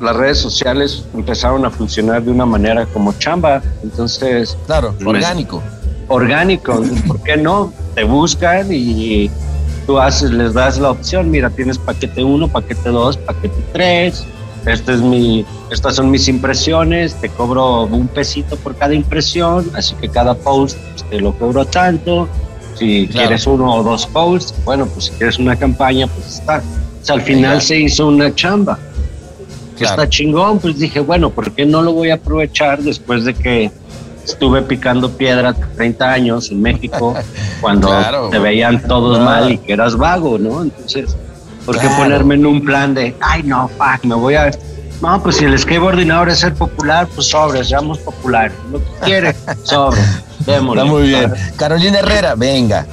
las 0.00 0.16
redes 0.16 0.38
sociales 0.38 1.04
empezaron 1.12 1.66
a 1.66 1.70
funcionar 1.70 2.22
de 2.22 2.30
una 2.30 2.46
manera 2.46 2.86
como 2.86 3.12
chamba, 3.18 3.62
entonces 3.82 4.56
Claro, 4.66 4.94
Me- 5.00 5.10
orgánico. 5.10 5.62
orgánico, 6.08 6.82
¿por 7.06 7.20
qué 7.22 7.36
no? 7.36 7.70
Te 7.94 8.04
buscan 8.04 8.68
y 8.72 9.30
tú 9.90 9.98
haces, 9.98 10.30
les 10.30 10.54
das 10.54 10.78
la 10.78 10.92
opción, 10.92 11.30
mira, 11.32 11.50
tienes 11.50 11.76
paquete 11.76 12.22
1, 12.22 12.46
paquete 12.46 12.90
2, 12.90 13.16
paquete 13.16 13.56
3, 13.72 14.24
este 14.66 14.92
es 14.94 15.00
mi, 15.00 15.44
estas 15.72 15.96
son 15.96 16.12
mis 16.12 16.28
impresiones, 16.28 17.16
te 17.16 17.28
cobro 17.28 17.82
un 17.86 18.06
pesito 18.06 18.54
por 18.56 18.76
cada 18.76 18.94
impresión, 18.94 19.68
así 19.74 19.96
que 20.00 20.08
cada 20.08 20.34
post 20.34 20.78
pues, 20.92 21.02
te 21.10 21.20
lo 21.20 21.32
cobro 21.32 21.64
tanto, 21.64 22.28
si 22.76 23.08
Claro. 23.08 23.26
quieres 23.26 23.46
uno 23.48 23.74
o 23.74 23.82
dos 23.82 24.06
posts, 24.06 24.54
bueno, 24.64 24.86
pues 24.86 25.06
si 25.06 25.10
quieres 25.12 25.38
una 25.40 25.56
campaña, 25.56 26.06
pues 26.06 26.36
está. 26.38 26.58
O 26.58 27.04
sea, 27.04 27.16
al 27.16 27.22
final 27.22 27.60
se 27.60 27.80
hizo 27.80 28.06
una 28.06 28.32
chamba 28.32 28.78
Claro. 29.76 29.94
está 30.02 30.08
chingón, 30.08 30.60
pues 30.60 30.78
dije, 30.78 31.00
bueno, 31.00 31.30
¿por 31.30 31.50
qué 31.50 31.66
no 31.66 31.82
lo 31.82 31.92
voy 31.94 32.10
a 32.10 32.14
aprovechar 32.14 32.80
después 32.80 33.24
de 33.24 33.34
que 33.34 33.72
estuve 34.24 34.62
picando 34.62 35.10
piedra 35.10 35.54
30 35.76 36.10
años 36.12 36.50
en 36.50 36.62
México 36.62 37.14
cuando 37.60 37.88
Claro. 37.98 38.28
te 38.30 38.38
veían 38.38 38.82
todos 38.86 39.18
Ah. 39.18 39.24
mal 39.24 39.52
y 39.52 39.58
que 39.58 39.72
eras 39.72 39.96
vago, 39.96 40.38
¿no? 40.38 40.62
Entonces, 40.62 41.16
¿por 41.66 41.76
qué 41.76 41.86
Claro. 41.86 41.96
ponerme 42.02 42.34
en 42.36 42.46
un 42.46 42.64
plan 42.64 42.94
de, 42.94 43.14
ay, 43.20 43.42
no, 43.42 43.68
fuck, 43.68 44.04
me 44.04 44.14
voy 44.14 44.34
a... 44.34 44.50
No, 45.02 45.22
pues 45.22 45.36
si 45.36 45.46
el 45.46 45.58
skateboarding 45.58 46.10
ahora 46.10 46.32
es 46.34 46.40
ser 46.40 46.52
popular, 46.54 47.08
pues 47.14 47.28
sobre, 47.28 47.64
seamos 47.64 47.98
populares. 48.00 48.52
Lo 48.70 48.78
que 48.80 48.90
quiere, 49.02 49.34
sobre, 49.62 49.98
démosle. 50.44 50.82
Está 50.82 50.92
muy 50.92 51.02
bien. 51.08 51.32
Carolina 51.56 52.00
Herrera, 52.00 52.34
venga. 52.34 52.86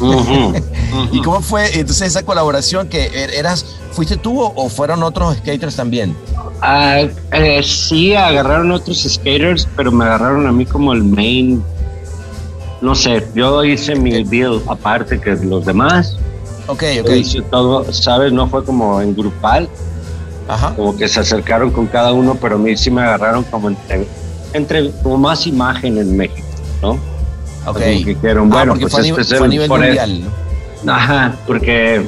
¿Y 1.12 1.20
cómo 1.22 1.40
fue 1.40 1.66
entonces 1.78 2.08
esa 2.08 2.22
colaboración 2.24 2.88
que 2.88 3.10
er- 3.10 3.34
eras, 3.34 3.66
fuiste 3.92 4.16
tú 4.16 4.40
o 4.40 4.68
fueron 4.68 5.02
otros 5.02 5.36
skaters 5.38 5.76
también? 5.76 6.16
Ah, 6.62 7.00
eh, 7.32 7.62
sí, 7.62 8.14
agarraron 8.14 8.70
otros 8.70 9.02
skaters, 9.08 9.66
pero 9.76 9.90
me 9.90 10.04
agarraron 10.04 10.46
a 10.46 10.52
mí 10.52 10.66
como 10.66 10.92
el 10.92 11.02
main. 11.02 11.62
No 12.80 12.94
sé, 12.94 13.26
yo 13.34 13.62
hice 13.64 13.94
mi 13.94 14.22
build 14.24 14.62
aparte 14.68 15.18
que 15.20 15.36
los 15.36 15.64
demás. 15.64 16.16
Ok, 16.66 16.84
Yo 16.96 17.02
ok. 17.02 17.10
hice 17.10 17.42
todo, 17.42 17.90
¿sabes? 17.92 18.32
No 18.32 18.46
fue 18.46 18.64
como 18.64 19.00
en 19.00 19.14
grupal, 19.14 19.68
Ajá. 20.48 20.74
como 20.76 20.96
que 20.96 21.08
se 21.08 21.20
acercaron 21.20 21.70
con 21.70 21.86
cada 21.86 22.12
uno, 22.12 22.36
pero 22.40 22.56
a 22.56 22.58
mí 22.58 22.76
sí 22.76 22.90
me 22.90 23.02
agarraron 23.02 23.42
como 23.44 23.68
entre, 23.68 24.06
entre 24.52 24.90
como 25.02 25.16
más 25.18 25.46
imagen 25.46 25.98
en 25.98 26.16
México, 26.16 26.46
¿no? 26.82 26.90
Ok. 26.90 27.00
Como 27.64 27.74
que 27.74 27.90
dijeron, 28.14 28.48
Ah, 28.52 28.56
bueno, 28.64 28.74
pues 28.78 28.92
fue 28.92 29.00
a, 29.02 29.20
este 29.20 29.36
fue 29.36 29.46
a 29.46 29.50
nivel 29.50 29.68
mundial, 29.68 30.20
¿no? 30.84 30.92
Ajá, 30.92 31.34
porque 31.46 32.06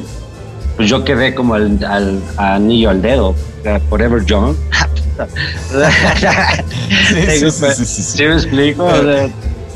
pues 0.76 0.88
yo 0.88 1.04
quedé 1.04 1.34
como 1.34 1.54
al, 1.54 1.78
al 1.84 2.22
anillo 2.36 2.90
al 2.90 3.02
dedo, 3.02 3.34
eh, 3.64 3.80
Forever 3.88 4.24
John. 4.28 4.56
Tengo- 7.12 7.50
sí, 7.50 7.50
sí, 7.50 7.74
sí, 7.74 7.84
sí. 7.84 8.02
¿Sí 8.02 8.24
me 8.24 8.34
explico? 8.34 8.88
Y- 8.90 9.32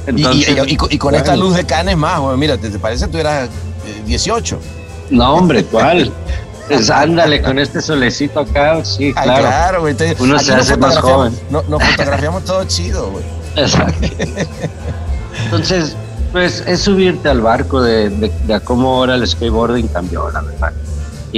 entonces, 0.09 0.49
y, 0.49 0.73
y 0.73 0.77
con- 0.77 0.93
y 0.93 0.99
con 0.99 1.15
esta 1.15 1.35
luz 1.37 1.57
de 1.57 1.65
canes 1.65 1.97
más, 1.97 2.21
güey, 2.21 2.37
mira, 2.37 2.57
te, 2.57 2.71
te 2.71 2.79
parece 2.79 3.07
que 3.07 3.13
tú 3.13 3.19
eras 3.19 3.49
eh, 3.87 4.03
18. 4.07 4.59
No, 5.11 5.35
hombre, 5.35 5.65
¿cuál? 5.65 6.13
Pues 6.69 6.91
ándale, 6.91 7.41
con 7.43 7.61
este 7.61 7.81
solecito 7.81 8.41
acá, 8.41 8.85
sí, 8.85 9.13
Ay, 9.15 9.25
claro. 9.25 9.41
claro, 9.43 9.81
güey. 9.83 9.95
te- 9.95 10.17
Uno 10.19 10.37
se 10.41 10.53
hace 10.53 10.77
más 10.77 10.99
joven. 10.99 11.33
no- 11.49 11.63
Nos 11.69 11.81
fotografiamos 11.81 12.45
todo 12.45 12.65
chido, 12.65 13.09
güey. 13.13 13.25
Exacto. 13.55 14.05
Entonces, 15.45 15.95
pues 16.33 16.65
es 16.67 16.81
subirte 16.81 17.29
al 17.29 17.41
barco 17.41 17.81
de, 17.81 18.11
de, 18.11 18.33
de 18.49 18.55
a 18.55 18.59
cómo 18.59 18.97
ahora 18.97 19.15
el 19.15 19.25
skateboarding 19.29 19.87
cambió, 19.87 20.29
la 20.33 20.41
verdad. 20.41 20.73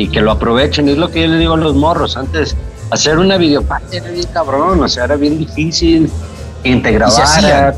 Y 0.02 0.08
que 0.08 0.20
lo 0.20 0.30
aprovechen, 0.32 0.88
es 0.88 0.96
lo 0.96 1.10
que 1.10 1.22
yo 1.22 1.26
le 1.28 1.38
digo 1.38 1.54
a 1.54 1.56
los 1.56 1.74
morros. 1.74 2.16
Antes, 2.16 2.54
hacer 2.90 3.18
una 3.18 3.36
videoparte 3.36 3.96
era 3.96 4.10
bien 4.10 4.26
cabrón, 4.32 4.80
o 4.82 4.88
sea, 4.88 5.04
era 5.04 5.16
bien 5.16 5.38
difícil. 5.38 6.10
Y 6.62 6.76
te 6.80 6.90
Y 6.92 7.10
se 7.10 7.22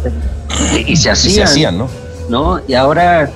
te- 0.02 0.80
y, 0.80 0.92
y 0.92 0.96
se 0.96 1.08
Y 1.08 1.12
hacían. 1.12 1.46
hacían, 1.46 1.78
¿no? 1.78 1.88
¿no? 2.28 2.60
Y 2.68 2.74
ahora 2.74 3.30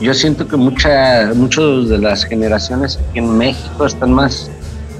yo 0.00 0.14
siento 0.14 0.46
que 0.48 0.56
mucha, 0.56 1.30
muchos 1.34 1.88
de 1.88 1.98
las 1.98 2.24
generaciones 2.24 2.98
aquí 3.10 3.18
en 3.20 3.36
México 3.38 3.86
están 3.86 4.12
más 4.12 4.50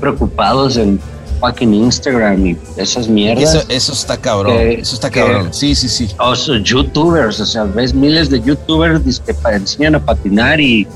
preocupados 0.00 0.76
en 0.76 1.00
fucking 1.40 1.74
Instagram 1.74 2.46
y 2.46 2.56
esas 2.76 3.08
mierdas. 3.08 3.54
Eso, 3.54 3.64
eso 3.68 3.92
está 3.92 4.16
cabrón. 4.16 4.56
Que- 4.56 4.80
eso 4.80 4.94
está 4.94 5.10
que- 5.10 5.20
cabrón. 5.20 5.48
Sí, 5.52 5.74
sí, 5.74 5.88
sí. 5.88 6.08
O 6.18 6.34
sea, 6.36 6.58
youtubers, 6.62 7.40
o 7.40 7.46
sea, 7.46 7.64
ves 7.64 7.92
miles 7.94 8.30
de 8.30 8.40
youtubers 8.40 9.20
que 9.20 9.34
enseñan 9.52 9.96
a 9.96 10.00
patinar 10.04 10.60
y 10.60 10.86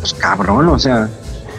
pues 0.00 0.12
cabrón, 0.14 0.68
o 0.68 0.78
sea, 0.78 1.08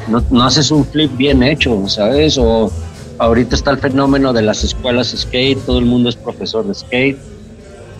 no, 0.07 0.23
no 0.29 0.43
haces 0.43 0.71
un 0.71 0.85
flip 0.85 1.15
bien 1.17 1.43
hecho, 1.43 1.83
¿sabes? 1.87 2.37
O 2.37 2.71
ahorita 3.17 3.55
está 3.55 3.71
el 3.71 3.77
fenómeno 3.79 4.33
de 4.33 4.41
las 4.41 4.63
escuelas 4.63 5.13
skate, 5.15 5.59
todo 5.65 5.79
el 5.79 5.85
mundo 5.85 6.09
es 6.09 6.15
profesor 6.15 6.65
de 6.67 6.73
skate. 6.75 7.17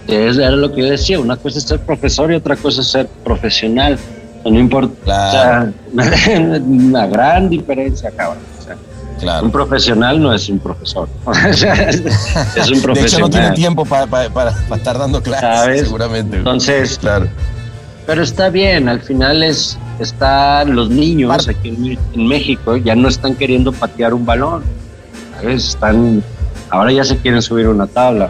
Es, 0.08 0.38
era 0.38 0.52
lo 0.52 0.72
que 0.72 0.82
yo 0.82 0.88
decía, 0.90 1.20
una 1.20 1.36
cosa 1.36 1.58
es 1.58 1.64
ser 1.66 1.80
profesor 1.80 2.32
y 2.32 2.36
otra 2.36 2.56
cosa 2.56 2.82
es 2.82 2.88
ser 2.88 3.08
profesional. 3.24 3.98
No 4.44 4.60
importa, 4.60 4.94
Claro. 5.04 5.74
o 5.98 6.02
sea, 6.04 6.60
una 6.64 7.08
gran 7.08 7.50
diferencia, 7.50 8.12
cabrón. 8.12 8.44
O 8.60 8.64
sea, 8.64 8.76
Claro. 9.20 9.46
un 9.46 9.52
profesional 9.52 10.22
no 10.22 10.34
es 10.34 10.48
un 10.50 10.60
profesor. 10.60 11.08
O 11.26 11.34
sea, 11.54 11.90
es 11.90 11.98
un 11.98 12.04
De 12.04 12.12
hecho, 12.62 12.76
no 12.76 12.82
profesional. 12.84 13.30
tiene 13.32 13.52
tiempo 13.54 13.84
pa- 13.86 14.06
pa- 14.06 14.30
para, 14.30 14.52
para 14.52 14.76
estar 14.76 15.00
dando 15.00 15.24
clases, 15.24 15.50
¿Sabes? 15.50 15.82
seguramente. 15.82 16.38
Entonces, 16.38 17.00
claro. 17.00 17.28
Pero 18.06 18.22
está 18.24 18.50
bien, 18.50 18.88
al 18.90 19.02
final 19.02 19.42
es 19.44 19.78
están 20.00 20.76
los 20.76 20.90
niños 20.90 21.30
Parte. 21.30 21.52
aquí 21.52 21.70
en, 21.70 21.98
en 22.14 22.28
México 22.28 22.76
ya 22.78 22.96
no 22.96 23.08
están 23.08 23.34
queriendo 23.36 23.72
patear 23.72 24.14
un 24.14 24.26
balón, 24.26 24.62
¿sabes? 25.40 25.70
Están 25.70 26.22
ahora 26.70 26.92
ya 26.92 27.04
se 27.04 27.18
quieren 27.18 27.42
subir 27.42 27.68
una 27.68 27.88
tabla. 27.88 28.30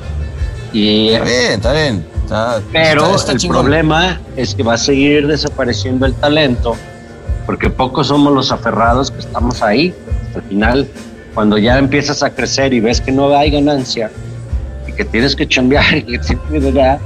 Y 0.72 1.10
Está 1.10 1.26
bien, 1.26 1.52
está 1.54 1.74
bien. 1.74 2.06
Está- 2.24 2.62
pero 2.72 3.04
está- 3.06 3.16
está 3.16 3.32
el 3.34 3.38
chingón. 3.40 3.58
problema 3.62 4.20
es 4.36 4.54
que 4.56 4.64
va 4.64 4.74
a 4.76 4.78
seguir 4.78 5.28
desapareciendo 5.28 6.06
el 6.06 6.14
talento 6.14 6.76
porque 7.46 7.70
pocos 7.70 8.08
somos 8.08 8.34
los 8.34 8.52
aferrados 8.52 9.12
que 9.12 9.20
estamos 9.20 9.62
ahí. 9.62 9.94
Al 10.36 10.42
final, 10.44 10.88
cuando 11.34 11.58
ya 11.58 11.78
empiezas 11.78 12.24
a 12.24 12.30
crecer 12.30 12.74
y 12.74 12.80
ves 12.80 13.02
que 13.02 13.12
no 13.12 13.36
hay 13.36 13.52
ganancia 13.52 14.10
y 14.88 14.92
que 14.94 15.04
tienes 15.06 15.36
que 15.36 15.48
chambear 15.48 15.84
y 15.98 16.04
que 16.04 16.20
tienes 16.50 16.74
que. 16.74 16.98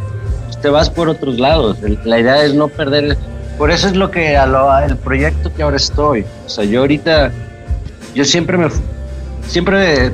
Pues 0.50 0.62
te 0.62 0.70
vas 0.70 0.89
por 0.89 1.10
otros 1.10 1.39
lados. 1.39 1.78
La 2.04 2.20
idea 2.20 2.43
es 2.43 2.54
no 2.56 2.68
perder. 2.68 3.18
Por 3.58 3.70
eso 3.72 3.88
es 3.88 3.95
lo 3.95 4.10
que 4.10 4.36
a 4.36 4.45
lo- 4.47 4.78
el 4.80 4.95
proyecto 4.97 5.54
que 5.54 5.62
ahora 5.64 5.78
estoy. 5.78 6.26
O 6.45 6.50
sea, 6.50 6.64
yo 6.64 6.80
ahorita, 6.82 7.32
yo 8.16 8.26
siempre 8.26 8.58
me, 8.58 8.68
siempre 9.47 10.12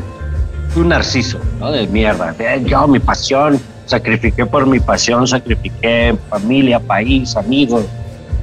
fui 0.69 0.81
un 0.81 0.89
narciso, 0.89 1.39
¿no? 1.59 1.71
De 1.71 1.87
mierda. 1.87 2.33
De, 2.33 2.63
yo, 2.65 2.87
mi 2.87 2.99
pasión, 2.99 3.59
sacrifiqué 3.85 4.45
por 4.45 4.65
mi 4.67 4.79
pasión, 4.79 5.27
sacrifiqué 5.27 6.15
familia, 6.29 6.79
país, 6.79 7.35
amigos. 7.37 7.85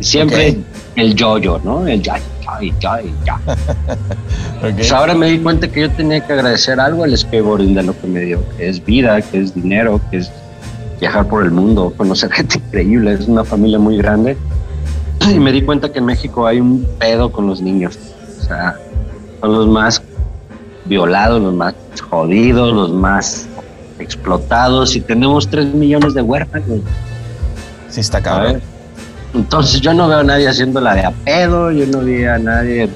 Y 0.00 0.04
siempre 0.04 0.50
Ok. 0.50 0.56
el 0.96 1.14
yo-yo, 1.14 1.60
¿no? 1.62 1.86
El 1.86 2.00
ya, 2.02 2.16
ya, 2.18 2.70
ya, 2.80 3.00
ya. 3.26 3.40
Ok. 4.62 4.74
Pues 4.76 4.92
ahora 4.92 5.14
me 5.14 5.26
di 5.26 5.38
cuenta 5.40 5.66
que 5.68 5.80
yo 5.82 5.90
tenía 5.90 6.24
que 6.24 6.32
agradecer 6.32 6.78
algo 6.78 7.02
al 7.04 7.16
skateboarding 7.18 7.74
de 7.74 7.82
lo 7.82 8.00
que 8.00 8.06
me 8.06 8.20
dio, 8.20 8.40
que 8.56 8.68
es 8.68 8.82
vida, 8.84 9.20
que 9.20 9.40
es 9.40 9.52
dinero, 9.54 10.00
que 10.10 10.18
es 10.18 10.30
viajar 11.02 11.26
por 11.26 11.42
el 11.42 11.50
mundo, 11.50 11.92
conocer 11.96 12.30
gente 12.30 12.58
increíble, 12.58 13.14
es 13.14 13.26
una 13.26 13.42
familia 13.42 13.76
muy 13.76 13.96
grande. 13.96 14.36
Y 15.28 15.40
me 15.40 15.50
di 15.50 15.62
cuenta 15.62 15.90
que 15.90 15.98
en 15.98 16.04
México 16.04 16.46
hay 16.46 16.60
un 16.60 16.86
pedo 17.00 17.32
con 17.32 17.48
los 17.48 17.60
niños. 17.60 17.98
O 18.38 18.44
sea, 18.44 18.76
son 19.40 19.52
los 19.52 19.66
más 19.66 20.00
violados, 20.84 21.42
los 21.42 21.54
más 21.54 21.74
jodidos, 22.08 22.72
los 22.72 22.92
más 22.92 23.48
explotados 23.98 24.94
y 24.94 25.00
tenemos 25.00 25.48
tres 25.48 25.74
millones 25.74 26.14
de 26.14 26.22
huérfanos. 26.22 26.78
Sí, 27.88 27.98
está 27.98 28.22
cabrón. 28.22 28.62
Entonces 29.34 29.80
yo 29.80 29.92
no 29.94 30.06
veo 30.06 30.18
a 30.18 30.22
nadie 30.22 30.48
haciéndola 30.48 30.94
de 30.94 31.04
a 31.04 31.10
pedo, 31.10 31.72
yo 31.72 31.84
no 31.86 31.98
vi 32.04 32.24
a 32.26 32.38
nadie... 32.38 32.88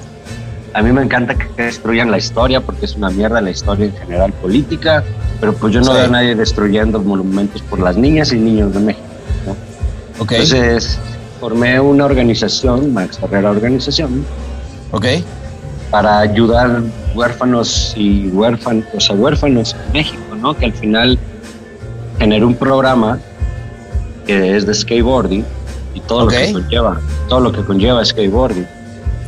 A 0.73 0.81
mí 0.81 0.93
me 0.93 1.01
encanta 1.01 1.35
que 1.35 1.61
destruyan 1.61 2.09
la 2.09 2.19
historia 2.19 2.61
porque 2.61 2.85
es 2.85 2.95
una 2.95 3.09
mierda 3.09 3.41
la 3.41 3.49
historia 3.49 3.87
en 3.87 3.97
general 3.97 4.31
política, 4.31 5.03
pero 5.39 5.53
pues 5.53 5.73
yo 5.73 5.79
no 5.81 5.87
Sí. 5.87 5.93
veo 5.93 6.05
a 6.05 6.07
nadie 6.07 6.35
destruyendo 6.35 6.99
monumentos 6.99 7.61
por 7.63 7.79
las 7.79 7.95
niñas 7.97 8.31
y 8.33 8.37
niños 8.37 8.73
de 8.73 8.79
México. 8.79 9.05
Entonces 10.19 10.97
formé 11.39 11.79
una 11.79 12.05
organización, 12.05 12.93
Max 12.93 13.19
Herrera 13.21 13.51
Organización, 13.51 14.25
ok. 14.91 15.05
para 15.91 16.19
ayudar 16.19 16.81
huérfanos 17.15 17.93
y 17.95 18.27
huérfanos, 18.29 18.83
o 18.95 18.99
sea, 18.99 19.15
huérfanos 19.15 19.75
en 19.87 19.93
México, 19.93 20.35
¿no? 20.41 20.53
Que 20.55 20.65
al 20.65 20.73
final 20.73 21.17
generé 22.19 22.43
un 22.43 22.55
programa 22.55 23.19
que 24.25 24.57
es 24.57 24.65
de 24.65 24.73
skateboarding 24.73 25.45
y 25.93 25.99
todo 26.01 26.25
lo 26.25 26.27
que 26.31 26.51
conlleva, 26.51 26.99
todo 27.29 27.39
lo 27.39 27.51
que 27.51 27.61
conlleva 27.63 28.03
skateboarding, 28.03 28.67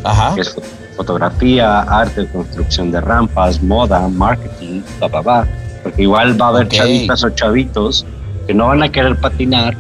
Ajá. 0.03 0.35
que 0.35 0.41
es 0.41 0.55
fo- 0.55 0.63
fotografía, 0.97 1.81
arte, 1.81 2.27
construcción 2.27 2.91
de 2.91 2.99
rampas, 2.99 3.61
moda, 3.63 4.07
marketing, 4.09 4.81
bla, 4.97 5.07
bla, 5.07 5.21
bla. 5.21 5.47
Porque 5.83 6.01
igual 6.03 6.39
va 6.39 6.47
a 6.47 6.49
haber 6.49 6.65
Ok. 6.65 6.73
chavitas 6.73 7.23
o 7.23 7.29
chavitos 7.29 8.05
que 8.47 8.53
no 8.53 8.67
van 8.67 8.83
a 8.83 8.91
querer 8.91 9.15
patinar, 9.19 9.75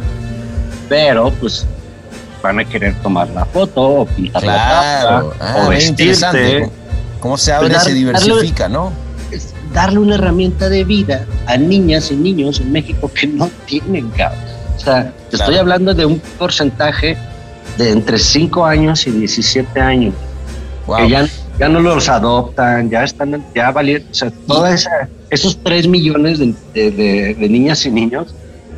pero 0.87 1.31
pues 1.39 1.65
van 2.41 2.59
a 2.59 2.65
querer 2.65 2.93
tomar 3.01 3.27
la 3.29 3.45
foto 3.45 3.81
o 3.81 4.05
pintar 4.05 4.43
la 4.43 4.53
Claro. 4.53 5.29
tapa 5.31 5.35
Ah, 5.39 5.63
o 5.65 5.69
vestirte. 5.69 6.59
¿Cómo- 6.61 6.71
¿Cómo 7.19 7.37
se 7.37 7.51
abre 7.51 7.69
Pues 7.69 7.83
se 7.83 7.89
dar- 7.89 7.97
diversifica, 7.97 8.69
no? 8.69 8.93
es 9.31 9.53
darle 9.73 9.99
una 9.99 10.15
herramienta 10.15 10.69
de 10.69 10.83
vida 10.85 11.25
a 11.45 11.57
niñas 11.57 12.11
y 12.11 12.15
niños 12.15 12.59
en 12.61 12.71
México 12.71 13.11
que 13.13 13.27
no 13.27 13.49
tienen, 13.65 14.09
cabrón. 14.11 14.39
O 14.77 14.79
sea, 14.79 15.03
te 15.29 15.35
Claro. 15.35 15.43
estoy 15.43 15.57
hablando 15.57 15.93
de 15.93 16.05
un 16.05 16.19
porcentaje 16.39 17.17
de 17.77 17.91
entre 17.91 18.17
5 18.17 18.65
años 18.65 19.05
y 19.05 19.11
17 19.11 19.79
años, 19.81 20.13
Wow. 20.87 20.97
que 20.97 21.09
ya, 21.09 21.27
ya 21.59 21.69
no 21.69 21.79
los 21.81 22.07
adoptan, 22.09 22.89
ya 22.89 23.03
están, 23.03 23.43
ya 23.53 23.71
valieron, 23.71 24.07
o 24.09 24.13
sea, 24.13 24.31
toda 24.47 24.73
esa, 24.73 24.89
esos 25.29 25.57
3 25.63 25.87
millones 25.87 26.39
de, 26.39 26.53
de- 26.73 26.91
de- 26.91 27.35
de 27.35 27.49
niñas 27.49 27.85
y 27.85 27.91
niños 27.91 28.33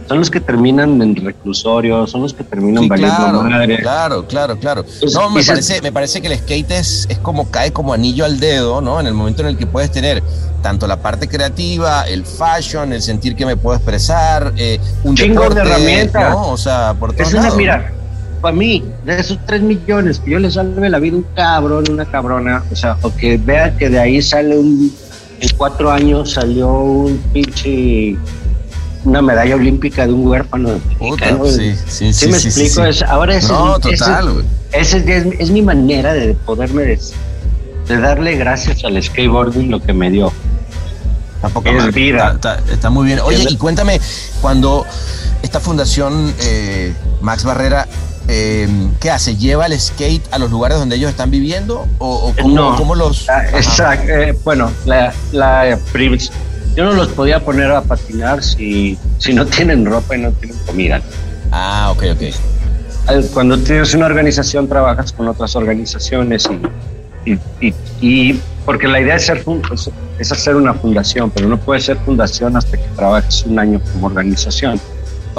son 0.07 0.19
los 0.19 0.29
que 0.29 0.41
terminan 0.41 1.01
en 1.01 1.15
reclusorio, 1.15 2.05
son 2.07 2.23
los 2.23 2.33
que 2.33 2.43
terminan 2.43 2.83
Sí, 2.83 2.89
valiendo 2.89 3.15
claro, 3.15 3.43
madre. 3.43 3.77
claro, 3.77 4.27
claro, 4.27 4.57
claro. 4.59 4.85
No, 5.13 5.29
me 5.29 5.41
parece, 5.43 5.81
me 5.81 5.91
parece 5.91 6.21
que 6.21 6.27
el 6.27 6.37
skate 6.39 6.71
es, 6.71 7.05
es 7.07 7.17
como 7.19 7.49
cae 7.49 7.71
como 7.71 7.93
anillo 7.93 8.25
al 8.25 8.39
dedo, 8.39 8.81
¿no? 8.81 8.99
En 8.99 9.07
el 9.07 9.13
momento 9.13 9.41
en 9.43 9.49
el 9.49 9.57
que 9.57 9.67
puedes 9.67 9.89
tener 9.91 10.21
tanto 10.61 10.85
la 10.85 10.97
parte 11.01 11.27
creativa, 11.29 12.01
el 12.07 12.25
fashion, 12.25 12.91
el 12.93 13.01
sentir 13.01 13.35
que 13.35 13.45
me 13.45 13.55
puedo 13.55 13.77
expresar, 13.77 14.51
eh, 14.57 14.79
un 15.03 15.15
Chingo 15.15 15.43
de 15.43 15.49
deporte, 15.49 15.69
herramientas. 15.69 16.31
¿no? 16.31 16.49
O 16.49 16.57
sea, 16.57 16.93
por 16.99 17.13
todos 17.13 17.27
Es 17.29 17.33
una, 17.33 17.43
lados. 17.43 17.57
mira, 17.57 17.93
para 18.41 18.55
mí, 18.55 18.83
de 19.05 19.19
esos 19.19 19.37
3 19.45 19.61
millones, 19.61 20.19
que 20.19 20.31
yo 20.31 20.39
le 20.39 20.49
salve 20.51 20.89
la 20.89 20.99
vida 20.99 21.15
a 21.15 21.19
un 21.19 21.25
cabrón, 21.35 21.83
una 21.91 22.05
cabrona, 22.05 22.63
o 22.71 22.75
sea, 22.75 22.97
o 23.01 23.15
que 23.15 23.37
vea 23.37 23.75
que 23.77 23.89
de 23.89 23.99
ahí 23.99 24.21
sale 24.21 24.57
un, 24.57 24.91
en 25.39 25.49
cuatro 25.57 25.91
años 25.91 26.33
salió 26.33 26.67
un 26.73 27.17
pinche, 27.33 28.17
una 29.05 29.21
medalla 29.21 29.55
olímpica 29.55 30.05
de 30.07 30.13
un 30.13 30.27
huérfano. 30.27 30.69
Puta, 30.99 31.25
sí, 31.45 31.73
sí, 31.87 32.13
sí, 32.13 32.27
me 32.27 32.39
sí, 32.39 32.51
sí, 32.51 32.61
explico? 32.63 32.83
sí. 32.83 32.89
Es- 32.89 33.01
ahora 33.03 33.35
ese, 33.35 33.51
No, 33.53 33.77
es, 33.77 33.85
ese- 33.85 33.97
total, 33.97 34.33
güey. 34.33 34.45
ese 34.73 34.97
es, 35.17 35.25
es 35.39 35.49
mi 35.51 35.61
manera 35.61 36.13
de 36.13 36.33
poderme, 36.33 36.83
des- 36.83 37.13
de 37.87 37.97
darle 37.99 38.35
gracias 38.35 38.83
al 38.85 39.01
skateboarding 39.01 39.69
lo 39.71 39.81
que 39.81 39.93
me 39.93 40.09
dio. 40.11 40.31
Es 41.65 41.93
vida. 41.95 42.33
Está, 42.35 42.55
está- 42.59 42.73
está 42.73 42.89
muy 42.91 43.05
bien. 43.07 43.19
Oye, 43.23 43.43
y 43.49 43.57
cuéntame, 43.57 43.99
cuando 44.41 44.85
esta 45.41 45.59
fundación 45.59 46.31
eh, 46.39 46.93
Max 47.21 47.43
Barrera, 47.43 47.87
eh, 48.27 48.67
¿qué 48.99 49.09
hace? 49.11 49.35
¿Lleva 49.35 49.65
el 49.65 49.79
skate 49.79 50.23
a 50.31 50.37
los 50.39 50.51
lugares 50.51 50.77
donde 50.77 50.95
ellos 50.95 51.09
están 51.09 51.31
viviendo? 51.31 51.87
¿O, 51.97 52.15
o 52.29 52.35
cómo, 52.41 52.55
No. 52.55 52.75
cómo 52.75 52.95
los.? 52.95 53.29
Ah, 53.29 53.45
exacto. 53.53 54.07
eh, 54.11 54.37
bueno, 54.43 54.71
la, 54.85 55.13
la 55.31 55.77
yo 56.75 56.85
no 56.85 56.93
los 56.93 57.09
podía 57.09 57.43
poner 57.43 57.69
a 57.71 57.81
patinar 57.81 58.41
si, 58.41 58.97
si 59.17 59.33
no 59.33 59.45
tienen 59.45 59.85
ropa 59.85 60.15
y 60.15 60.21
no 60.21 60.31
tienen 60.31 60.57
comida. 60.65 61.01
Ah, 61.51 61.91
ok, 61.91 62.03
ok. 62.13 63.29
Cuando 63.33 63.57
tienes 63.57 63.93
una 63.93 64.05
organización, 64.05 64.67
trabajas 64.69 65.11
con 65.11 65.27
otras 65.27 65.55
organizaciones 65.55 66.47
y, 67.25 67.31
y, 67.31 67.39
y- 67.67 67.73
y- 68.01 68.41
porque 68.65 68.87
la 68.87 69.01
idea 69.01 69.15
es, 69.15 69.25
ser 69.25 69.43
es 70.19 70.31
hacer 70.31 70.55
una 70.55 70.73
fundación, 70.73 71.29
pero 71.31 71.49
no 71.49 71.57
puede 71.59 71.81
ser 71.81 71.97
fundación 71.97 72.55
hasta 72.55 72.77
que 72.77 72.87
trabajes 72.95 73.43
un 73.45 73.57
año 73.59 73.81
como 73.91 74.07
organización. 74.07 74.79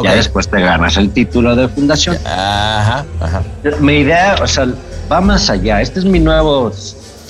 Ya 0.02 0.14
después 0.14 0.48
te 0.48 0.60
ganas 0.60 0.96
el 0.96 1.10
título 1.10 1.54
de 1.54 1.68
fundación. 1.68 2.16
Ajá, 2.24 3.04
ajá. 3.20 3.42
Mi 3.80 3.98
idea, 3.98 4.36
o 4.42 4.46
sea, 4.46 4.66
va 5.10 5.20
más 5.20 5.50
allá. 5.50 5.80
Este 5.80 5.98
es 5.98 6.04
mi 6.04 6.18
nuevo 6.18 6.72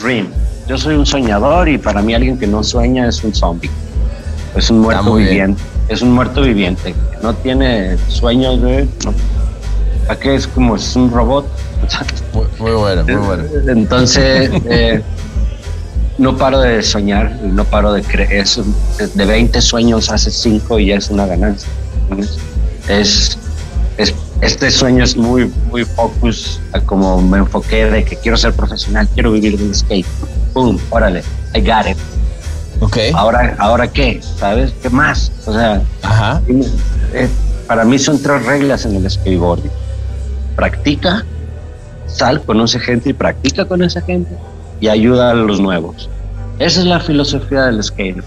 dream. 0.00 0.28
Yo 0.68 0.78
soy 0.78 0.94
un 0.94 1.06
soñador 1.06 1.68
y 1.68 1.78
para 1.78 2.02
mí 2.02 2.14
alguien 2.14 2.38
que 2.38 2.46
no 2.46 2.62
sueña 2.62 3.08
es 3.08 3.24
un 3.24 3.34
zombie. 3.34 3.70
Es 4.54 4.70
un 4.70 4.80
muerto 4.80 5.14
bien. 5.14 5.28
viviente. 5.28 5.62
Es 5.88 6.02
un 6.02 6.12
muerto 6.12 6.42
viviente. 6.42 6.94
No 7.22 7.34
tiene 7.34 7.96
sueños, 8.08 8.60
güey. 8.60 8.88
No. 9.04 9.12
¿A 10.08 10.16
qué 10.16 10.34
es 10.34 10.46
como 10.46 10.76
es 10.76 10.94
un 10.96 11.10
robot? 11.10 11.46
Muy, 12.32 12.46
muy 12.58 12.72
bueno, 12.72 13.04
muy 13.04 13.26
bueno. 13.26 13.44
Entonces, 13.68 14.50
eh, 14.70 15.02
no 16.16 16.36
paro 16.36 16.60
de 16.60 16.82
soñar, 16.82 17.36
no 17.42 17.64
paro 17.64 17.92
de 17.92 18.02
creer. 18.02 18.46
De 19.14 19.24
20 19.26 19.60
sueños 19.60 20.10
hace 20.10 20.30
5 20.30 20.78
y 20.78 20.86
ya 20.86 20.96
es 20.96 21.10
una 21.10 21.26
ganancia. 21.26 21.68
Es, 22.88 23.38
es, 23.96 24.14
este 24.40 24.70
sueño 24.70 25.04
es 25.04 25.16
muy, 25.16 25.52
muy 25.70 25.84
focus 25.84 26.60
a 26.72 26.80
como 26.80 27.20
me 27.22 27.38
enfoqué 27.38 27.86
de 27.86 28.04
que 28.04 28.16
quiero 28.16 28.36
ser 28.36 28.52
profesional, 28.52 29.08
quiero 29.14 29.32
vivir 29.32 29.58
del 29.58 29.74
skate. 29.74 30.06
¡Pum! 30.52 30.78
Órale, 30.90 31.22
I 31.54 31.60
got 31.60 31.86
it. 31.88 31.96
Ok. 32.80 32.98
Ahora, 33.14 33.54
¿ahora 33.58 33.86
qué? 33.90 34.20
¿Sabes? 34.38 34.72
¿Qué 34.82 34.90
más? 34.90 35.30
O 35.46 35.52
sea, 35.52 35.82
Ajá. 36.02 36.42
eh, 37.12 37.28
para 37.68 37.84
mí 37.84 37.98
son 37.98 38.20
tres 38.20 38.44
reglas 38.44 38.84
en 38.84 38.96
el 38.96 39.08
skateboarding. 39.08 39.70
Practica, 40.56 41.24
sal, 42.06 42.42
conoce 42.42 42.80
gente 42.80 43.10
y 43.10 43.12
practica 43.12 43.64
con 43.64 43.82
esa 43.82 44.00
gente 44.00 44.36
y 44.80 44.88
ayuda 44.88 45.30
a 45.30 45.34
los 45.34 45.60
nuevos. 45.60 46.10
Esa 46.58 46.80
es 46.80 46.86
la 46.86 46.98
filosofía 47.00 47.62
del 47.66 47.82
skate, 47.82 48.22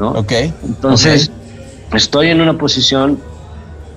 ¿no? 0.00 0.10
Ok. 0.10 0.32
Entonces, 0.64 1.30
estoy 1.92 2.30
en 2.30 2.40
una 2.40 2.58
posición 2.58 3.18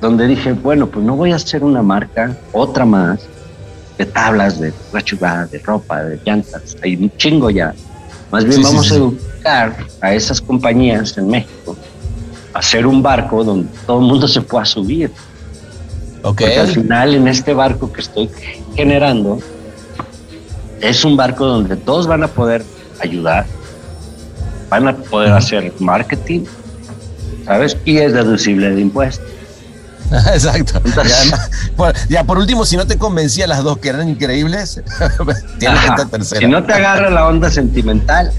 donde 0.02 0.28
dije, 0.28 0.54
bueno, 0.54 0.88
pues 0.88 1.04
no 1.06 1.16
voy 1.16 1.32
a 1.32 1.36
hacer 1.36 1.64
una 1.64 1.82
marca, 1.82 2.38
otra 2.52 2.86
más, 2.86 3.28
de 3.98 4.06
tablas, 4.06 4.60
de 4.60 4.74
rachugada, 4.93 5.48
de 5.48 5.60
ropa, 5.60 6.04
de 6.04 6.20
llantas, 6.24 6.78
hay 6.84 6.95
un 6.95 7.12
chingo 7.18 7.50
ya. 7.50 7.74
Más 8.32 8.43
bien 8.43 8.58
Sí, 8.58 8.64
vamos 8.64 8.88
sí. 8.88 8.93
a 8.93 8.98
educar 8.98 9.78
a 10.02 10.14
esas 10.14 10.41
compañías 10.41 11.18
en 11.18 11.30
México 11.30 11.76
a 12.54 12.60
hacer 12.60 12.86
un 12.86 13.02
barco 13.02 13.43
donde 13.43 13.70
todo 13.86 14.00
el 14.00 14.06
mundo 14.06 14.28
se 14.28 14.41
pueda 14.41 14.66
subir. 14.66 15.12
Porque 16.22 16.58
al 16.58 16.68
final 16.68 17.16
en 17.16 17.28
este 17.28 17.54
barco 17.54 17.91
que 17.91 18.02
estoy 18.02 18.30
generando 18.76 19.39
es 20.82 21.06
un 21.06 21.16
barco 21.16 21.45
donde 21.45 21.76
todos 21.78 22.06
van 22.06 22.24
a 22.24 22.28
poder 22.28 22.64
ayudar, 23.00 23.45
van 24.70 24.88
a 24.89 24.95
poder 24.95 25.32
hacer 25.32 25.74
marketing, 25.80 26.41
¿sabes? 27.45 27.78
Y 27.86 27.98
es 27.98 28.14
deducible 28.14 28.72
de 28.72 28.82
impuestos. 28.82 29.36
Exacto. 30.34 30.82
Entonces- 30.84 31.12
Y 31.12 31.14
además, 31.32 31.49
por- 31.76 31.93
ya 32.10 32.24
por 32.24 32.38
último, 32.38 32.66
si 32.66 32.78
no 32.78 32.86
te 32.88 32.97
convencía 32.97 33.47
las 33.47 33.64
dos 33.64 33.78
que 33.80 33.89
eran 33.89 34.08
increíbles, 34.10 34.82
tienes 35.60 35.80
Ajá. 35.80 35.95
esta 35.95 36.05
tercera. 36.10 36.41
Si 36.41 36.47
no 36.47 36.64
te 36.64 36.74
agarra 36.74 37.10
la 37.10 37.28
onda 37.28 37.49
sentimental, 37.51 38.32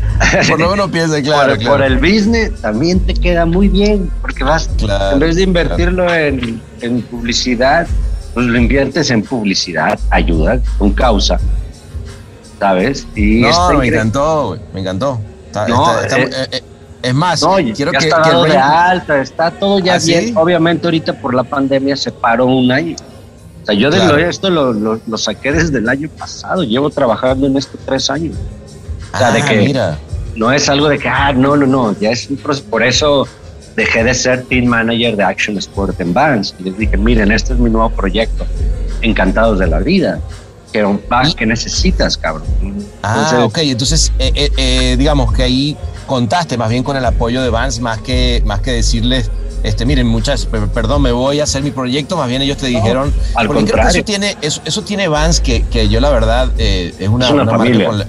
por 0.48 0.60
lo 0.60 0.70
menos 0.70 0.90
piensa, 0.90 1.20
claro, 1.22 1.50
por, 1.54 1.58
claro. 1.58 1.76
por 1.76 1.82
el 1.86 1.98
business 1.98 2.52
también 2.60 3.00
te 3.00 3.14
queda 3.14 3.44
muy 3.46 3.68
bien, 3.68 4.10
porque 4.20 4.44
vas, 4.44 4.68
Claro, 4.78 5.12
en 5.14 5.18
vez 5.20 5.36
de 5.36 5.42
invertirlo 5.42 6.12
en, 6.14 6.60
en 6.80 7.02
publicidad, 7.02 7.86
pues 8.34 8.46
lo 8.46 8.58
inviertes 8.58 9.10
en 9.10 9.22
publicidad, 9.22 9.98
ayuda, 10.10 10.60
con 10.78 10.92
causa, 10.92 11.38
¿sabes? 12.58 13.06
Y 13.14 13.40
No, 13.42 13.72
me 13.74 13.86
encantó, 13.88 14.48
güey, 14.48 14.60
me 14.74 14.80
encantó. 14.80 15.20
Está- 15.46 15.68
No, 15.68 16.00
está- 16.00 16.18
está- 16.18 16.38
eh, 16.42 16.46
eh, 16.52 16.56
eh, 16.58 16.62
es 17.02 17.14
más, 17.14 17.42
No, 17.42 17.56
quiero 17.74 17.92
ya 17.92 17.98
que, 17.98 18.08
está 18.08 18.22
que 18.22 18.30
dado 18.30 18.44
de 18.44 18.56
alta, 18.56 19.20
está 19.20 19.50
todo 19.50 19.78
ya 19.78 19.94
¿Ah, 19.94 20.00
sí? 20.00 20.12
bien. 20.12 20.36
Obviamente 20.36 20.86
ahorita 20.86 21.12
por 21.14 21.34
la 21.34 21.44
pandemia 21.44 21.96
se 21.96 22.10
paró 22.12 22.46
un 22.46 22.70
año. 22.72 22.96
O 23.62 23.66
sea, 23.66 23.74
yo 23.74 23.90
de 23.90 23.98
Claro. 23.98 24.16
lo- 24.16 24.26
esto 24.28 24.50
lo, 24.50 24.72
lo- 24.72 25.00
lo 25.06 25.18
saqué 25.18 25.52
desde 25.52 25.78
el 25.78 25.88
año 25.88 26.08
pasado. 26.08 26.62
Llevo 26.64 26.90
trabajando 26.90 27.46
en 27.46 27.56
esto 27.56 27.78
tres 27.84 28.08
años. 28.10 28.34
O 29.14 29.18
sea, 29.18 29.30
de 29.32 29.42
Ah, 29.42 29.46
que 29.46 29.56
mira. 29.56 29.98
no 30.36 30.50
es 30.52 30.68
algo 30.68 30.88
de 30.88 30.98
que, 30.98 31.08
ah, 31.08 31.32
no, 31.32 31.56
no, 31.56 31.66
no, 31.66 31.98
ya 32.00 32.10
es 32.10 32.28
un 32.30 32.36
proceso. 32.36 32.66
Por 32.68 32.82
eso 32.82 33.26
dejé 33.76 34.02
de 34.04 34.14
ser 34.14 34.42
team 34.44 34.64
manager 34.66 35.16
de 35.16 35.22
Action 35.22 35.56
Sport 35.58 36.00
en 36.00 36.12
Vans. 36.14 36.54
Y 36.58 36.64
les 36.64 36.78
dije, 36.78 36.96
miren, 36.96 37.30
este 37.30 37.52
es 37.52 37.58
mi 37.58 37.70
nuevo 37.70 37.90
proyecto. 37.90 38.44
Encantados 39.02 39.58
de 39.58 39.66
la 39.66 39.78
vida. 39.78 40.18
Que, 40.72 40.82
ah, 41.10 41.22
¿qué 41.36 41.46
necesitas, 41.46 42.16
cabrón? 42.18 42.44
Ah, 43.02 43.14
Entonces, 43.14 43.38
ok, 43.40 43.58
entonces 43.70 44.12
eh, 44.18 44.32
eh, 44.34 44.50
eh, 44.58 44.96
digamos 44.98 45.32
que 45.32 45.42
ahí 45.42 45.76
contaste 46.08 46.56
más 46.58 46.68
bien 46.70 46.82
con 46.82 46.96
el 46.96 47.04
apoyo 47.04 47.40
de 47.42 47.50
Vans 47.50 47.78
más 47.78 47.98
que, 48.00 48.42
más 48.44 48.60
que 48.60 48.72
decirles, 48.72 49.30
este, 49.62 49.84
miren, 49.86 50.06
muchas, 50.08 50.46
per- 50.46 50.68
perdón, 50.68 51.02
me 51.02 51.12
voy 51.12 51.38
a 51.38 51.44
hacer 51.44 51.62
mi 51.62 51.70
proyecto, 51.70 52.16
más 52.16 52.28
bien 52.28 52.42
ellos 52.42 52.56
te 52.56 52.66
dijeron, 52.66 53.12
al 53.36 53.46
porque 53.46 53.62
creo 53.64 53.66
que 53.66 53.70
contrario. 53.72 53.98
eso 54.00 54.04
tiene, 54.04 54.36
eso, 54.42 54.60
eso 54.64 54.82
tiene 54.82 55.06
Vans 55.08 55.40
que, 55.40 55.62
que 55.62 55.88
yo 55.88 56.00
la 56.00 56.10
verdad 56.10 56.48
eh, 56.58 56.92
es 56.98 57.08
una, 57.08 57.26
Es 57.26 57.32
una 57.32 57.44
marca 57.44 57.58
familia. 57.58 57.86
con 57.86 57.98
la- 58.00 58.06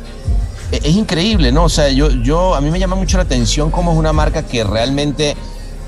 es 0.72 0.86
es 0.86 0.96
increíble, 0.96 1.52
¿no? 1.52 1.64
O 1.64 1.70
sea, 1.70 1.90
yo, 1.90 2.10
yo, 2.12 2.54
a 2.56 2.62
mí 2.62 2.70
me 2.72 2.80
llama 2.80 2.96
mucho 2.96 3.18
la 3.18 3.24
atención 3.24 3.72
cómo 3.72 3.92
es 3.92 3.98
una 3.98 4.14
marca 4.14 4.44
que 4.44 4.64
realmente 4.64 5.36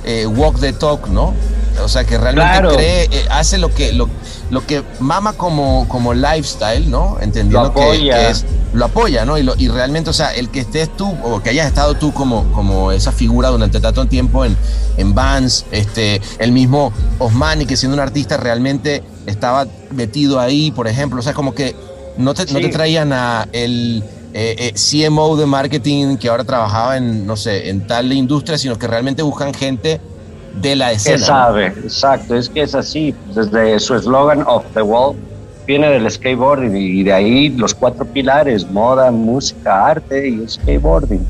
eh, 0.03 0.25
walk 0.25 0.59
the 0.59 0.73
talk, 0.73 1.07
¿no? 1.07 1.33
O 1.81 1.87
sea, 1.89 2.03
que 2.05 2.17
realmente 2.17 2.49
Claro. 2.51 2.75
cree, 2.75 3.03
eh, 3.11 3.25
hace 3.29 3.57
lo 3.57 3.73
que, 3.73 3.91
lo, 3.93 4.07
lo 4.49 4.65
que 4.65 4.83
mama 4.99 5.33
como, 5.33 5.87
como 5.87 6.13
lifestyle, 6.13 6.89
¿no? 6.89 7.17
Entendiendo 7.21 7.63
Lo 7.69 7.73
que- 7.73 8.29
es 8.29 8.45
lo 8.73 8.85
apoya, 8.85 9.25
¿no? 9.25 9.37
Y, 9.37 9.43
lo- 9.43 9.55
y 9.57 9.67
realmente, 9.67 10.09
o 10.09 10.13
sea, 10.13 10.33
el 10.33 10.49
que 10.49 10.61
estés 10.61 10.95
tú 10.95 11.13
o 11.23 11.41
que 11.43 11.49
hayas 11.49 11.67
estado 11.67 11.95
tú 11.95 12.13
como, 12.13 12.49
como 12.53 12.93
esa 12.93 13.11
figura 13.11 13.49
durante 13.49 13.81
tanto 13.81 14.05
tiempo 14.05 14.45
en, 14.45 14.55
en 14.97 15.13
Vans, 15.13 15.65
este, 15.71 16.21
el 16.39 16.53
mismo 16.53 16.93
Osmani, 17.19 17.65
que 17.65 17.75
siendo 17.75 17.95
un 17.95 18.01
artista 18.01 18.37
realmente 18.37 19.03
estaba 19.25 19.67
metido 19.91 20.39
ahí, 20.39 20.71
por 20.71 20.87
ejemplo, 20.87 21.19
o 21.19 21.21
sea, 21.23 21.33
como 21.33 21.53
que 21.53 21.75
no 22.17 22.33
te, 22.33 22.45
no 22.53 22.59
te 22.59 22.69
traían 22.69 23.11
a 23.11 23.45
el 23.51 24.03
eh, 24.33 24.71
eh, 24.73 24.73
CMO 25.09 25.35
de 25.35 25.45
marketing 25.45 26.15
que 26.15 26.29
ahora 26.29 26.45
trabajaba 26.45 26.95
en, 26.95 27.25
no 27.27 27.35
sé, 27.35 27.69
en 27.69 27.85
tal 27.85 28.13
industria, 28.13 28.57
sino 28.57 28.79
que 28.79 28.87
realmente 28.87 29.21
buscan 29.21 29.53
gente 29.53 29.99
de 30.55 30.75
la 30.75 30.89
que 30.89 30.95
escena. 30.95 31.17
¿no? 31.17 31.25
sabe, 31.25 31.67
exacto, 31.67 32.35
es 32.35 32.49
que 32.49 32.61
es 32.63 32.75
así. 32.75 33.15
Desde 33.33 33.79
su 33.79 33.95
eslogan 33.95 34.43
Off 34.47 34.65
the 34.73 34.81
Wall 34.81 35.15
viene 35.65 35.89
del 35.89 36.09
skateboarding 36.09 36.75
y 36.75 37.03
de 37.03 37.13
ahí 37.13 37.49
los 37.49 37.73
cuatro 37.73 38.05
pilares, 38.05 38.69
moda, 38.69 39.11
música, 39.11 39.87
arte 39.87 40.27
y 40.27 40.47
skateboarding. 40.47 41.25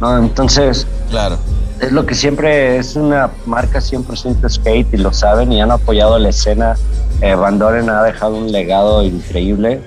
¿no? 0.00 0.18
Entonces, 0.18 0.86
Claro. 1.10 1.36
es 1.80 1.92
lo 1.92 2.06
que 2.06 2.14
siempre 2.14 2.78
es 2.78 2.96
una 2.96 3.30
marca 3.44 3.80
100% 3.80 4.48
skate 4.48 4.94
y 4.94 4.96
lo 4.98 5.12
saben 5.12 5.52
y 5.52 5.60
han 5.60 5.70
apoyado 5.70 6.18
la 6.18 6.28
escena. 6.30 6.74
Eh, 7.22 7.34
Van 7.34 7.58
Doren 7.58 7.88
ha 7.90 8.02
dejado 8.02 8.36
un 8.36 8.52
legado 8.52 9.02
increíble. 9.02 9.80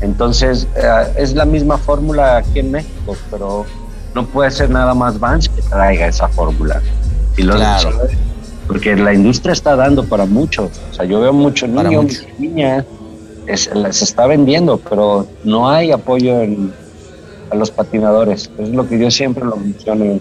Entonces, 0.00 0.66
eh, 0.76 1.12
es 1.16 1.34
la 1.34 1.44
misma 1.46 1.78
fórmula 1.78 2.36
aquí 2.38 2.58
en 2.58 2.72
México, 2.72 3.16
pero 3.30 3.64
no 4.14 4.26
puede 4.26 4.50
ser 4.50 4.68
nada 4.68 4.92
más 4.94 5.18
Vans 5.18 5.48
que 5.48 5.62
traiga 5.62 6.06
esa 6.08 6.28
fórmula. 6.28 6.82
Y 7.36 7.42
lo 7.42 7.54
Claro. 7.56 7.90
porque 8.66 8.96
la 8.96 9.12
industria 9.12 9.52
está 9.52 9.76
dando 9.76 10.04
para 10.04 10.24
muchos. 10.26 10.70
O 10.90 10.94
sea, 10.94 11.04
yo 11.04 11.20
veo 11.20 11.32
mucho 11.32 11.66
Para 11.68 11.88
niño, 11.88 12.02
mucho. 12.02 12.20
niña, 12.38 12.84
es- 13.46 13.68
se 13.90 14.04
está 14.04 14.26
vendiendo, 14.26 14.78
pero 14.78 15.26
no 15.44 15.68
hay 15.68 15.90
apoyo 15.90 16.40
en- 16.40 16.72
a 17.50 17.56
los 17.56 17.70
patinadores. 17.70 18.50
Es 18.58 18.68
lo 18.70 18.88
que 18.88 18.98
yo 18.98 19.10
siempre 19.10 19.44
lo 19.44 19.56
menciono. 19.56 20.18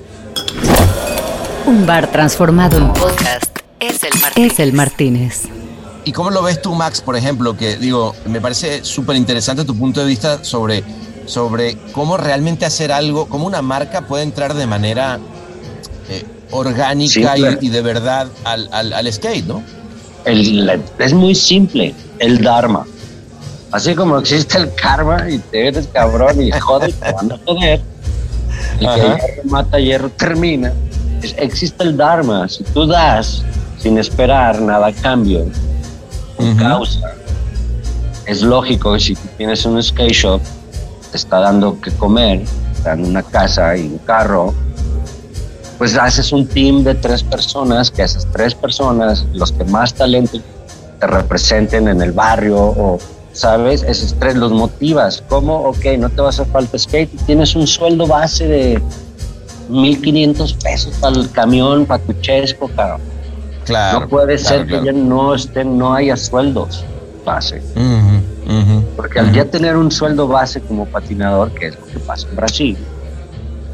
Un 1.66 1.86
bar 1.86 2.12
transformado 2.12 2.78
en 2.78 2.92
podcast 2.94 3.46
es 3.80 4.04
el 4.04 4.12
Martínez. 4.22 4.52
Es 4.54 4.60
el 4.60 4.74
Martínez. 4.74 5.42
¿Y 6.06 6.12
cómo 6.12 6.30
lo 6.32 6.44
ves 6.44 6.62
tú, 6.62 6.76
Max, 6.76 7.00
por 7.02 7.16
ejemplo? 7.16 7.56
Que 7.56 7.78
digo, 7.78 8.14
me 8.26 8.42
parece 8.42 8.84
súper 8.84 9.16
interesante 9.16 9.64
tu 9.64 9.74
punto 9.78 10.02
de 10.02 10.08
vista 10.08 10.44
sobre, 10.44 10.84
sobre 11.26 11.78
cómo 11.94 12.18
realmente 12.18 12.66
hacer 12.66 12.92
algo, 12.92 13.28
cómo 13.28 13.48
una 13.48 13.62
marca 13.62 14.02
puede 14.02 14.24
entrar 14.24 14.54
de 14.54 14.68
manera 14.68 15.20
eh, 16.10 16.26
orgánica 16.54 17.38
y, 17.38 17.58
y 17.62 17.70
de 17.70 17.82
verdad 17.82 18.28
al, 18.44 18.70
al, 18.72 18.94
al 18.94 19.12
skate, 19.12 19.46
¿no? 19.46 19.64
El- 20.26 20.82
es 21.00 21.14
muy 21.14 21.36
simple, 21.36 21.94
el 22.20 22.42
Dharma. 22.42 22.86
Así 23.72 23.96
como 23.96 24.18
existe 24.20 24.58
el 24.60 24.74
karma 24.76 25.30
y 25.30 25.40
te 25.40 25.68
eres 25.68 25.88
cabrón 25.92 26.42
y 26.42 26.52
joder, 26.52 26.94
te 26.94 27.12
van 27.12 27.32
a 27.32 27.40
joder. 27.46 27.82
El 28.80 28.88
que 28.88 29.02
hierro 29.02 29.44
mata, 29.46 29.80
hierro 29.80 30.10
termina. 30.12 30.72
es- 31.22 31.36
existe 31.38 31.84
el 31.84 31.98
Dharma. 31.98 32.48
Si 32.48 32.64
tú 32.64 32.86
das 32.86 33.44
sin 33.80 33.98
esperar 33.98 34.62
nada 34.62 34.88
a 34.88 34.94
cambio, 34.94 35.46
con 36.38 36.50
Ujú. 36.50 36.58
causa, 36.60 37.14
es 38.26 38.42
lógico 38.44 38.94
que 38.94 39.00
si 39.00 39.16
tienes 39.38 39.66
un 39.66 39.82
skate 39.84 40.14
shop, 40.14 40.42
te 41.12 41.18
está 41.18 41.40
dando 41.40 41.80
que 41.82 41.92
comer, 41.92 42.44
te 42.78 42.90
dan 42.90 43.04
una 43.04 43.22
casa 43.24 43.76
y 43.76 43.82
un 43.88 43.98
carro, 44.00 44.54
pues 45.84 45.98
haces 45.98 46.32
un 46.32 46.48
team 46.48 46.82
de 46.86 46.96
tres 46.96 47.24
personas, 47.24 47.92
que 47.92 48.04
esas 48.04 48.26
tres 48.32 48.56
personas, 48.56 49.26
los 49.34 49.52
que 49.52 49.66
más 49.66 49.94
talento 49.94 50.40
te 50.98 51.08
representen 51.08 51.90
en 51.90 52.02
el 52.02 52.14
barrio 52.14 52.56
o, 52.58 53.00
¿sabes? 53.34 53.84
Esos 53.84 54.14
tres 54.18 54.38
los 54.38 54.54
motivas. 54.54 55.22
¿Cómo? 55.28 55.58
Ok, 55.58 55.84
no 56.00 56.08
te 56.08 56.22
va 56.22 56.28
a 56.28 56.30
hacer 56.30 56.46
falta 56.46 56.80
skate, 56.80 57.10
tienes 57.26 57.54
un 57.58 57.68
sueldo 57.68 58.08
base 58.08 58.48
de 58.48 58.82
1.500 59.70 60.64
pesos 60.64 60.96
para 61.02 61.18
el 61.18 61.30
camión, 61.30 61.86
para 61.86 62.02
tu 62.02 62.14
chesco, 62.14 62.70
cabrón. 62.74 63.02
Claro. 63.66 64.00
no 64.00 64.08
puede 64.08 64.38
claro, 64.38 64.48
ser 64.48 64.66
claro. 64.66 64.84
que 64.84 64.86
ya 64.86 64.94
no 64.94 65.36
estén, 65.36 65.78
no 65.78 65.94
haya 65.94 66.16
sueldos 66.16 66.86
base. 67.26 67.62
Ujú, 67.76 68.58
ujú, 68.58 68.84
Porque 68.96 69.20
al 69.20 69.26
ujú. 69.26 69.36
ya 69.36 69.44
tener 69.44 69.76
un 69.76 69.92
sueldo 69.92 70.30
base 70.30 70.62
como 70.62 70.86
patinador, 70.86 71.52
que 71.52 71.68
es 71.68 71.76
lo 71.78 71.86
que 71.88 72.00
pasa 72.00 72.30
en 72.30 72.38
Brasil, 72.38 72.78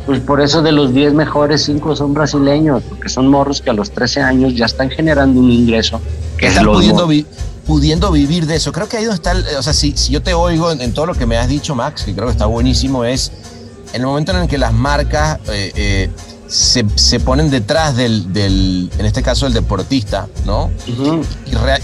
pues 0.10 0.22
por 0.22 0.41
eso 0.41 0.64
de 0.64 0.72
los 0.72 0.91
10 0.91 1.14
mejores, 1.14 1.62
5 1.66 1.95
son 1.95 2.16
brasileños, 2.16 2.82
porque 2.89 3.10
son 3.10 3.28
morros 3.28 3.62
que 3.62 3.70
a 3.70 3.74
los 3.74 3.91
13 3.91 4.22
años 4.22 4.55
ya 4.55 4.66
están 4.66 4.89
generando 4.89 5.39
un 5.39 5.51
ingreso 5.51 6.01
que 6.36 6.47
es 6.47 6.53
están 6.53 6.66
pudiendo, 6.66 7.05
vi- 7.05 7.26
pudiendo 7.68 8.12
vivir 8.12 8.47
de 8.47 8.55
eso. 8.55 8.72
Creo 8.72 8.89
que 8.89 8.97
ahí 8.97 9.03
donde 9.03 9.18
está, 9.18 9.34
el- 9.34 9.45
o 9.55 9.62
sea, 9.62 9.72
si, 9.74 9.95
si 9.95 10.12
yo 10.12 10.24
te 10.24 10.34
oigo 10.34 10.72
en, 10.72 10.82
en 10.82 10.93
todo 10.95 11.05
lo 11.05 11.14
que 11.14 11.28
me 11.28 11.38
has 11.38 11.47
dicho, 11.47 11.76
Max, 11.76 12.05
que 12.05 12.16
creo 12.16 12.26
que 12.26 12.32
está 12.32 12.47
buenísimo, 12.47 13.03
es 13.05 13.32
en 13.93 14.01
el 14.01 14.07
momento 14.07 14.32
en 14.32 14.39
el 14.39 14.47
que 14.47 14.57
las 14.57 14.74
marcas 14.74 15.38
eh, 15.51 15.72
eh, 15.76 16.10
se, 16.47 16.84
se 16.95 17.20
ponen 17.20 17.51
detrás 17.51 17.95
del, 17.95 18.34
del, 18.34 18.89
en 18.97 19.05
este 19.05 19.22
caso, 19.22 19.45
el 19.45 19.53
deportista, 19.53 20.28
¿no? 20.43 20.72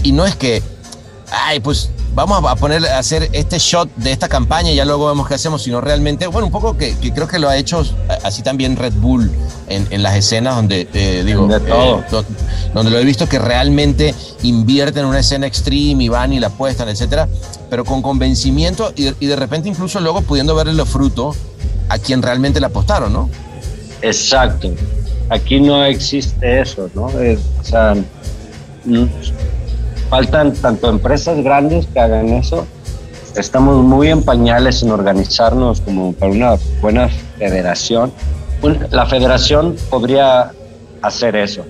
Y 0.02 0.10
no 0.10 0.26
es 0.26 0.34
que, 0.34 0.64
ay, 1.30 1.60
pues 1.60 1.90
vamos 2.14 2.42
a 2.50 2.56
poner, 2.56 2.86
a 2.86 2.98
hacer 2.98 3.28
este 3.32 3.58
shot 3.58 3.88
de 3.96 4.10
esta 4.12 4.28
campaña 4.28 4.70
y 4.70 4.76
ya 4.76 4.84
luego 4.84 5.06
vemos 5.08 5.28
qué 5.28 5.34
hacemos, 5.34 5.62
sino 5.62 5.80
realmente, 5.80 6.26
bueno, 6.26 6.46
un 6.46 6.52
poco 6.52 6.76
que, 6.78 6.96
que 6.96 7.12
creo 7.12 7.28
que 7.28 7.38
lo 7.38 7.48
ha 7.48 7.56
hecho 7.56 7.82
eh, 7.82 8.18
así 8.24 8.42
también 8.42 8.76
Red 8.76 8.94
Bull 8.94 9.30
en, 9.68 9.86
en 9.90 10.02
las 10.02 10.16
escenas 10.16 10.56
donde, 10.56 10.88
eh, 10.94 11.22
digo, 11.26 11.46
De 11.46 11.60
todo. 11.60 11.98
eh, 12.00 12.04
do- 12.10 12.24
donde 12.72 12.90
lo 12.90 12.98
he 12.98 13.04
visto 13.04 13.28
que 13.28 13.38
realmente 13.38 14.14
invierten 14.42 15.02
en 15.04 15.08
una 15.10 15.18
escena 15.20 15.46
extreme 15.46 16.04
y 16.04 16.08
van 16.08 16.32
y 16.32 16.40
la 16.40 16.46
apuestan, 16.48 16.88
etcétera, 16.88 17.28
pero 17.68 17.84
con 17.84 18.00
convencimiento 18.02 18.92
y, 18.96 19.08
y 19.20 19.26
de 19.26 19.36
repente 19.36 19.68
incluso 19.68 20.00
luego 20.00 20.22
pudiendo 20.22 20.54
verle 20.54 20.72
los 20.74 20.88
frutos 20.88 21.36
a 21.88 21.98
quien 21.98 22.22
realmente 22.22 22.60
le 22.60 22.66
apostaron, 22.66 23.12
¿no? 23.12 23.28
Exacto. 24.02 24.70
Aquí 25.28 25.60
no 25.60 25.84
existe 25.84 26.60
eso, 26.60 26.88
¿no? 26.94 27.08
Es- 27.20 27.40
o 27.60 27.64
sea, 27.64 27.94
faltan 30.08 30.52
tanto 30.54 30.88
empresas 30.88 31.42
grandes 31.42 31.86
que 31.86 32.00
hagan 32.00 32.28
eso. 32.28 32.66
Estamos 33.36 33.82
muy 33.84 34.08
en 34.08 34.22
pañales 34.22 34.82
en 34.82 34.90
organizarnos 34.90 35.80
como 35.82 36.12
para 36.14 36.32
una 36.32 36.54
buena 36.80 37.08
federación. 37.38 38.12
La 38.90 39.06
federación 39.06 39.76
podría 39.90 40.50
hacer 41.02 41.36
eso. 41.36 41.62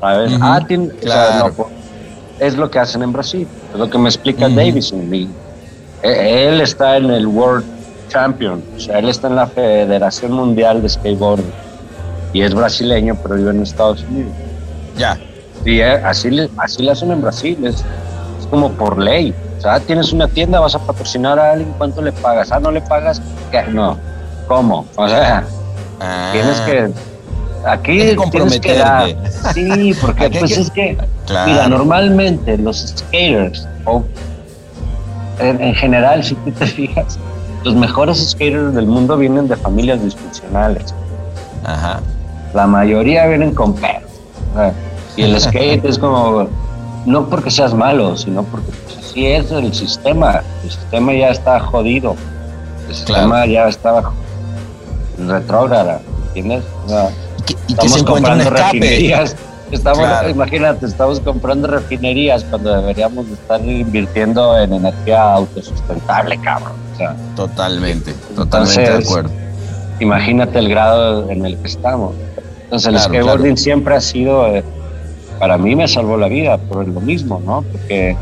¿Sabes? 0.00 0.32
Ujú, 0.32 0.40
Ah, 0.44 0.60
tiene- 0.66 0.86
o 0.88 1.02
sea, 1.02 1.26
claro. 1.28 1.48
no, 1.48 1.54
po- 1.54 1.70
es 2.38 2.56
lo 2.56 2.70
que 2.70 2.78
hacen 2.78 3.02
en 3.02 3.12
Brasil. 3.12 3.48
Es 3.72 3.78
lo 3.78 3.90
que 3.90 3.98
me 3.98 4.08
explica 4.08 4.46
Ujú. 4.46 4.54
Davison. 4.56 5.14
Y, 5.14 5.28
eh, 6.02 6.48
él 6.48 6.60
está 6.60 6.96
en 6.98 7.10
el 7.10 7.26
World 7.26 7.64
Champion, 8.08 8.62
o 8.76 8.78
sea, 8.80 8.98
él 9.00 9.08
está 9.08 9.26
en 9.28 9.36
la 9.36 9.46
Federación 9.48 10.32
Mundial 10.32 10.82
de 10.82 10.88
Skateboarding 10.88 11.52
y 12.32 12.42
es 12.42 12.54
brasileño, 12.54 13.16
pero 13.20 13.34
vive 13.34 13.50
en 13.50 13.62
Estados 13.62 14.04
Unidos. 14.08 14.32
Ya. 14.96 15.18
Y 15.64 15.80
eh, 15.80 15.94
así, 16.04 16.50
así 16.58 16.82
le 16.82 16.92
hacen 16.92 17.10
en 17.10 17.22
Brasil, 17.22 17.58
es, 17.64 17.76
es 18.38 18.46
como 18.50 18.70
por 18.72 18.98
ley. 18.98 19.34
O 19.58 19.60
sea, 19.60 19.80
tienes 19.80 20.12
una 20.12 20.28
tienda, 20.28 20.60
vas 20.60 20.74
a 20.74 20.78
patrocinar 20.78 21.38
a 21.38 21.52
alguien, 21.52 21.72
¿cuánto 21.78 22.02
le 22.02 22.12
pagas? 22.12 22.52
Ah, 22.52 22.60
no 22.60 22.70
le 22.70 22.80
pagas, 22.82 23.20
¿Qué? 23.50 23.62
no. 23.70 23.96
¿Cómo? 24.46 24.86
O 24.96 25.08
sea, 25.08 25.44
Ah, 26.00 26.30
tienes 26.32 26.60
que. 26.60 26.90
Aquí 27.66 27.92
Hay 28.00 28.16
que 28.16 28.30
tienes 28.30 28.60
que 28.60 28.76
dar. 28.76 29.06
Sí, 29.54 29.94
porque 30.00 30.28
pues 30.28 30.54
que- 30.54 30.60
es 30.60 30.70
que. 30.70 30.98
Claro. 31.26 31.50
Mira, 31.50 31.68
normalmente 31.68 32.58
los 32.58 32.88
skaters, 32.88 33.66
o 33.86 34.02
en, 35.38 35.62
en 35.62 35.74
general, 35.74 36.22
si 36.22 36.34
tú 36.34 36.50
te 36.50 36.66
fijas, 36.66 37.18
los 37.62 37.74
mejores 37.74 38.18
skaters 38.32 38.74
del 38.74 38.86
mundo 38.86 39.16
vienen 39.16 39.48
de 39.48 39.56
familias 39.56 40.02
disfuncionales. 40.02 40.94
Ajá. 41.64 42.00
La 42.52 42.66
mayoría 42.66 43.24
vienen 43.26 43.54
con 43.54 43.74
perros. 43.74 44.10
Y 45.16 45.22
el 45.22 45.40
skate 45.40 45.84
es 45.84 45.98
como, 45.98 46.48
no 47.06 47.28
porque 47.28 47.50
seas 47.50 47.74
malo, 47.74 48.16
sino 48.16 48.42
porque 48.44 48.70
pues, 48.84 48.98
así 48.98 49.26
es 49.26 49.50
el 49.50 49.72
sistema. 49.72 50.42
El 50.62 50.70
sistema 50.70 51.12
ya 51.14 51.28
está 51.28 51.60
jodido. 51.60 52.16
El 52.88 52.94
sistema 52.94 53.46
ya 53.46 53.68
está 53.68 54.02
retrógrada, 55.26 56.00
¿entiendes? 56.34 56.64
O 56.84 56.88
sea, 56.88 57.10
Y 57.38 57.42
que, 57.42 57.52
y 57.52 57.74
que 57.74 57.86
estamos 57.86 58.02
comprando 58.02 58.50
refinerías. 58.50 59.36
Estamos, 59.70 60.00
Claro. 60.00 60.28
Imagínate, 60.28 60.86
estamos 60.86 61.18
comprando 61.20 61.66
refinerías 61.66 62.44
cuando 62.44 62.80
deberíamos 62.80 63.26
de 63.26 63.34
estar 63.34 63.60
invirtiendo 63.64 64.56
en 64.58 64.72
energía 64.72 65.34
autosustentable, 65.34 66.38
cabrón. 66.38 66.76
O 66.92 66.96
sea, 66.96 67.16
Totalmente, 67.34 68.12
totalmente 68.36 68.80
de 68.80 68.98
acuerdo. 68.98 69.30
imagínate 69.98 70.58
el 70.58 70.68
grado 70.68 71.28
en 71.30 71.44
el 71.44 71.58
que 71.58 71.66
estamos. 71.66 72.14
Entonces, 72.64 72.88
el 72.88 73.00
skateboarding 73.00 73.56
siempre 73.56 73.96
ha 73.96 74.00
sido, 74.00 74.46
eh, 74.46 74.62
para 75.38 75.58
mí 75.58 75.76
me 75.76 75.88
salvó 75.88 76.16
la 76.16 76.28
vida 76.28 76.58
por 76.58 76.86
lo 76.86 77.00
mismo, 77.00 77.40
¿no? 77.44 77.62
Porque 77.62 78.16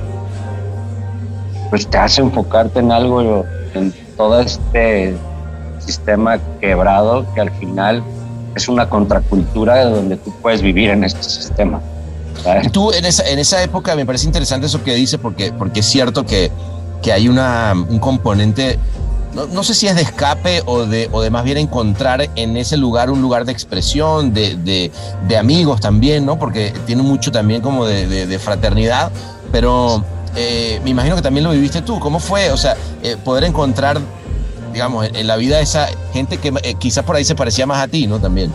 pues 1.70 1.86
te 1.86 1.96
hace 1.96 2.20
enfocarte 2.20 2.80
en 2.80 2.92
algo, 2.92 3.46
en 3.74 3.94
todo 4.16 4.40
este 4.40 5.14
sistema 5.78 6.38
quebrado 6.60 7.26
que 7.34 7.40
al 7.40 7.50
final 7.52 8.02
es 8.54 8.68
una 8.68 8.88
contracultura 8.88 9.76
de 9.76 9.90
donde 9.90 10.16
tú 10.16 10.32
puedes 10.42 10.62
vivir 10.62 10.90
en 10.90 11.04
este 11.04 11.22
sistema. 11.22 11.80
tú 12.72 12.92
en 12.92 13.04
esa, 13.04 13.28
en 13.28 13.38
esa 13.38 13.62
época 13.62 13.96
me 13.96 14.04
parece 14.04 14.26
interesante 14.26 14.66
eso 14.66 14.82
que 14.84 14.94
dice 14.94 15.18
porque, 15.18 15.52
porque 15.52 15.80
es 15.80 15.86
cierto 15.86 16.26
que, 16.26 16.50
que 17.00 17.12
hay 17.12 17.28
una, 17.28 17.72
un 17.72 17.98
componente, 17.98 18.78
no, 19.34 19.46
no 19.46 19.62
sé 19.64 19.74
si 19.74 19.86
es 19.86 19.96
de 19.96 20.02
escape 20.02 20.62
o 20.66 20.84
de, 20.84 21.08
o 21.12 21.22
de 21.22 21.30
más 21.30 21.44
bien 21.44 21.58
encontrar 21.58 22.28
en 22.36 22.56
ese 22.56 22.76
lugar 22.76 23.10
un 23.10 23.22
lugar 23.22 23.44
de 23.44 23.52
expresión, 23.52 24.34
de, 24.34 24.56
de, 24.56 24.90
de 25.26 25.36
amigos 25.36 25.80
también, 25.80 26.26
¿no? 26.26 26.38
Porque 26.38 26.72
tiene 26.86 27.02
mucho 27.02 27.32
también 27.32 27.62
como 27.62 27.86
de, 27.86 28.06
de- 28.06 28.38
fraternidad, 28.38 29.10
pero 29.50 30.04
eh, 30.36 30.80
me 30.84 30.90
imagino 30.90 31.16
que 31.16 31.22
también 31.22 31.44
lo 31.44 31.52
viviste 31.52 31.80
tú. 31.82 31.98
¿Cómo 31.98 32.18
fue? 32.18 32.50
O 32.50 32.56
sea, 32.56 32.76
eh, 33.02 33.16
poder 33.24 33.44
encontrar, 33.44 33.98
digamos, 34.72 35.08
en, 35.12 35.26
la 35.26 35.36
vida 35.36 35.60
esa 35.60 35.88
gente 36.12 36.38
que 36.38 36.52
eh, 36.62 36.74
quizás 36.78 37.04
por 37.04 37.16
ahí 37.16 37.24
se 37.24 37.34
parecía 37.34 37.66
más 37.66 37.82
a 37.82 37.88
ti, 37.88 38.06
¿no? 38.06 38.18
También. 38.18 38.52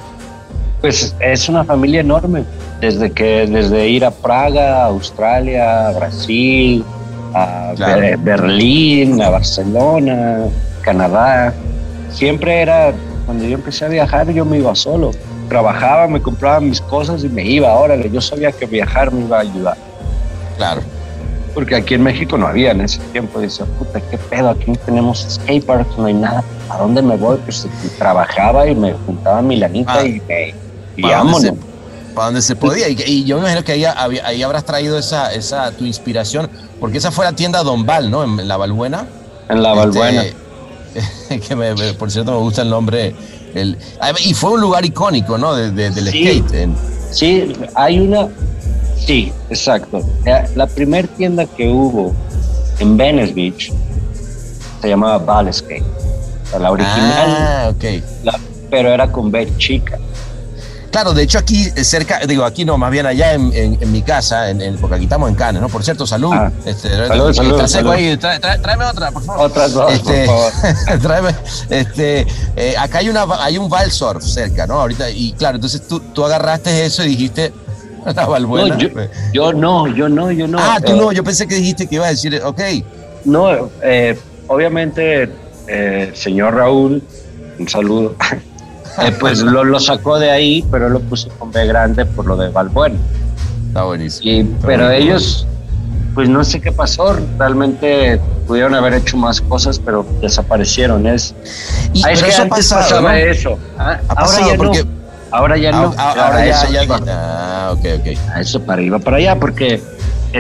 Pues 0.82 1.16
es 1.20 1.50
una 1.50 1.64
familia 1.64 2.02
enorme, 2.02 2.44
desde 2.82 3.12
que 3.12 3.48
desde 3.48 3.90
ir 3.90 4.06
a 4.06 4.12
Praga, 4.12 4.86
Australia, 4.86 5.90
Brasil, 5.92 6.86
a 7.34 7.74
Claro. 7.76 8.02
Ber- 8.02 8.18
Berlín, 8.18 9.22
a 9.22 9.30
Barcelona, 9.30 10.38
Canadá. 10.82 11.54
Siempre 12.10 12.62
era, 12.62 12.94
cuando 13.26 13.44
yo 13.46 13.56
empecé 13.56 13.86
a 13.86 13.90
viajar, 13.90 14.30
yo 14.32 14.46
me 14.46 14.58
iba 14.58 14.74
solo. 14.76 15.12
Trabajaba, 15.50 16.08
me 16.08 16.22
compraba 16.22 16.60
mis 16.60 16.82
cosas 16.82 17.24
y 17.24 17.30
me 17.30 17.44
iba. 17.44 17.74
Órale, 17.74 18.10
yo 18.10 18.22
sabía 18.22 18.52
que 18.52 18.66
viajar 18.66 19.12
me 19.12 19.22
iba 19.22 19.38
a 19.38 19.42
ayudar. 19.42 19.78
Claro. 20.58 20.82
Porque 21.54 21.76
aquí 21.76 21.94
en 21.96 22.04
México 22.04 22.38
no 22.38 22.48
había 22.48 22.72
en 22.72 22.82
ese 22.82 23.00
tiempo. 23.12 23.40
Dice, 23.40 23.64
puta, 23.80 24.00
qué 24.12 24.18
pedo, 24.18 24.50
aquí 24.50 24.72
no 24.72 24.76
tenemos 24.86 25.26
skateparks, 25.30 25.98
no 25.98 26.06
hay 26.06 26.14
nada. 26.14 26.44
¿A 26.70 26.78
dónde 26.78 27.02
me 27.02 27.16
voy? 27.16 27.38
Pues 27.46 27.68
trabajaba 27.98 28.68
y 28.68 28.76
me 28.76 28.94
juntaba 29.06 29.42
mi 29.42 29.56
lanita 29.56 29.94
Ah, 30.00 30.04
y 30.06 30.22
me... 30.28 30.54
Y 30.98 31.02
¿para 31.02 31.18
dónde 31.20 31.34
vámonos. 31.34 31.66
Para 32.18 32.26
donde 32.30 32.42
se 32.42 32.56
podía. 32.56 32.90
Y, 32.90 32.98
y 33.06 33.24
yo 33.26 33.36
me 33.36 33.42
imagino 33.44 33.64
que 33.64 33.74
ahí, 33.74 33.86
ahí 33.86 34.42
habrás 34.42 34.66
traído 34.66 34.98
esa, 34.98 35.32
esa 35.34 35.72
tu 35.72 35.86
inspiración, 35.86 36.50
porque 36.80 36.98
esa 36.98 37.12
fue 37.12 37.26
la 37.26 37.34
tienda 37.34 37.62
Don 37.64 37.86
Val, 37.86 38.10
¿no? 38.10 38.24
En 38.24 38.48
la 38.48 38.58
Balbuena. 38.58 39.06
En 39.48 39.62
la 39.62 39.74
Balbuena. 39.74 40.24
Este, 40.96 41.40
que 41.48 41.56
me- 41.56 41.76
por 41.94 42.10
cierto 42.10 42.32
me 42.32 42.40
gusta 42.40 42.64
el 42.64 42.70
nombre. 42.72 43.16
El, 43.54 43.78
ah, 44.02 44.12
y 44.26 44.34
fue 44.34 44.52
un 44.52 44.62
lugar 44.62 44.84
icónico, 44.84 45.38
¿no? 45.38 45.54
De- 45.56 45.70
de- 45.72 45.92
del 45.92 46.10
Sí. 46.12 46.24
skate. 46.42 46.54
en- 46.56 46.76
Sí, 47.12 47.54
hay 47.76 48.00
una. 48.00 48.28
Sí, 49.06 49.32
exacto. 49.52 50.02
Eh, 50.26 50.44
La 50.56 50.66
primer 50.66 51.08
tienda 51.08 51.46
que 51.46 51.70
hubo 51.70 52.14
en 52.80 52.98
Venice 52.98 53.34
Beach 53.34 53.72
se 54.82 54.90
llamaba 54.90 55.20
Ball 55.20 55.54
Skate. 55.54 55.84
O 55.84 56.50
sea, 56.50 56.60
la 56.60 56.72
original, 56.72 57.28
Ah, 57.30 57.72
ok. 57.74 57.84
la- 58.24 58.40
pero 58.72 58.90
era 58.90 59.10
con 59.12 59.32
B 59.32 59.48
chica. 59.58 59.98
Claro, 60.92 61.14
de 61.14 61.24
hecho 61.24 61.38
aquí 61.38 61.68
eh, 61.76 61.84
cerca, 61.84 62.20
digo 62.28 62.44
aquí 62.46 62.66
no, 62.66 62.78
más 62.78 62.90
bien 62.92 63.06
allá 63.06 63.34
en, 63.34 63.52
en- 63.54 63.78
en 63.80 63.92
mi 63.92 64.02
casa, 64.02 64.50
en, 64.50 64.78
porque 64.78 64.96
aquí 64.96 65.04
estamos 65.04 65.30
en 65.30 65.36
Cannes, 65.36 65.62
¿no? 65.62 65.70
Por 65.70 65.84
cierto, 65.84 66.08
salud. 66.08 66.32
Ah. 66.34 66.52
Este, 66.66 66.90
Salud, 67.08 67.34
salud, 67.34 67.92
ahí, 67.92 68.18
trae- 68.18 68.40
trae- 68.40 68.62
tráeme 68.62 68.86
otra, 68.86 69.12
por 69.12 69.24
favor. 69.24 69.46
Otras 69.48 69.74
dos, 69.74 69.92
Este, 69.94 70.26
por 70.26 70.52
favor. 70.52 71.00
tráeme, 71.02 71.30
este, 71.70 72.28
eh, 72.56 72.76
acá 72.78 73.00
hay, 73.00 73.10
una, 73.10 73.26
hay 73.40 73.58
un 73.58 73.70
Valsurf 73.70 74.24
cerca, 74.24 74.66
¿no? 74.66 74.76
Ahorita, 74.82 75.10
y 75.10 75.34
claro, 75.34 75.56
entonces 75.56 75.88
tú, 75.88 76.00
tú 76.00 76.24
agarraste 76.26 76.86
eso 76.86 77.04
y 77.04 77.10
dijiste. 77.10 77.54
No, 78.16 78.78
yo, 78.78 78.88
yo 79.34 79.52
no, 79.54 79.88
yo 79.94 80.08
no, 80.08 80.32
yo 80.32 80.48
no. 80.48 80.58
ah, 80.62 80.78
tú 80.84 80.94
Eh, 80.94 80.96
no, 80.96 81.12
yo 81.12 81.26
pensé 81.26 81.46
que 81.46 81.56
dijiste 81.56 81.88
que 81.88 81.96
ibas 81.96 82.08
a 82.08 82.12
decir, 82.12 82.42
ok, 82.42 82.62
No, 83.26 83.70
eh, 83.84 84.18
obviamente, 84.48 85.30
eh, 85.68 86.12
señor 86.16 86.56
Raúl, 86.56 87.04
un 87.60 87.68
saludo, 87.68 88.16
eh, 89.02 89.12
pues 89.20 89.42
lo, 89.42 89.64
lo 89.64 89.80
sacó 89.80 90.20
de 90.20 90.32
ahí, 90.32 90.66
pero 90.72 90.90
lo 90.90 91.00
puso 91.00 91.30
con 91.38 91.52
B 91.52 91.66
grande 91.68 92.06
por 92.06 92.26
lo 92.26 92.36
de 92.38 92.50
Valbuena. 92.50 92.96
está 93.68 93.84
buenísimo. 93.84 94.30
Y, 94.32 94.40
Está 94.42 94.68
pero 94.68 94.86
buenísimo. 94.86 95.12
ellos, 95.12 95.48
pues 96.16 96.30
no 96.30 96.44
sé 96.44 96.60
qué 96.62 96.72
pasó, 96.72 97.16
realmente 97.38 98.20
pudieron 98.48 98.74
haber 98.76 98.94
hecho 98.96 99.18
más 99.18 99.42
cosas, 99.42 99.80
pero 99.80 100.06
desaparecieron. 100.22 101.06
Es, 101.08 101.36
Y- 101.94 102.02
Ah, 102.04 102.12
es 102.12 102.20
pero 102.20 102.26
que 102.28 102.34
eso 102.34 102.42
antes 102.44 102.58
pasado, 102.70 102.82
pasaba 102.82 103.12
¿no? 103.12 103.18
eso. 103.18 103.60
Ah, 103.78 104.00
Ha 104.10 104.14
ahora 104.14 104.40
ya 104.52 104.58
porque- 104.58 104.84
no. 104.84 104.98
Ahora 105.30 105.58
ya 105.58 105.72
no. 105.74 105.94
Ah, 105.98 106.14
ah, 106.18 106.26
ahora 106.28 106.38
A 106.38 106.46
ya, 106.46 106.62
eso 106.64 106.72
ya, 106.74 106.84
iba. 106.86 107.00
ah, 107.10 107.70
ok, 107.74 107.86
ok. 108.00 108.18
eso 108.40 108.62
para 108.62 108.74
arriba, 108.76 108.98
para 109.00 109.18
allá, 109.18 109.36
porque 109.38 109.82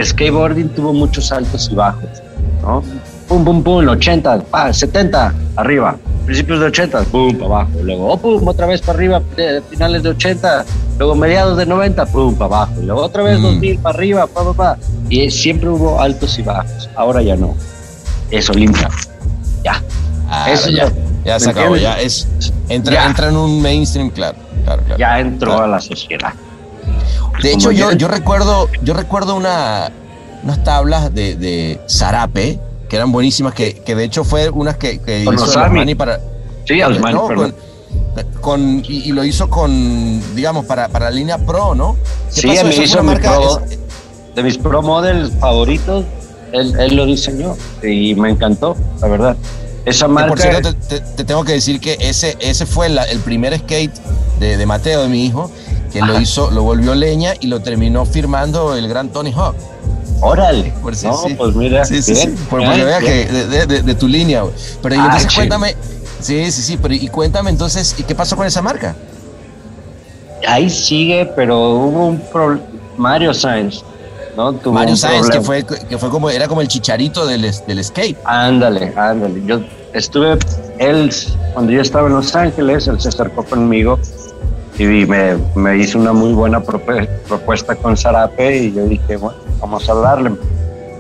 skateboarding 0.01 0.69
tuvo 0.69 0.93
muchos 0.93 1.29
altos 1.31 1.69
y 1.71 1.75
bajos, 1.75 2.07
¿no? 2.61 2.81
Pum, 3.27 3.43
pum, 3.43 3.61
pum, 3.61 3.85
80, 3.87 4.39
pa, 4.43 4.71
70, 4.71 5.33
arriba. 5.57 5.97
Principios 6.27 6.59
de 6.59 6.65
80, 6.67 7.03
pum, 7.05 7.33
para 7.35 7.45
abajo. 7.45 7.71
Luego, 7.81 8.11
oh, 8.11 8.17
pum, 8.17 8.47
otra 8.47 8.67
vez 8.67 8.81
para 8.81 8.97
arriba, 8.99 9.21
finales 9.69 10.03
de 10.03 10.09
80. 10.09 10.65
Luego, 10.99 11.15
mediados 11.15 11.57
de 11.57 11.65
90, 11.65 12.05
pum, 12.07 12.35
para 12.35 12.45
abajo. 12.57 12.73
Y 12.81 12.85
luego, 12.85 13.01
otra 13.01 13.23
vez 13.23 13.39
Mm. 13.39 13.43
2000, 13.43 13.79
para 13.79 13.97
arriba, 13.97 14.27
pa, 14.27 14.43
pa, 14.43 14.53
pa. 14.53 14.77
Y 15.09 15.31
siempre 15.31 15.69
hubo 15.69 15.99
altos 16.01 16.37
y 16.37 16.43
bajos. 16.43 16.89
Ahora 16.95 17.21
ya 17.23 17.35
no. 17.35 17.55
Eso 18.29 18.53
limpia. 18.53 18.89
Ya. 19.63 19.81
Ah, 20.29 20.51
Eso 20.51 20.69
ya, 20.69 20.91
ya- 21.25 21.39
se 21.39 21.45
¿me 21.45 21.51
acabó, 21.53 21.75
entiendes? 21.77 21.81
ya 21.81 22.01
es 22.01 22.53
entra, 22.67 22.93
Ya. 22.93 23.05
entra 23.07 23.29
en 23.29 23.37
un 23.37 23.61
mainstream, 23.61 24.09
claro, 24.09 24.37
claro, 24.65 24.81
claro. 24.83 24.99
Ya 24.99 25.19
entró 25.21 25.51
Claro. 25.51 25.63
a 25.63 25.67
la 25.69 25.79
sociedad. 25.79 26.33
De 27.41 27.53
hecho, 27.53 27.71
yo, 27.71 27.93
yo 27.93 28.09
recuerdo, 28.09 28.67
yo 28.83 28.93
recuerdo 28.93 29.35
una, 29.35 29.89
unas 30.43 30.63
tablas 30.65 31.13
de, 31.13 31.35
de 31.35 31.79
Zarape 31.89 32.59
que 32.87 32.95
eran 32.95 33.11
buenísimas, 33.11 33.53
que, 33.53 33.73
que 33.75 33.95
de 33.95 34.03
hecho 34.03 34.23
fue 34.23 34.49
unas 34.49 34.77
que, 34.77 34.99
que 34.99 35.25
Con 35.25 35.35
hizo. 35.35 35.59
Armani 35.59 35.95
para. 35.95 36.19
Sí, 36.65 36.81
Osmani, 36.81 37.13
no, 37.15 37.27
con, 37.27 37.55
con- 38.41 38.83
y, 38.85 39.09
y 39.09 39.11
lo 39.11 39.23
hizo 39.23 39.49
con, 39.49 40.21
digamos, 40.35 40.65
para, 40.65 40.87
para 40.89 41.05
la 41.05 41.11
línea 41.11 41.37
Pro, 41.37 41.75
¿no? 41.75 41.95
¿Qué 42.33 42.41
Sí, 42.41 42.47
me 42.47 42.75
hizo 42.83 43.01
mi 43.03 43.07
marca- 43.11 43.35
pro, 43.35 43.61
es- 43.69 43.79
de 44.35 44.43
mis 44.43 44.57
pro 44.57 44.81
models 44.81 45.31
favoritos, 45.39 46.05
él, 46.51 46.73
él 46.79 46.95
lo 46.95 47.05
diseñó 47.05 47.55
y 47.83 48.13
me 48.15 48.29
encantó, 48.29 48.75
la 49.01 49.07
verdad. 49.07 49.37
Esa 49.85 50.07
marca, 50.09 50.29
por 50.29 50.39
cierto, 50.41 50.73
te, 50.75 50.99
te- 50.99 51.15
te 51.15 51.23
tengo 51.23 51.43
que 51.45 51.53
decir 51.53 51.79
que 51.79 51.97
ese, 52.01 52.35
ese 52.39 52.65
fue 52.65 52.89
la- 52.89 53.03
el 53.05 53.19
primer 53.19 53.57
skate 53.57 53.93
de, 54.39 54.57
de 54.57 54.65
Mateo, 54.65 55.03
de 55.03 55.07
mi 55.09 55.25
hijo, 55.25 55.49
que 55.93 55.99
lo 55.99 56.13
Ajá. 56.13 56.21
hizo, 56.21 56.51
lo 56.51 56.63
volvió 56.63 56.93
leña 56.95 57.33
y 57.39 57.47
lo 57.47 57.61
terminó 57.61 58.05
firmando 58.05 58.75
el 58.75 58.87
gran 58.89 59.09
Tony 59.09 59.31
Hawk. 59.33 59.55
Órale. 60.21 60.73
Por 60.81 60.95
si- 60.95 61.07
no, 61.07 61.17
sí. 61.17 61.33
pues 61.35 61.55
mira, 61.55 61.85
Sí, 61.85 62.01
sí, 62.01 62.13
bien, 62.13 62.37
sí. 62.37 62.43
Por, 62.49 62.59
bien, 62.61 62.73
que 62.99 63.25
de, 63.25 63.47
de- 63.47 63.65
de- 63.65 63.81
de 63.83 63.95
tu 63.95 64.07
línea, 64.07 64.41
güey. 64.41 64.53
Pero 64.81 64.95
Ah, 64.95 65.05
entonces 65.05 65.29
sí. 65.29 65.35
cuéntame. 65.35 65.75
Sí, 66.19 66.51
sí, 66.51 66.61
sí, 66.63 66.77
pero 66.81 66.93
y 66.93 67.07
cuéntame 67.09 67.49
entonces, 67.51 67.95
¿y 67.97 68.03
qué 68.03 68.15
pasó 68.15 68.35
con 68.35 68.47
esa 68.47 68.61
marca? 68.61 68.95
Ahí 70.47 70.69
sigue, 70.69 71.31
pero 71.35 71.59
hubo 71.71 72.07
un 72.07 72.19
problema. 72.19 72.65
Mario 72.97 73.33
Sainz, 73.33 73.83
¿no? 74.35 74.53
Tuvo 74.53 74.73
Mario 74.73 74.95
Sáenz, 74.95 75.29
que 75.29 75.41
fue, 75.41 75.63
que 75.63 75.97
fue 75.99 76.09
como, 76.09 76.29
era 76.31 76.47
como 76.47 76.61
el 76.61 76.67
chicharito 76.67 77.27
del, 77.27 77.41
del 77.67 77.83
skate. 77.83 78.17
Ándale, 78.23 78.91
ándale. 78.95 79.43
Yo 79.45 79.61
estuve, 79.93 80.37
él, 80.79 81.13
cuando 81.53 81.71
yo 81.71 81.81
estaba 81.81 82.07
en 82.07 82.15
Los 82.15 82.35
Ángeles, 82.35 82.87
él 82.87 82.99
se 82.99 83.09
acercó 83.09 83.43
conmigo 83.43 83.99
y 84.77 85.05
me, 85.05 85.37
me 85.55 85.77
hizo 85.77 85.97
una 85.97 86.13
muy 86.13 86.33
buena 86.33 86.61
propuesta 86.61 87.75
con 87.75 87.97
Zarape 87.97 88.57
y 88.57 88.73
yo 88.73 88.85
dije, 88.85 89.17
bueno, 89.17 89.37
vamos 89.59 89.87
a 89.89 89.91
hablarle. 89.91 90.31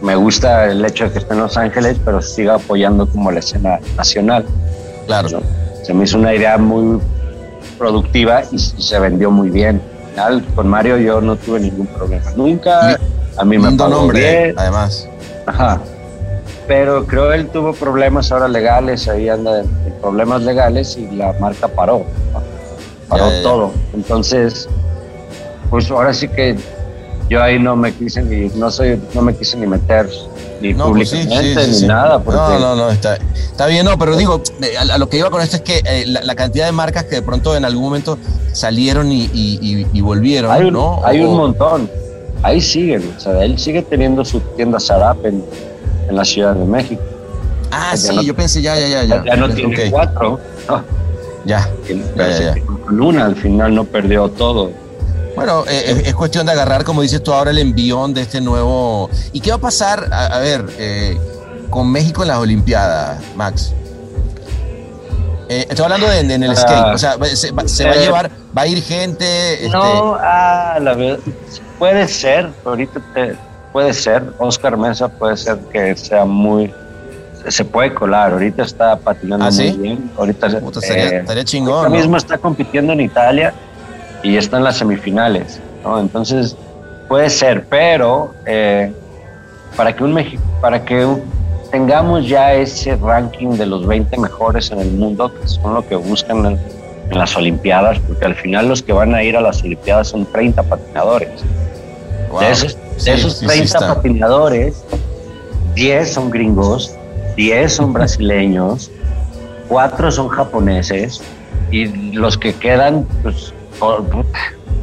Me 0.01 0.15
gusta 0.15 0.65
el 0.65 0.83
hecho 0.85 1.05
de 1.05 1.11
que 1.11 1.19
esté 1.19 1.33
en 1.33 1.39
Los 1.39 1.57
Ángeles, 1.57 1.97
pero 2.03 2.21
siga 2.21 2.55
apoyando 2.55 3.07
como 3.07 3.31
la 3.31 3.39
escena 3.39 3.79
nacional. 3.95 4.45
Claro. 5.05 5.29
¿no? 5.29 5.41
Se 5.83 5.93
me 5.93 6.03
hizo 6.05 6.17
una 6.17 6.33
idea 6.33 6.57
muy 6.57 6.99
productiva 7.77 8.43
y, 8.51 8.55
y 8.55 8.59
se 8.59 8.99
vendió 8.99 9.31
muy 9.31 9.49
bien. 9.49 9.81
Al 10.17 10.41
final, 10.41 10.55
con 10.55 10.67
Mario 10.67 10.97
yo 10.97 11.21
no 11.21 11.35
tuve 11.35 11.59
ningún 11.59 11.87
problema. 11.87 12.31
Nunca. 12.35 12.97
A 13.37 13.45
mí 13.45 13.57
me 13.59 13.71
pagó 13.73 13.89
nombre, 13.89 14.19
bien. 14.19 14.55
además. 14.57 15.07
Ajá. 15.45 15.79
Pero 16.67 17.05
creo 17.05 17.31
él 17.31 17.47
tuvo 17.47 17.73
problemas 17.73 18.31
ahora 18.31 18.47
legales, 18.47 19.07
ahí 19.07 19.29
anda 19.29 19.61
en 19.61 19.93
problemas 20.01 20.41
legales 20.41 20.97
y 20.97 21.07
la 21.15 21.33
marca 21.39 21.67
paró. 21.67 22.03
¿no? 22.33 22.46
Paró 23.09 23.25
Ya, 23.25 23.31
ya, 23.31 23.37
ya. 23.37 23.43
todo. 23.43 23.71
Entonces, 23.93 24.67
pues 25.69 25.89
ahora 25.91 26.13
sí 26.13 26.27
que 26.27 26.55
yo 27.29 27.41
ahí 27.43 27.59
no 27.59 27.75
me 27.75 27.93
quise 27.93 28.21
ni, 28.21 28.47
no 28.57 28.71
soy, 28.71 28.99
no 29.13 29.21
me 29.21 29.35
quise 29.35 29.57
ni 29.57 29.67
meter 29.67 30.09
ni 30.61 30.73
No, 30.73 30.91
pues 30.91 31.09
sí, 31.09 31.17
públicamente 31.17 31.65
sí, 31.65 31.73
sí, 31.73 31.81
ni 31.83 31.87
nada. 31.89 32.19
Porque, 32.19 32.39
No, 32.39 32.59
no, 32.59 32.75
no, 32.75 32.89
está, 32.89 33.15
está 33.35 33.67
bien, 33.67 33.85
no, 33.85 33.97
pero 33.97 34.15
digo, 34.15 34.41
eh, 34.61 34.77
a, 34.77 34.93
a 34.93 34.97
lo 34.97 35.07
que 35.09 35.17
iba 35.17 35.29
con 35.29 35.41
esto 35.41 35.57
es 35.57 35.61
que 35.61 35.81
eh, 35.85 36.05
la, 36.07 36.23
la 36.23 36.35
cantidad 36.35 36.65
de 36.65 36.71
marcas 36.71 37.03
que 37.03 37.15
de 37.17 37.21
pronto 37.21 37.55
en 37.55 37.63
algún 37.65 37.83
momento 37.83 38.17
salieron 38.53 39.11
y, 39.11 39.25
y- 39.33 39.59
y- 39.61 39.87
y 39.93 40.01
volvieron, 40.01 40.51
Hay 40.51 40.63
un, 40.65 40.73
¿no? 40.73 41.01
hay 41.05 41.21
O- 41.23 41.29
un 41.29 41.37
montón. 41.37 41.89
Ahí 42.43 42.61
siguen. 42.61 43.13
O 43.17 43.19
sea, 43.19 43.43
él 43.43 43.57
sigue 43.59 43.81
teniendo 43.81 44.23
su 44.23 44.39
tienda 44.39 44.79
Sarap 44.79 45.25
en, 45.25 45.43
en 46.09 46.15
la 46.15 46.23
Ciudad 46.23 46.55
de 46.55 46.65
México. 46.65 47.01
Ah, 47.71 47.95
sí, 47.97 48.15
no- 48.15 48.21
yo 48.21 48.33
pensé, 48.35 48.61
ya, 48.61 48.79
ya, 48.79 48.87
ya, 48.87 49.03
ya. 49.03 49.23
Ya, 49.25 49.35
no 49.35 49.49
tiene 49.49 49.91
cuatro. 49.91 50.39
No, 50.69 50.83
ya. 51.47 51.67
Ya, 52.15 52.27
ya, 52.29 52.55
ya. 52.55 52.61
con 52.85 53.01
una 53.01 53.25
al 53.25 53.35
final 53.35 53.73
no 53.73 53.83
perdió 53.85 54.29
todo. 54.29 54.71
Bueno, 55.35 55.63
eh, 55.67 55.83
es, 55.87 56.07
es 56.07 56.15
cuestión 56.15 56.45
de 56.47 56.51
agarrar, 56.51 56.83
como 56.83 57.01
dices 57.03 57.21
tú 57.23 57.31
ahora, 57.33 57.51
el 57.51 57.59
envión 57.59 58.13
de 58.13 58.21
este 58.21 58.41
nuevo. 58.41 59.09
¿Y 59.33 59.39
qué 59.39 59.51
va 59.51 59.57
a 59.57 59.61
pasar, 59.61 60.07
a, 60.11 60.25
a 60.27 60.39
ver, 60.39 60.65
eh, 60.77 61.17
con 61.69 61.91
México 61.91 62.23
en 62.23 62.29
las 62.29 62.37
Olimpiadas, 62.39 63.19
Max? 63.35 63.73
Eh, 65.49 65.65
estoy 65.69 65.83
hablando 65.85 66.07
de, 66.09 66.23
de- 66.23 66.33
en 66.33 66.43
el 66.43 66.51
Ah. 66.51 66.55
skate, 66.55 66.93
o 66.95 66.97
sea, 66.97 67.13
se, 67.35 67.51
va, 67.51 67.67
se 67.67 67.85
va 67.85 67.91
a 67.91 67.95
Eh, 67.95 67.99
llevar, 68.01 68.31
va 68.57 68.63
a 68.63 68.67
ir 68.67 68.81
gente. 68.83 69.53
este, 69.53 69.69
No, 69.69 70.15
ah, 70.19 70.77
la 70.81 70.93
verdad, 70.93 71.19
puede 71.79 72.07
ser, 72.07 72.49
ahorita 72.65 72.99
te- 73.13 73.35
puede 73.71 73.93
ser, 73.93 74.23
Oscar 74.39 74.75
Mesa 74.75 75.07
puede 75.07 75.37
ser 75.37 75.57
que 75.71 75.95
sea 75.95 76.25
muy, 76.25 76.73
se 77.51 77.65
puede 77.65 77.93
colar, 77.93 78.33
ahorita 78.33 78.63
está 78.63 78.95
patinando 78.97 79.45
¿Ah, 79.45 79.51
sí? 79.51 79.69
muy 79.71 79.77
bien, 79.87 80.11
ahorita 80.17 80.59
puta, 80.59 80.79
estaría, 80.79 81.03
eh, 81.03 81.05
estaría 81.07 81.27
ahorita 81.29 81.43
chingón. 81.45 81.83
¿no? 81.83 81.89
mismo 81.89 82.17
está 82.17 82.37
compitiendo 82.37 82.93
en 82.93 83.01
Italia 83.01 83.53
y 84.23 84.37
está 84.37 84.57
en 84.57 84.63
las 84.63 84.77
semifinales, 84.77 85.59
¿no? 85.83 85.99
Entonces 85.99 86.55
puede 87.07 87.29
ser, 87.29 87.65
pero 87.69 88.33
eh, 88.45 88.91
para 89.75 89.95
que 89.95 90.03
un 90.03 90.13
Meji- 90.13 90.39
para 90.61 90.83
que 90.83 91.07
tengamos 91.71 92.27
ya 92.27 92.53
ese 92.53 92.95
ranking 92.95 93.51
de 93.57 93.65
los 93.65 93.85
20 93.85 94.17
mejores 94.17 94.71
en 94.71 94.79
el 94.79 94.91
mundo, 94.91 95.31
que 95.33 95.47
son 95.47 95.73
lo 95.73 95.87
que 95.87 95.95
buscan 95.95 96.45
en, 96.45 96.59
en 97.11 97.17
las 97.17 97.35
Olimpiadas, 97.37 97.99
porque 97.99 98.25
al 98.25 98.35
final 98.35 98.67
los 98.69 98.81
que 98.81 98.91
van 98.93 99.13
a 99.15 99.23
ir 99.23 99.37
a 99.37 99.41
las 99.41 99.61
Olimpiadas 99.63 100.07
son 100.09 100.25
30 100.25 100.63
patinadores. 100.63 101.29
Wow. 102.31 102.39
De 102.41 102.51
esos, 102.51 102.75
de 102.75 102.99
Sí, 102.99 103.09
esos 103.11 103.33
sí, 103.33 103.39
sí 103.41 103.45
30 103.47 103.63
está. 103.77 103.93
patinadores, 103.95 104.83
10 105.75 106.11
son 106.13 106.29
gringos, 106.31 106.93
10 107.37 107.71
son 107.71 107.93
brasileños, 107.93 108.91
4 109.69 110.11
son 110.11 110.27
japoneses 110.27 111.21
y 111.71 111.85
los 112.13 112.37
que 112.37 112.53
quedan, 112.53 113.07
pues, 113.23 113.53
por- 113.79 114.03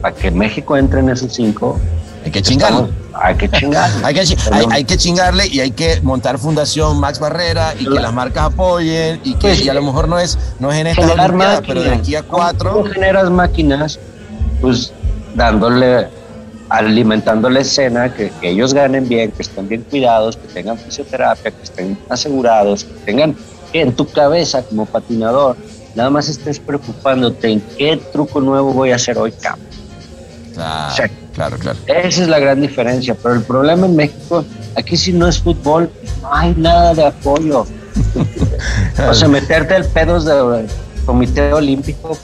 para 0.00 0.14
que 0.14 0.30
México 0.30 0.76
entre 0.76 1.00
en 1.00 1.10
esos 1.10 1.32
5, 1.34 1.78
Hay 2.24 2.30
que 2.30 2.40
chingarle. 2.42 2.88
hay 3.14 3.34
que 3.34 3.48
chingar. 3.50 3.90
Hay 4.04 4.14
que, 4.14 4.20
hay, 4.52 4.66
hay 4.70 4.84
que 4.84 4.96
chingarle 4.96 5.46
y 5.46 5.60
hay 5.60 5.70
que 5.72 6.00
montar 6.02 6.38
Fundación 6.38 6.98
Max 7.00 7.18
Barrera 7.18 7.74
y 7.78 7.84
que 7.84 8.00
las 8.00 8.12
marcas 8.12 8.44
apoyen 8.44 9.20
y 9.24 9.34
que 9.34 9.40
Pues, 9.48 9.60
y 9.64 9.68
a 9.68 9.74
lo 9.74 9.82
mejor 9.82 10.08
no 10.08 10.18
es, 10.18 10.38
no 10.58 10.70
es 10.72 10.78
en 10.78 10.86
esta 10.88 11.62
pero 11.66 11.82
de 11.82 11.90
aquí 11.94 12.14
a 12.16 12.22
cuatro. 12.22 12.72
¿Cómo 12.72 12.84
generas 12.86 13.30
máquinas? 13.30 13.98
Pues 14.60 14.92
dándole, 15.34 16.08
alimentando 16.68 17.48
la 17.50 17.60
escena, 17.60 18.12
que, 18.14 18.30
que 18.40 18.50
ellos 18.50 18.74
ganen 18.74 19.08
bien, 19.08 19.30
que 19.32 19.42
estén 19.42 19.68
bien 19.68 19.82
cuidados, 19.82 20.36
que 20.36 20.48
tengan 20.48 20.78
fisioterapia, 20.78 21.50
que 21.50 21.62
estén 21.62 21.98
asegurados, 22.08 22.84
que 22.84 22.94
tengan 23.04 23.36
que 23.72 23.82
en 23.82 23.92
tu 23.92 24.06
cabeza 24.08 24.62
como 24.62 24.86
patinador, 24.86 25.56
nada 25.94 26.10
más 26.10 26.28
estés 26.28 26.58
preocupándote 26.58 27.50
en 27.50 27.60
qué 27.76 27.96
truco 28.12 28.40
nuevo 28.40 28.72
voy 28.72 28.92
a 28.92 28.96
hacer 28.96 29.18
hoy. 29.18 29.32
Claro, 29.32 29.58
Sí. 30.96 31.02
claro, 31.34 31.58
claro. 31.58 31.78
Esa 31.86 32.22
es 32.22 32.28
la 32.28 32.38
gran 32.38 32.60
diferencia, 32.60 33.16
pero 33.20 33.34
el 33.34 33.42
problema 33.42 33.86
en 33.86 33.96
México, 33.96 34.44
aquí 34.76 34.96
si 34.96 35.12
no 35.12 35.26
es 35.26 35.40
fútbol, 35.40 35.90
no 36.22 36.32
hay 36.34 36.54
nada 36.56 36.94
de 36.94 37.06
apoyo. 37.06 37.66
o 39.08 39.14
sea, 39.14 39.28
meterte 39.28 39.74
al 39.74 39.84
pedos 39.86 40.24
del 40.24 40.66
Comité 41.04 41.52
Olímpico, 41.52 42.16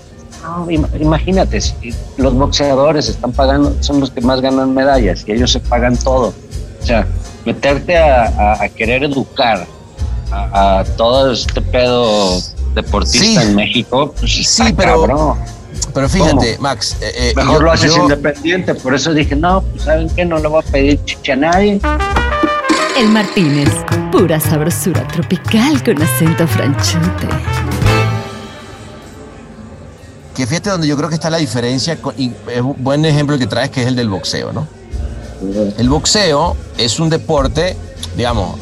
No, 0.51 0.67
im- 0.69 0.87
imagínate, 1.01 1.61
si 1.61 1.75
los 2.17 2.35
boxeadores 2.35 3.09
están 3.09 3.31
pagando, 3.33 3.77
son 3.81 4.01
los 4.01 4.11
que 4.11 4.21
más 4.21 4.41
ganan 4.41 4.75
medallas 4.75 5.23
y 5.27 5.33
ellos 5.33 5.53
se 5.53 5.61
pagan 5.61 5.97
todo. 5.97 6.35
O 6.83 6.85
sea, 6.87 7.07
meterte 7.45 7.97
a, 7.97 8.25
a- 8.25 8.63
a 8.65 8.69
querer 8.69 9.05
educar 9.05 9.65
a, 10.33 10.81
a 10.81 10.85
todo 10.97 11.31
este 11.33 11.61
pedo 11.61 12.41
deportista 12.75 13.43
Sí. 13.43 13.49
en 13.49 13.55
México, 13.55 14.13
pues 14.19 14.33
Sí, 14.33 14.41
está 14.41 14.65
pero- 14.77 15.01
cabrón. 15.07 15.39
Pero 15.95 16.09
fíjate, 16.09 16.59
Max. 16.59 16.97
eh, 17.01 17.13
eh, 17.15 17.33
Mejor 17.37 17.55
yo- 17.59 17.61
lo 17.63 17.73
haces 17.73 17.95
yo- 17.95 18.03
independiente, 18.03 18.75
por 18.75 18.95
eso 18.95 19.13
dije, 19.15 19.37
no, 19.37 19.63
pues 19.63 19.85
¿saben 19.85 20.09
qué? 20.17 20.25
No 20.25 20.39
le 20.39 20.49
voy 20.49 20.63
a 20.67 20.71
pedir 20.73 21.01
chicha 21.05 21.35
a 21.35 21.37
nadie. 21.37 21.81
El 22.99 23.09
Martínez, 23.09 23.71
pura 24.11 24.39
sabrosura 24.41 25.07
tropical 25.09 25.83
con 25.85 26.03
acento 26.03 26.47
franchute. 26.49 27.29
Que 30.41 30.47
fíjate 30.47 30.71
donde 30.71 30.87
yo 30.87 30.97
creo 30.97 31.11
que 31.11 31.17
está 31.17 31.29
la 31.29 31.37
diferencia, 31.37 31.99
y 32.17 32.33
es 32.51 32.63
un 32.63 32.75
buen 32.83 33.05
ejemplo 33.05 33.37
que 33.39 33.47
traes, 33.47 33.69
que 33.69 33.83
es 33.83 33.89
el 33.89 33.95
del 33.95 34.09
boxeo, 34.09 34.55
¿no? 34.55 34.67
El 35.77 35.91
boxeo 35.91 36.57
es 36.79 36.99
un 36.99 37.11
deporte, 37.11 37.77
digamos, 38.17 38.59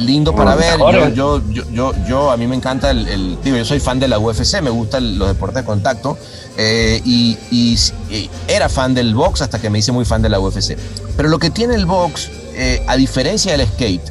lindo 0.00 0.34
para 0.34 0.54
ver. 0.56 0.78
Yo, 1.14 1.40
yo, 1.42 1.42
yo, 1.50 1.64
yo, 1.70 1.92
yo- 2.08 2.30
a 2.30 2.38
mí 2.38 2.46
me 2.46 2.56
encanta 2.56 2.90
el, 2.92 3.06
el- 3.08 3.38
digo, 3.44 3.58
yo 3.58 3.64
soy 3.66 3.78
fan 3.78 4.00
de 4.00 4.08
la 4.08 4.18
UFC, 4.18 4.62
me 4.62 4.70
gustan 4.70 5.18
los 5.18 5.28
deportes 5.28 5.56
de 5.56 5.64
contacto 5.64 6.16
eh, 6.56 7.02
y, 7.04 7.36
y- 7.50 7.78
y 8.10 8.30
era 8.48 8.70
fan 8.70 8.94
del 8.94 9.14
box 9.14 9.42
hasta 9.42 9.58
que 9.58 9.68
me 9.68 9.80
hice 9.80 9.92
muy 9.92 10.06
fan 10.06 10.22
de 10.22 10.30
la 10.30 10.40
UFC. 10.40 10.78
Pero 11.14 11.28
lo 11.28 11.38
que 11.38 11.50
tiene 11.50 11.74
el 11.74 11.84
box, 11.84 12.30
eh, 12.54 12.82
a 12.88 12.96
diferencia 12.96 13.52
del 13.54 13.66
skate, 13.68 14.02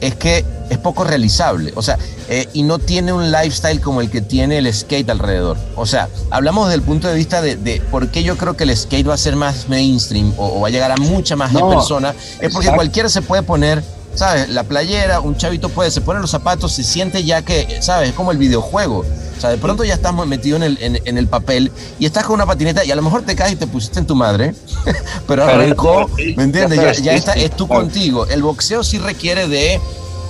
es 0.00 0.14
que 0.14 0.44
es 0.70 0.78
poco 0.78 1.04
realizable. 1.04 1.72
O 1.76 1.82
sea, 1.82 1.98
eh, 2.28 2.48
y 2.52 2.62
no 2.62 2.78
tiene 2.78 3.12
un 3.12 3.30
lifestyle 3.30 3.80
como 3.80 4.00
el 4.00 4.10
que 4.10 4.20
tiene 4.20 4.58
el 4.58 4.72
skate 4.72 5.08
alrededor. 5.10 5.56
O 5.76 5.86
sea, 5.86 6.08
hablamos 6.30 6.66
desde 6.68 6.76
el 6.76 6.82
punto 6.82 7.08
de 7.08 7.14
vista 7.14 7.42
de, 7.42 7.56
de 7.56 7.80
por 7.90 8.08
qué 8.08 8.22
yo 8.22 8.36
creo 8.36 8.56
que 8.56 8.64
el 8.64 8.76
skate 8.76 9.08
va 9.08 9.14
a 9.14 9.18
ser 9.18 9.36
más 9.36 9.68
mainstream 9.68 10.32
o, 10.36 10.58
o 10.58 10.60
va 10.60 10.68
a 10.68 10.70
llegar 10.70 10.90
a 10.90 10.96
mucha 10.96 11.36
más 11.36 11.52
No, 11.52 11.68
personas. 11.70 12.14
Es 12.16 12.52
porque 12.52 12.66
exacto. 12.68 12.74
cualquiera 12.76 13.08
se 13.08 13.22
puede 13.22 13.42
poner, 13.42 13.82
¿sabes? 14.14 14.48
La 14.48 14.64
playera, 14.64 15.20
un 15.20 15.36
chavito 15.36 15.68
puede, 15.68 15.90
se 15.90 16.00
pone 16.00 16.20
los 16.20 16.30
zapatos, 16.30 16.72
se 16.72 16.82
siente 16.84 17.24
ya 17.24 17.42
que, 17.42 17.78
¿sabes? 17.80 18.10
Es 18.10 18.14
como 18.14 18.32
el 18.32 18.38
videojuego. 18.38 19.04
O 19.36 19.40
sea, 19.40 19.50
de 19.50 19.58
pronto 19.58 19.84
ya 19.84 19.94
estás 19.94 20.14
metido 20.26 20.56
en 20.56 20.62
el, 20.62 20.78
en, 20.80 21.00
en 21.04 21.18
el 21.18 21.26
papel 21.26 21.70
y 21.98 22.06
estás 22.06 22.24
con 22.24 22.34
una 22.34 22.46
patineta 22.46 22.84
y 22.84 22.90
a 22.90 22.96
lo 22.96 23.02
mejor 23.02 23.22
te 23.22 23.34
caes 23.34 23.52
y 23.52 23.56
te 23.56 23.66
pusiste 23.66 23.98
en 23.98 24.06
tu 24.06 24.14
madre, 24.14 24.54
pero 25.28 25.44
arrancó, 25.44 26.08
¿me 26.36 26.44
entiendes? 26.44 27.02
ya 27.02 27.12
está, 27.12 27.32
es 27.34 27.56
tú 27.56 27.66
contigo. 27.68 28.26
El 28.26 28.42
boxeo 28.42 28.82
sí 28.84 28.98
requiere 28.98 29.48
de, 29.48 29.80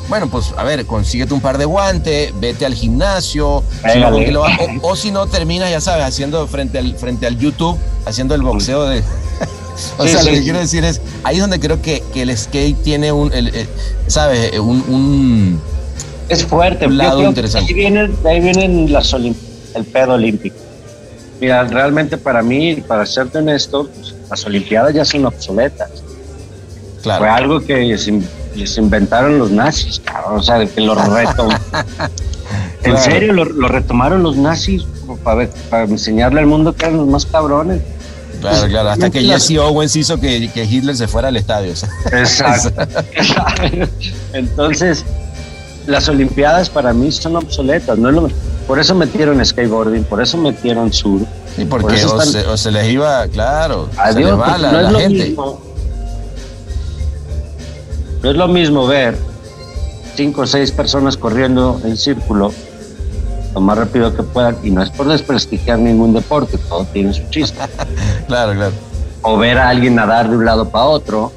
bueno, 0.08 0.28
pues 0.28 0.46
a 0.56 0.64
ver, 0.64 0.84
consíguete 0.86 1.32
un 1.34 1.40
par 1.40 1.58
de 1.58 1.64
guantes, 1.64 2.32
vete 2.40 2.66
al 2.66 2.74
gimnasio, 2.74 3.62
lo 3.96 4.42
o, 4.42 4.46
o 4.82 4.96
si 4.96 5.10
no 5.10 5.26
terminas, 5.26 5.70
ya 5.70 5.80
sabes, 5.80 6.04
haciendo 6.06 6.46
frente 6.48 6.78
al, 6.78 6.96
frente 6.96 7.26
al 7.26 7.38
YouTube, 7.38 7.78
haciendo 8.06 8.34
el 8.34 8.42
boxeo 8.42 8.84
de... 8.86 9.00
o 9.98 10.04
Sí, 10.04 10.10
sea, 10.12 10.20
sí, 10.20 10.26
lo 10.26 10.30
que 10.32 10.38
sí. 10.38 10.44
quiero 10.44 10.58
decir 10.60 10.84
es, 10.84 11.00
ahí 11.24 11.36
es 11.36 11.40
donde 11.40 11.58
creo 11.60 11.82
que, 11.82 12.02
que 12.12 12.22
el 12.22 12.36
skate 12.36 12.80
tiene 12.82 13.12
un, 13.12 13.32
el, 13.32 13.48
eh, 13.48 13.66
¿sabes? 14.06 14.58
Un, 14.58 14.84
un- 14.88 15.60
Es 16.28 16.44
fuerte. 16.44 16.86
Un 16.86 16.96
lado 16.98 17.22
interesante. 17.22 17.68
Ahí 17.68 17.74
vienen, 17.74 18.22
de 18.22 18.30
ahí 18.30 18.40
vienen 18.40 18.92
las 18.92 19.12
olim- 19.12 19.36
el 19.74 19.84
pedo 19.84 20.14
olímpico. 20.14 20.56
Mira, 21.40 21.64
realmente 21.64 22.16
para 22.16 22.42
mí, 22.42 22.76
para 22.76 23.04
serte 23.04 23.38
honesto, 23.38 23.88
pues, 23.94 24.14
las 24.30 24.44
Olimpiadas 24.46 24.94
ya 24.94 25.04
son 25.04 25.26
obsoletas. 25.26 25.90
Fue 27.02 27.02
claro. 27.02 27.32
algo 27.32 27.60
que 27.60 27.98
se, 27.98 28.10
in- 28.10 28.26
les 28.54 28.78
inventaron 28.78 29.38
los 29.38 29.50
nazis, 29.50 30.00
cabrón, 30.02 30.38
o 30.38 30.42
sea, 30.42 30.58
de 30.58 30.68
que 30.68 30.80
lo 30.80 30.94
retomaron. 31.14 31.50
en 31.52 32.92
Claro. 32.92 32.98
serio, 33.00 33.32
lo, 33.32 33.44
lo 33.44 33.68
retomaron 33.68 34.22
los 34.22 34.36
nazis 34.36 34.84
para, 35.22 35.36
ver- 35.38 35.50
para 35.68 35.84
enseñarle 35.84 36.40
al 36.40 36.46
mundo 36.46 36.74
que 36.74 36.86
eran 36.86 36.96
los 36.98 37.08
más 37.08 37.26
cabrones. 37.26 37.80
Claro, 38.40 38.68
claro, 38.68 38.90
hasta 38.90 39.10
que 39.10 39.22
Jesse 39.22 39.58
Owens 39.58 39.96
hizo 39.96 40.18
que, 40.20 40.50
que 40.52 40.64
Hitler 40.64 40.94
se 40.96 41.08
fuera 41.08 41.28
al 41.28 41.36
estadio. 41.36 41.72
Exacto. 42.12 42.72
Entonces, 44.32 45.04
las 45.86 46.08
Olimpiadas 46.08 46.68
para 46.70 46.92
mí 46.92 47.10
son 47.12 47.36
obsoletas. 47.36 47.98
No 47.98 48.08
es 48.08 48.14
lo- 48.14 48.28
por 48.66 48.78
eso 48.78 48.94
metieron 48.94 49.44
skateboarding, 49.44 50.04
por 50.04 50.22
eso 50.22 50.38
metieron 50.38 50.92
sur. 50.92 51.20
Sí, 51.56 51.64
Por 51.66 51.82
porque 51.82 51.96
eso 51.96 52.14
o, 52.16 52.20
están- 52.22 52.42
se, 52.42 52.48
o 52.48 52.56
se 52.56 52.70
les 52.70 52.88
iba, 52.88 53.26
claro, 53.28 53.88
se 53.94 54.00
Adiós, 54.00 54.30
les 54.30 54.40
va 54.40 54.44
porque 54.46 54.62
la, 54.62 54.72
no 54.72 54.78
es 54.78 54.84
la 54.84 54.90
lo 54.92 54.98
gente. 54.98 55.24
mismo. 55.28 55.60
No 58.22 58.30
es 58.30 58.36
lo 58.36 58.48
mismo 58.48 58.86
ver 58.86 59.16
cinco 60.16 60.42
o 60.42 60.46
seis 60.46 60.70
personas 60.72 61.16
corriendo 61.16 61.80
en 61.84 61.96
círculo 61.96 62.52
lo 63.54 63.60
más 63.60 63.78
rápido 63.78 64.16
que 64.16 64.22
puedan, 64.24 64.56
y 64.64 64.70
no 64.70 64.82
es 64.82 64.90
por 64.90 65.06
desprestigiar 65.06 65.78
ningún 65.78 66.12
deporte, 66.12 66.58
todo 66.58 66.84
tiene 66.92 67.12
su 67.14 67.22
chiste. 67.30 67.58
Claro, 68.26 68.52
claro. 68.54 68.72
o 69.22 69.36
ver 69.36 69.58
a 69.58 69.68
alguien 69.68 69.94
nadar 69.94 70.28
de 70.30 70.36
un 70.36 70.44
lado 70.46 70.70
para 70.70 70.86
otro, 70.86 71.30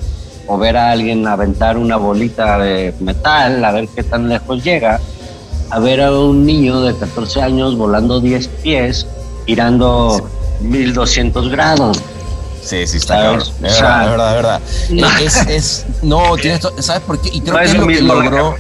o 0.47 0.57
ver 0.57 0.77
a 0.77 0.91
alguien 0.91 1.27
aventar 1.27 1.77
una 1.77 1.97
bolita 1.97 2.57
de 2.59 2.93
metal, 2.99 3.63
a 3.63 3.71
ver 3.71 3.87
qué 3.93 4.03
tan 4.03 4.29
lejos 4.29 4.63
llega, 4.63 4.99
a 5.69 5.79
ver 5.79 6.01
a 6.01 6.11
un 6.11 6.45
niño 6.45 6.81
de 6.81 6.95
14 6.95 7.41
años 7.41 7.77
volando 7.77 8.19
10 8.21 8.47
pies, 8.63 9.05
girando 9.45 10.29
1200 10.61 11.49
grados. 11.49 12.01
Sí, 12.63 12.85
sí, 12.87 12.97
está 12.97 13.15
¿Sabes? 13.21 13.43
cabrón. 13.45 13.63
O 13.63 13.65
Es 13.67 13.73
sea, 13.75 13.87
verdad, 13.87 14.03
es 14.05 14.09
verdad, 14.11 14.29
es 14.29 14.35
verdad. 14.35 14.61
no. 15.09 15.25
Es, 15.25 15.35
es- 15.47 15.85
no, 16.01 16.35
tienes 16.37 16.61
¿sabes 16.79 17.01
por 17.03 17.19
qué? 17.21 17.29
Y 17.33 17.41
creo 17.41 17.53
No 17.53 17.59
que 17.59 17.65
es 17.65 17.73
lo 17.75 17.79
que 17.81 17.93
mismo 17.93 18.13
la 18.15 18.23
logró 18.23 18.55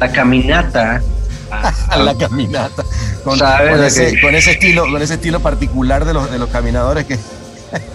La 0.00 0.10
caminata. 0.12 1.02
a 1.50 1.96
la 1.98 2.14
caminata. 2.16 2.84
Con, 3.22 3.38
¿Sabes? 3.38 3.70
con 3.76 3.84
ese, 3.84 4.12
que- 4.14 4.20
con 4.20 4.34
ese 4.34 4.52
estilo, 4.52 4.82
con 4.90 5.00
ese 5.02 5.14
estilo 5.14 5.40
particular 5.40 6.04
de 6.04 6.14
los, 6.14 6.30
de 6.30 6.38
los 6.38 6.48
caminadores 6.50 7.04
que 7.04 7.18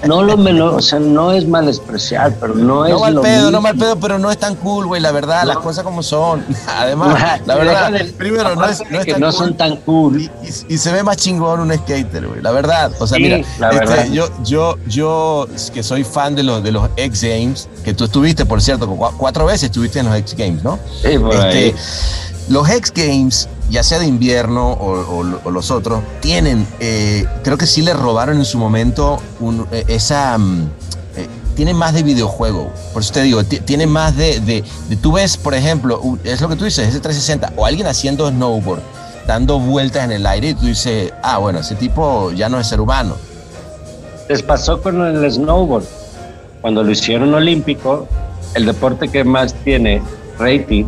No 0.07 0.23
lo 0.23 0.37
menos, 0.37 0.73
o 0.73 0.81
sea, 0.81 0.99
no 0.99 1.31
es 1.31 1.47
mal 1.47 1.65
despreciar, 1.65 2.33
pero 2.39 2.55
no 2.55 2.85
es 2.85 2.91
no 2.93 2.99
mal 2.99 3.13
lo 3.15 3.21
pedo, 3.21 3.35
mismo. 3.35 3.51
no 3.51 3.61
mal 3.61 3.75
pedo, 3.77 3.95
pero 3.99 4.19
no 4.19 4.31
es 4.31 4.37
tan 4.37 4.55
cool, 4.55 4.87
güey, 4.87 5.01
la 5.01 5.11
verdad, 5.11 5.43
las 5.45 5.57
cosas 5.57 5.83
como 5.83 6.01
son. 6.03 6.43
Además, 6.67 7.41
la 7.45 7.55
verdad, 7.55 7.91
primero 8.17 8.55
no 8.55 8.65
es, 8.65 8.81
no 8.89 8.99
es 8.99 9.05
que 9.05 9.11
tan 9.13 9.21
no 9.21 9.27
cool. 9.27 9.35
son 9.37 9.53
tan 9.57 9.75
cool. 9.77 10.21
Y, 10.21 10.25
y- 10.69 10.73
y 10.73 10.77
se 10.77 10.91
ve 10.91 11.03
más 11.03 11.17
chingón 11.17 11.59
un 11.59 11.73
skater, 11.73 12.27
güey. 12.27 12.41
La 12.41 12.51
verdad. 12.51 12.91
O 12.99 13.07
sea, 13.07 13.17
Sí, 13.17 13.23
mira, 13.23 13.37
la 13.59 13.69
este, 13.69 13.79
verdad. 13.85 14.05
yo, 14.11 14.29
yo, 14.43 14.75
yo 14.87 15.47
que 15.73 15.83
soy 15.83 16.03
fan 16.03 16.35
de 16.35 16.43
los, 16.43 16.63
de 16.63 16.71
los 16.71 16.89
X 16.97 17.23
Games, 17.23 17.69
que 17.83 17.93
tú 17.93 18.05
estuviste, 18.05 18.45
por 18.45 18.61
cierto, 18.61 18.87
cu- 18.87 19.11
cuatro 19.17 19.45
veces 19.45 19.63
estuviste 19.63 19.99
en 19.99 20.07
los 20.07 20.15
X 20.17 20.35
Games, 20.37 20.63
¿no? 20.63 20.79
Sí, 21.01 21.17
por 21.19 21.35
ahí. 21.35 21.73
Los 22.49 22.69
X 22.69 22.91
Games, 22.93 23.47
ya 23.69 23.83
sea 23.83 23.99
de 23.99 24.07
invierno 24.07 24.71
o, 24.73 25.23
los 25.23 25.71
otros, 25.71 26.01
tienen, 26.21 26.67
eh, 26.79 27.25
creo 27.43 27.57
que 27.57 27.65
sí 27.67 27.81
le 27.81 27.93
robaron 27.93 28.37
en 28.37 28.45
su 28.45 28.57
momento 28.57 29.19
un- 29.39 29.67
eh, 29.71 29.85
esa... 29.87 30.37
mm, 30.37 30.69
eh, 31.17 31.27
tiene 31.55 31.73
más 31.73 31.93
de 31.93 32.03
videojuego, 32.03 32.71
por 32.93 33.01
eso 33.03 33.13
te 33.13 33.21
digo, 33.21 33.43
ti- 33.43 33.59
tiene 33.59 33.85
más 33.85 34.15
de, 34.17 34.39
de, 34.39 34.63
de- 34.89 34.95
Tú 34.97 35.11
ves, 35.13 35.37
por 35.37 35.53
ejemplo, 35.53 36.01
es 36.23 36.41
lo 36.41 36.49
que 36.49 36.55
tú 36.55 36.65
dices, 36.65 36.87
ese 36.89 36.99
360, 36.99 37.53
o 37.55 37.65
alguien 37.65 37.87
haciendo 37.87 38.27
snowboard, 38.29 38.81
dando 39.27 39.59
vueltas 39.59 40.03
en 40.05 40.11
el 40.11 40.25
aire, 40.25 40.49
y 40.49 40.53
tú 40.55 40.65
dices, 40.65 41.13
ah, 41.23 41.37
bueno, 41.37 41.59
ese 41.59 41.75
tipo 41.75 42.31
ya 42.31 42.49
no 42.49 42.59
es 42.59 42.67
ser 42.67 42.81
humano. 42.81 43.15
Les 44.29 44.41
pasó 44.41 44.81
con 44.81 45.01
el 45.05 45.29
snowboard. 45.31 45.83
Cuando 46.61 46.83
lo 46.83 46.91
hicieron 46.91 47.33
olímpico, 47.33 48.07
el 48.55 48.65
deporte 48.65 49.09
que 49.09 49.23
más 49.23 49.53
tiene 49.53 50.01
rating, 50.39 50.85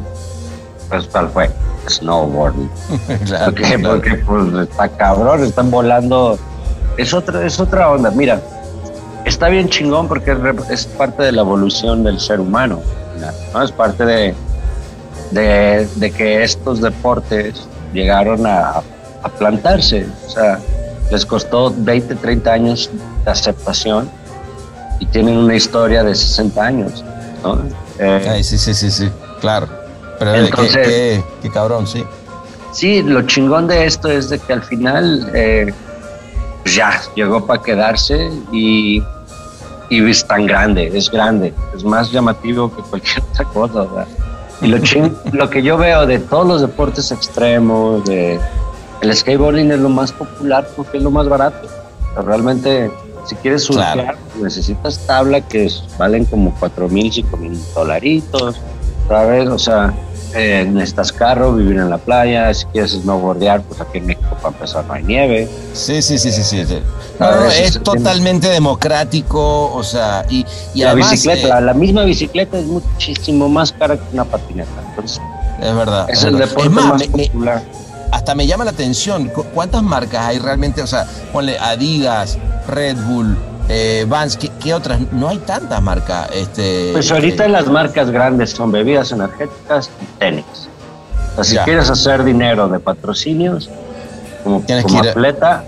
pues 0.93 1.07
¿cuál 1.07 1.29
fue? 1.29 1.49
Snowboarding. 1.87 2.69
Claro, 3.25 3.45
¿Por 3.45 3.55
qué? 3.55 3.75
claro. 3.75 3.89
Porque 3.95 4.15
pues 4.15 4.69
está 4.69 4.89
cabrón, 4.89 5.43
están 5.43 5.71
volando. 5.71 6.37
Es 6.97 7.13
otra, 7.13 7.45
es 7.45 7.59
otra 7.59 7.89
onda. 7.89 8.11
Mira, 8.11 8.39
está 9.25 9.49
bien 9.49 9.67
chingón 9.69 10.07
porque 10.07 10.31
es, 10.31 10.69
es 10.69 10.85
parte 10.85 11.23
de 11.23 11.31
la 11.31 11.41
evolución 11.41 12.03
del 12.03 12.19
ser 12.19 12.39
humano. 12.39 12.79
¿no? 13.53 13.63
Es 13.63 13.71
parte 13.71 14.05
de, 14.05 14.35
de, 15.31 15.87
de 15.95 16.11
que 16.11 16.43
estos 16.43 16.81
deportes 16.81 17.67
llegaron 17.93 18.45
a, 18.45 18.81
a 19.23 19.29
plantarse. 19.39 20.05
O 20.27 20.29
sea, 20.29 20.59
les 21.11 21.25
costó 21.25 21.73
20, 21.75 22.15
30 22.15 22.51
años 22.51 22.89
de 23.25 23.31
aceptación 23.31 24.09
y 24.99 25.05
tienen 25.07 25.37
una 25.37 25.55
historia 25.55 26.03
de 26.03 26.13
60 26.13 26.61
años. 26.63 27.03
¿no? 27.43 27.59
Eh, 27.99 28.27
Ay, 28.29 28.43
sí, 28.43 28.57
sí, 28.57 28.73
sí, 28.73 28.91
sí, 28.91 29.09
claro. 29.41 29.82
Pero 30.19 30.33
Entonces- 30.35 30.75
qué, 30.77 30.83
qué- 30.83 31.23
qué 31.43 31.49
cabrón, 31.49 31.87
sí. 31.87 32.03
Sí, 32.71 33.03
lo 33.03 33.21
chingón 33.23 33.67
de 33.67 33.85
esto 33.85 34.09
es 34.09 34.29
de 34.29 34.39
que 34.39 34.53
al 34.53 34.63
final 34.63 35.29
eh, 35.35 35.71
pues 36.63 36.75
ya 36.75 36.99
llegó 37.15 37.45
para 37.45 37.61
quedarse 37.61 38.31
y, 38.51 39.03
y 39.89 40.09
es 40.09 40.25
tan 40.25 40.47
grande, 40.47 40.91
es 40.93 41.09
grande, 41.11 41.53
es 41.75 41.83
más 41.83 42.11
llamativo 42.11 42.75
que 42.75 42.81
cualquier 42.83 43.21
otra 43.31 43.45
cosa. 43.45 43.81
¿verdad? 43.83 44.07
Y 44.61 44.67
lo, 44.67 44.77
ching- 44.79 45.13
lo 45.33 45.49
que 45.49 45.61
yo 45.61 45.77
veo 45.77 46.05
de 46.07 46.17
todos 46.19 46.47
los 46.47 46.61
deportes 46.61 47.11
extremos, 47.11 48.03
de, 48.05 48.39
el 49.01 49.15
skateboarding 49.15 49.71
es 49.71 49.79
lo 49.79 49.89
más 49.89 50.11
popular 50.11 50.67
porque 50.75 50.97
es 50.97 51.03
lo 51.03 51.11
más 51.11 51.27
barato. 51.29 51.67
O 51.67 52.13
sea, 52.15 52.23
realmente, 52.23 52.89
si 53.25 53.35
quieres 53.35 53.63
surfear, 53.65 53.93
Claro. 53.99 54.17
necesitas 54.41 55.05
tabla 55.05 55.41
que 55.41 55.69
valen 55.99 56.25
como 56.25 56.55
4 56.59 56.87
mil, 56.89 57.11
5 57.13 57.37
mil 57.37 57.59
dolaritos, 57.75 58.55
¿sabes? 59.07 59.47
O 59.49 59.59
sea, 59.59 59.93
eh, 60.35 60.65
necesitas 60.69 61.11
carro, 61.11 61.53
vivir 61.53 61.77
en 61.77 61.89
la 61.89 61.97
playa, 61.97 62.53
si 62.53 62.65
quieres 62.67 62.91
snowboardear, 62.93 63.61
pues 63.61 63.79
aquí 63.81 63.99
en 63.99 64.07
México 64.07 64.35
para 64.41 64.53
empezar 64.55 64.85
no 64.85 64.93
hay 64.93 65.03
nieve. 65.03 65.49
Sí, 65.73 66.01
sí, 66.01 66.17
sí, 66.17 66.31
sí, 66.31 66.43
sí. 66.43 66.65
sí. 66.65 66.79
No, 67.19 67.45
es 67.45 67.55
tiene- 67.71 67.79
totalmente 67.83 68.49
democrático, 68.49 69.71
o 69.73 69.83
sea, 69.83 70.25
y, 70.29 70.45
y 70.73 70.81
la 70.81 70.91
además, 70.91 71.11
bicicleta, 71.11 71.59
eh, 71.59 71.61
la, 71.61 71.73
misma 71.73 72.03
bicicleta 72.03 72.57
es 72.57 72.65
muchísimo 72.65 73.47
más 73.49 73.71
cara 73.71 73.95
que 73.97 74.03
una 74.13 74.25
patineta. 74.25 74.69
Entonces, 74.89 75.21
es 75.61 75.75
verdad. 75.75 76.09
es 76.09 76.17
es 76.19 76.23
el 76.25 76.33
verdad. 76.35 76.47
deporte 76.49 76.67
Es 76.69 76.73
más, 76.73 76.85
más 76.85 76.99
me- 76.99 77.07
me- 77.17 77.27
popular. 77.27 77.61
hasta 78.11 78.35
me 78.35 78.47
llama 78.47 78.65
la 78.65 78.71
atención, 78.71 79.27
cu- 79.29 79.45
¿cuántas 79.53 79.83
marcas 79.83 80.25
hay 80.25 80.39
realmente? 80.39 80.81
O 80.81 80.87
sea, 80.87 81.05
ponle 81.31 81.57
Adidas, 81.59 82.37
Red 82.67 82.97
Bull, 83.05 83.37
eh, 83.69 84.05
Vans, 84.07 84.37
¿qué, 84.37 84.49
qué 84.61 84.73
otras? 84.73 84.99
No 85.11 85.29
hay 85.29 85.37
tantas 85.39 85.81
marcas. 85.81 86.29
Este, 86.33 86.89
Pues 86.93 87.11
ahorita 87.11 87.45
eh, 87.45 87.49
las 87.49 87.67
marcas 87.67 88.09
grandes 88.11 88.51
son 88.51 88.71
bebidas 88.71 89.11
energéticas 89.11 89.89
y 90.01 90.05
tenis. 90.19 90.45
O 91.37 91.43
sea, 91.43 91.43
si 91.43 91.57
quieres 91.65 91.89
hacer 91.89 92.23
dinero 92.23 92.67
de 92.67 92.79
patrocinios, 92.79 93.69
como, 94.43 94.61
Tienes 94.61 94.83
como 94.83 94.99
atleta, 94.99 95.63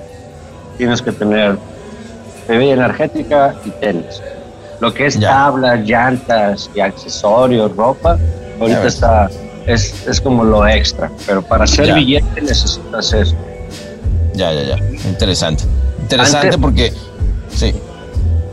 tienes 0.78 1.02
que 1.02 1.12
tener 1.12 1.58
bebida 2.48 2.74
energética 2.74 3.56
y 3.66 3.70
tenis. 3.72 4.22
Lo 4.80 4.93
que 4.93 5.08
es 5.08 5.18
Ya. 5.18 5.30
tablas, 5.30 5.80
llantas 5.88 6.70
y 6.76 6.82
accesorios, 6.82 7.76
ropa, 7.76 8.18
ahorita 8.60 8.86
está, 8.86 9.30
es, 9.66 10.06
es 10.06 10.20
como 10.22 10.43
lo 10.43 10.68
extra. 10.68 11.10
Pero 11.26 11.41
para 11.41 11.64
hacer 11.64 11.88
Ya. 11.88 11.96
billete 11.96 12.41
necesitas 12.41 13.14
eso. 13.14 13.36
Ya, 14.36 14.52
ya, 14.54 14.64
ya. 14.64 14.78
Interesante. 15.08 15.64
Interesante 16.02 16.48
Antes- 16.48 16.62
porque, 16.62 16.93
sí, 17.56 17.74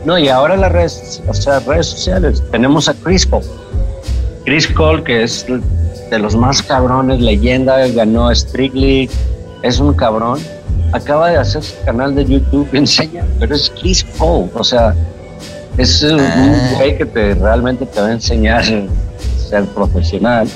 No, 0.05 0.17
y 0.17 0.27
ahora 0.29 0.55
las 0.57 0.71
redes, 0.71 1.21
o 1.27 1.33
sea, 1.33 1.59
redes 1.59 1.87
sociales. 1.87 2.43
Tenemos 2.51 2.89
a 2.89 2.93
Chris 2.93 3.25
Cole. 3.25 3.45
Chris 4.45 4.67
Cole, 4.67 5.03
que 5.03 5.23
es 5.23 5.45
de 6.09 6.19
los 6.19 6.35
más 6.35 6.61
cabrones, 6.61 7.19
leyenda, 7.21 7.87
ganó 7.87 8.29
League, 8.73 9.09
es 9.61 9.79
un 9.79 9.93
cabrón. 9.93 10.39
Acaba 10.91 11.29
de 11.29 11.37
hacer 11.37 11.63
su 11.63 11.73
canal 11.85 12.13
de 12.15 12.25
YouTube, 12.25 12.67
enseña, 12.73 13.25
pero 13.39 13.55
es 13.55 13.71
Chris 13.79 14.03
Cole, 14.17 14.49
o 14.53 14.63
sea, 14.63 14.93
es 15.77 16.03
un 16.03 16.19
Ah. 16.19 16.73
güey 16.77 16.97
que 16.97 17.05
te, 17.05 17.33
realmente 17.35 17.85
te 17.85 17.99
va 18.01 18.07
a 18.07 18.11
enseñar 18.11 18.61
a 18.61 18.63
ser 19.49 19.65
profesional. 19.67 20.47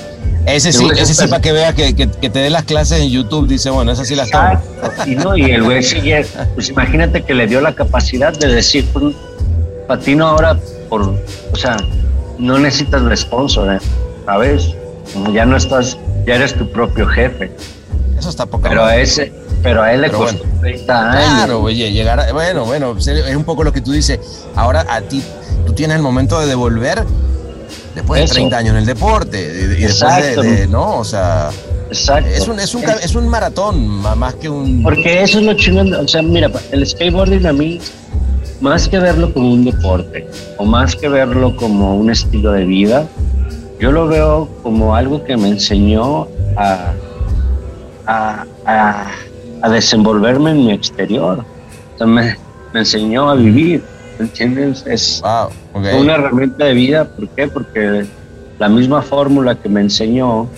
Ese 0.54 0.72
sí, 0.72 0.88
ese 0.96 1.14
sí 1.14 1.26
para 1.28 1.40
que 1.42 1.52
vea 1.52 1.72
que, 1.74 1.94
que- 1.94 2.08
que 2.10 2.30
te 2.30 2.38
dé 2.40 2.50
las 2.50 2.64
clases 2.64 3.00
en 3.00 3.10
YouTube, 3.10 3.46
dice, 3.48 3.70
bueno, 3.70 3.92
esas 3.92 4.06
sí 4.08 4.14
las 4.14 4.30
tomo. 4.30 4.60
Y, 5.06 5.14
no, 5.16 5.36
y 5.36 5.44
el 5.50 5.62
güey 5.62 5.82
sigue, 5.82 6.24
pues 6.54 6.68
imagínate 6.68 7.22
que 7.24 7.34
le 7.34 7.46
dio 7.46 7.60
la 7.60 7.74
capacidad 7.74 8.32
de 8.36 8.48
decir, 8.48 8.86
pues, 8.92 9.14
patino 9.86 10.26
ahora 10.26 10.58
por, 10.88 11.02
o 11.02 11.56
sea, 11.56 11.76
no 12.38 12.58
necesitas 12.58 13.04
de 13.04 13.16
sponsor, 13.16 13.74
¿eh? 13.74 13.78
¿sabes? 14.26 14.74
Ya 15.32 15.44
no 15.46 15.56
estás, 15.56 15.98
ya 16.26 16.34
eres 16.36 16.54
tu 16.54 16.70
propio 16.70 17.06
jefe. 17.08 17.50
Eso 18.18 18.28
está 18.30 18.46
poca 18.46 18.68
Pero 18.68 18.84
a 18.84 18.96
ese, 18.96 19.32
pero 19.62 19.82
a 19.82 19.92
él 19.92 20.02
le 20.02 20.08
Pero 20.08 20.18
costó 20.20 20.44
30 20.60 21.10
años. 21.12 21.24
Claro, 21.34 21.62
oye, 21.62 21.92
llegar 21.92 22.20
a- 22.20 22.32
bueno, 22.32 22.64
bueno, 22.64 22.94
es 22.98 23.36
un 23.36 23.44
poco 23.44 23.64
lo 23.64 23.72
que 23.72 23.80
tú 23.80 23.92
dices. 23.92 24.18
Ahora 24.56 24.84
a 24.88 25.00
ti, 25.02 25.22
tú 25.66 25.72
tienes 25.72 25.96
el 25.96 26.02
momento 26.02 26.38
de 26.40 26.46
devolver 26.46 27.04
después 27.94 28.20
de 28.20 28.24
Eso. 28.24 28.34
30 28.34 28.56
años 28.58 28.70
en 28.72 28.76
el 28.78 28.86
deporte. 28.86 29.40
Y, 29.40 29.66
después 29.66 29.90
Exacto. 30.02 30.42
de, 30.42 30.56
de- 30.56 30.66
¿no? 30.68 30.98
O 30.98 31.04
sea, 31.04 31.50
Exacto. 31.88 32.28
es 32.30 32.46
un, 32.48 32.60
es 32.60 32.74
un, 32.74 32.84
es 32.84 33.14
un 33.14 33.28
maratón 33.28 33.86
ma- 33.86 34.14
más 34.14 34.34
que 34.34 34.48
un... 34.48 34.82
Porque 34.82 35.22
eso 35.22 35.38
es 35.38 35.44
lo 35.44 35.54
chingón. 35.54 35.92
O 35.94 36.06
sea, 36.08 36.22
mira, 36.22 36.50
el 36.72 36.86
skateboarding 36.86 37.46
a 37.46 37.52
mí, 37.52 37.80
más 38.60 38.88
que 38.88 38.98
verlo 38.98 39.32
como 39.32 39.52
un 39.52 39.64
deporte 39.64 40.26
o 40.56 40.64
más 40.64 40.94
que 40.96 41.08
verlo 41.08 41.54
como 41.56 41.96
un 41.96 42.10
estilo 42.10 42.52
de 42.52 42.64
vida, 42.64 43.06
yo 43.80 43.92
lo 43.92 44.08
veo 44.08 44.48
como 44.62 44.94
algo 44.96 45.24
que 45.24 45.36
me 45.36 45.48
enseñó 45.48 46.26
a, 46.56 46.92
a, 48.06 48.44
a- 48.66 49.06
a 49.62 49.68
desenvolverme 49.68 50.50
en 50.52 50.66
mi 50.66 50.72
exterior. 50.72 51.44
O 51.94 51.98
sea, 51.98 52.06
me, 52.06 52.36
me 52.72 52.80
enseñó 52.80 53.28
a 53.30 53.34
vivir. 53.34 53.82
¿Entiendes? 54.18 54.84
Es 54.86 55.20
Wow, 55.22 55.48
ok. 55.74 56.00
una 56.00 56.14
herramienta 56.14 56.64
de 56.64 56.72
vida. 56.74 57.04
¿Por 57.04 57.28
qué? 57.30 57.48
Porque 57.48 58.06
la 58.58 58.68
misma 58.68 59.02
fórmula 59.02 59.54
que 59.54 59.68
me 59.68 59.80
enseñó 59.80 60.48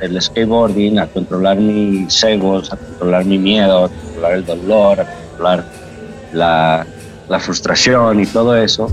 el 0.00 0.20
skateboarding 0.20 0.98
a 0.98 1.06
controlar 1.06 1.58
mis 1.58 2.22
egos, 2.24 2.72
a 2.72 2.76
controlar 2.76 3.24
mi 3.24 3.38
miedo, 3.38 3.84
a 3.84 3.88
controlar 3.88 4.32
el 4.32 4.44
dolor, 4.44 5.00
a 5.00 5.04
controlar 5.04 5.64
la, 6.32 6.86
la 7.28 7.38
frustración 7.38 8.20
y 8.20 8.26
todo 8.26 8.56
eso, 8.56 8.90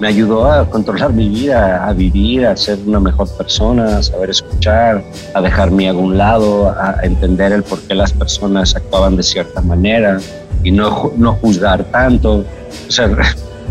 me 0.00 0.08
ayudó 0.08 0.50
a 0.50 0.68
controlar 0.68 1.12
mi 1.12 1.28
vida, 1.28 1.86
a 1.86 1.92
vivir, 1.92 2.44
a 2.46 2.56
ser 2.56 2.78
una 2.84 2.98
mejor 2.98 3.28
persona, 3.36 3.98
a 3.98 4.02
saber 4.02 4.30
escuchar, 4.30 5.02
a 5.34 5.40
dejar 5.40 5.70
mi 5.70 5.86
ego 5.86 6.00
a 6.00 6.02
un 6.02 6.18
lado, 6.18 6.68
a 6.70 6.96
entender 7.02 7.52
el 7.52 7.62
por 7.62 7.80
qué 7.82 7.94
las 7.94 8.12
personas 8.12 8.74
actuaban 8.74 9.16
de 9.16 9.22
cierta 9.22 9.60
manera 9.60 10.18
y 10.64 10.72
no, 10.72 11.12
no 11.16 11.34
juzgar 11.34 11.84
tanto. 11.84 12.44
O 12.88 12.90
sea, 12.90 13.08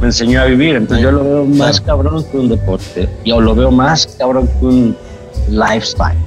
me 0.02 0.08
enseñó 0.08 0.42
a 0.42 0.46
vivir, 0.46 0.76
entonces 0.76 1.04
yo 1.04 1.12
lo 1.12 1.24
veo 1.24 1.46
más 1.46 1.80
cabrón 1.80 2.24
que 2.30 2.38
un 2.38 2.50
deporte, 2.50 3.08
yo 3.24 3.40
lo 3.40 3.54
veo 3.56 3.72
más 3.72 4.08
cabrón 4.18 4.48
que 4.60 4.66
un 4.66 4.98
lifestyle. 5.50 6.18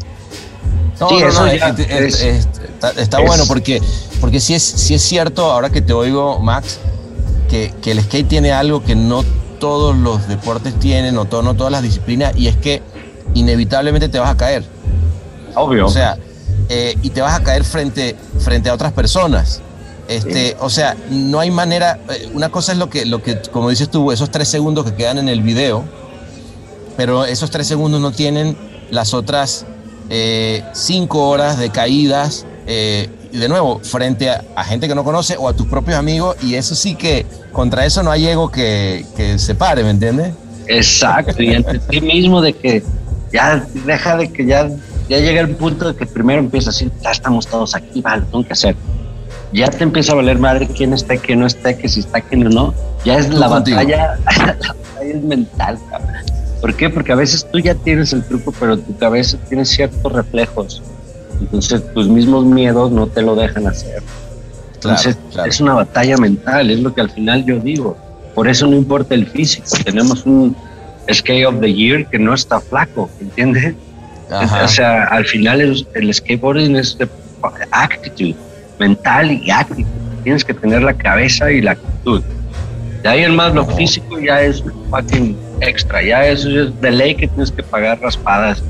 No, 1.01 1.09
Sí, 1.09 1.17
no, 1.21 1.29
eso 1.29 1.41
no, 1.47 1.53
ya 1.55 1.69
es- 1.69 1.79
es- 1.81 1.91
es- 1.91 2.23
es- 2.23 2.49
está, 2.69 2.91
está 2.91 3.19
es- 3.21 3.27
bueno 3.27 3.45
porque, 3.49 3.83
porque 4.21 4.39
sí, 4.41 4.55
es, 4.55 4.63
sí 4.63 4.95
es 4.95 5.03
cierto, 5.03 5.51
ahora 5.51 5.71
que 5.71 5.83
te 5.83 5.93
oigo, 5.93 6.39
Max, 6.39 6.79
que, 7.51 7.75
que 7.83 7.91
el 7.91 8.01
skate 8.03 8.29
tiene 8.29 8.53
algo 8.53 8.83
que 8.85 8.95
no 8.95 9.25
todos 9.59 9.97
los 9.97 10.29
deportes 10.29 10.79
tienen 10.79 11.19
o 11.19 11.25
to- 11.25 11.43
no 11.43 11.55
todas 11.55 11.73
las 11.73 11.83
disciplinas 11.83 12.37
y 12.37 12.47
es 12.49 12.57
que 12.57 12.81
inevitablemente 13.35 14.09
te 14.09 14.19
vas 14.19 14.31
a 14.31 14.37
caer. 14.37 14.65
Obvio. 15.57 15.87
O 15.87 15.91
sea, 15.91 16.17
eh, 16.69 16.97
y 17.03 17.11
te 17.11 17.21
vas 17.21 17.35
a 17.41 17.43
caer 17.43 17.65
frente, 17.65 18.17
frente 18.39 18.71
a 18.71 18.75
otras 18.75 18.93
personas. 18.93 19.61
Este, 20.09 20.57
O 20.61 20.69
sea, 20.71 20.97
no 21.11 21.41
hay 21.41 21.51
manera. 21.51 21.99
eh, 22.11 22.29
Una 22.35 22.49
cosa 22.51 22.73
es 22.73 22.79
lo 22.79 22.91
que, 22.91 23.07
lo 23.07 23.23
que, 23.23 23.41
como 23.53 23.71
dices 23.71 23.89
tú, 23.91 24.13
esos 24.13 24.31
tres 24.31 24.49
segundos 24.49 24.85
que 24.85 24.95
quedan 24.95 25.19
en 25.19 25.29
el 25.29 25.43
video, 25.43 25.85
pero 26.97 27.25
esos 27.25 27.51
tres 27.51 27.67
segundos 27.67 28.01
no 28.01 28.13
tienen 28.13 28.57
las 28.91 29.15
otras 29.15 29.67
eh, 30.11 30.63
cinco 30.73 31.29
horas 31.29 31.59
de 31.59 31.71
caídas. 31.71 32.47
eh, 32.67 33.09
y 33.33 33.39
de 33.39 33.49
nuevo, 33.49 33.81
frente 33.83 34.31
a, 34.31 34.45
a 34.55 34.63
gente 34.63 34.87
que 34.87 34.95
no 34.95 35.03
conoce 35.03 35.37
o 35.37 35.49
a 35.49 35.55
tus 35.55 35.67
propios 35.67 35.99
amigos, 35.99 36.37
y 36.41 36.55
eso 36.55 36.77
sí 36.77 36.95
que 36.95 37.27
contra 37.53 37.85
eso 37.85 38.01
no 38.05 38.13
hay 38.13 38.29
ego 38.29 38.49
que, 38.49 39.05
que 39.17 39.41
se 39.41 39.57
pare, 39.57 39.83
¿me 39.83 39.91
entiendes? 39.91 40.33
Exacto, 40.69 41.43
y 41.43 41.53
ante 41.53 41.81
ti 41.81 42.01
mismo 42.01 42.41
de 42.41 42.53
que 42.53 42.85
ya 43.33 43.67
deja 43.85 44.17
de 44.17 44.33
que 44.33 44.47
ya, 44.47 44.71
ya 45.09 45.19
llega 45.19 45.41
el 45.41 45.57
punto 45.57 45.93
de 45.93 45.97
que 45.97 46.07
primero 46.07 46.39
empieza 46.39 46.71
a 46.71 46.73
decir, 46.73 46.93
ya 47.03 47.11
estamos 47.11 47.49
todos 47.49 47.75
aquí, 47.75 48.01
vale, 48.01 48.23
tengo 48.31 48.47
que 48.47 48.53
hacer. 48.53 48.77
Ya 49.55 49.71
te 49.71 49.85
empieza 49.85 50.13
a 50.13 50.17
valer 50.17 50.39
madre 50.39 50.67
quién 50.67 50.93
está, 50.93 51.17
quién 51.17 51.39
no 51.41 51.47
está, 51.47 51.77
que 51.79 51.89
si 51.89 52.01
está, 52.01 52.21
quién 52.21 52.41
no. 52.41 52.75
Ya 53.05 53.17
es 53.19 53.29
la 53.33 53.49
contigo. 53.49 53.77
batalla, 53.77 54.19
la 54.37 54.53
batalla 54.75 54.75
es 55.15 55.23
mental, 55.23 55.79
cabrón. 55.91 56.15
¿Por 56.61 56.75
qué? 56.75 56.91
Porque 56.91 57.13
a 57.13 57.15
veces 57.15 57.47
tú 57.53 57.61
ya 57.61 57.75
tienes 57.75 58.13
el 58.13 58.25
truco, 58.25 58.53
pero 58.59 58.77
tu 58.79 58.97
cabeza 58.99 59.39
tiene 59.49 59.65
ciertos 59.65 60.13
reflejos. 60.13 60.83
Entonces 61.41 61.83
tus 61.95 62.09
mismos 62.09 62.45
miedos 62.45 62.91
no 62.91 63.07
te 63.07 63.23
lo 63.23 63.37
dejan 63.37 63.67
hacer. 63.69 64.03
Entonces 64.75 65.15
Claro, 65.15 65.31
claro. 65.33 65.51
es 65.51 65.61
una 65.61 65.75
batalla 65.75 66.17
mental, 66.17 66.71
es 66.71 66.81
lo 66.81 66.93
que 66.95 67.01
al 67.01 67.11
final 67.11 67.45
yo 67.45 67.59
digo. 67.61 67.97
Por 68.35 68.49
eso 68.49 68.67
no 68.67 68.75
importa 68.77 69.15
el 69.15 69.27
físico. 69.27 69.69
Tenemos 69.85 70.27
un 70.27 70.57
skate 71.13 71.47
of 71.47 71.61
the 71.61 71.73
year 71.73 72.07
que 72.09 72.19
no 72.19 72.35
está 72.35 72.61
flaco, 72.61 73.09
¿entiendes? 73.21 73.75
Ajá. 74.31 74.65
O 74.65 74.69
sea, 74.69 75.05
al 75.05 75.25
final 75.27 75.61
el, 75.61 75.87
el 75.95 76.13
skateboarding 76.13 76.75
es 76.77 76.99
de 76.99 77.09
actitud, 77.71 78.35
mental 78.79 79.33
y 79.33 79.51
actitud. 79.51 79.89
Tienes 80.23 80.45
que 80.45 80.55
tener 80.55 80.83
la 80.83 80.95
cabeza 80.95 81.51
y 81.51 81.61
la 81.61 81.73
actitud. 81.73 82.23
De 83.03 83.09
ahí 83.09 83.23
en 83.23 83.37
más 83.37 83.55
lo 83.55 83.67
físico 83.67 84.19
ya 84.19 84.41
es 84.41 84.65
fucking 84.91 85.37
extra, 85.61 86.03
ya 86.03 86.27
eso 86.27 86.49
es 86.49 86.81
de 86.81 86.91
ley 86.91 87.15
que 87.15 87.29
tienes 87.29 87.51
que 87.51 87.63
pagar 87.63 88.01
raspadas 88.01 88.63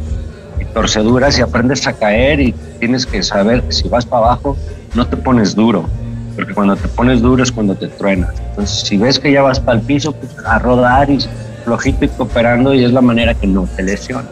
y 0.59 0.64
torceduras 0.64 1.38
y 1.38 1.42
aprendes 1.42 1.86
a 1.86 1.92
caer 1.92 2.40
y 2.40 2.52
tienes 2.80 3.07
que 3.07 3.22
saber 3.22 3.62
que 3.62 3.72
si 3.72 3.88
vas 3.88 4.05
para 4.05 4.26
abajo 4.26 4.57
no 4.94 5.07
te 5.07 5.16
pones 5.16 5.55
duro, 5.55 5.88
porque 6.34 6.52
cuando 6.52 6.74
te 6.76 6.88
pones 6.88 7.22
duro 7.22 7.42
es 7.42 7.52
cuando 7.52 7.76
te 7.76 7.86
truenas. 7.86 8.34
Entonces, 8.50 8.80
si 8.80 8.96
ves 8.96 9.18
que 9.18 9.30
ya 9.30 9.42
vas 9.42 9.61
para 9.61 9.78
el 9.78 9.84
piso, 9.84 10.12
pues 10.12 10.32
a 10.44 10.59
rodar 10.59 11.11
y 11.11 11.18
flojito 11.64 12.05
y 12.05 12.09
cooperando 12.09 12.74
y 12.74 12.84
es 12.84 12.92
la 12.92 13.00
manera 13.00 13.34
que 13.34 13.46
no 13.46 13.68
te 13.76 13.82
lesionas. 13.82 14.26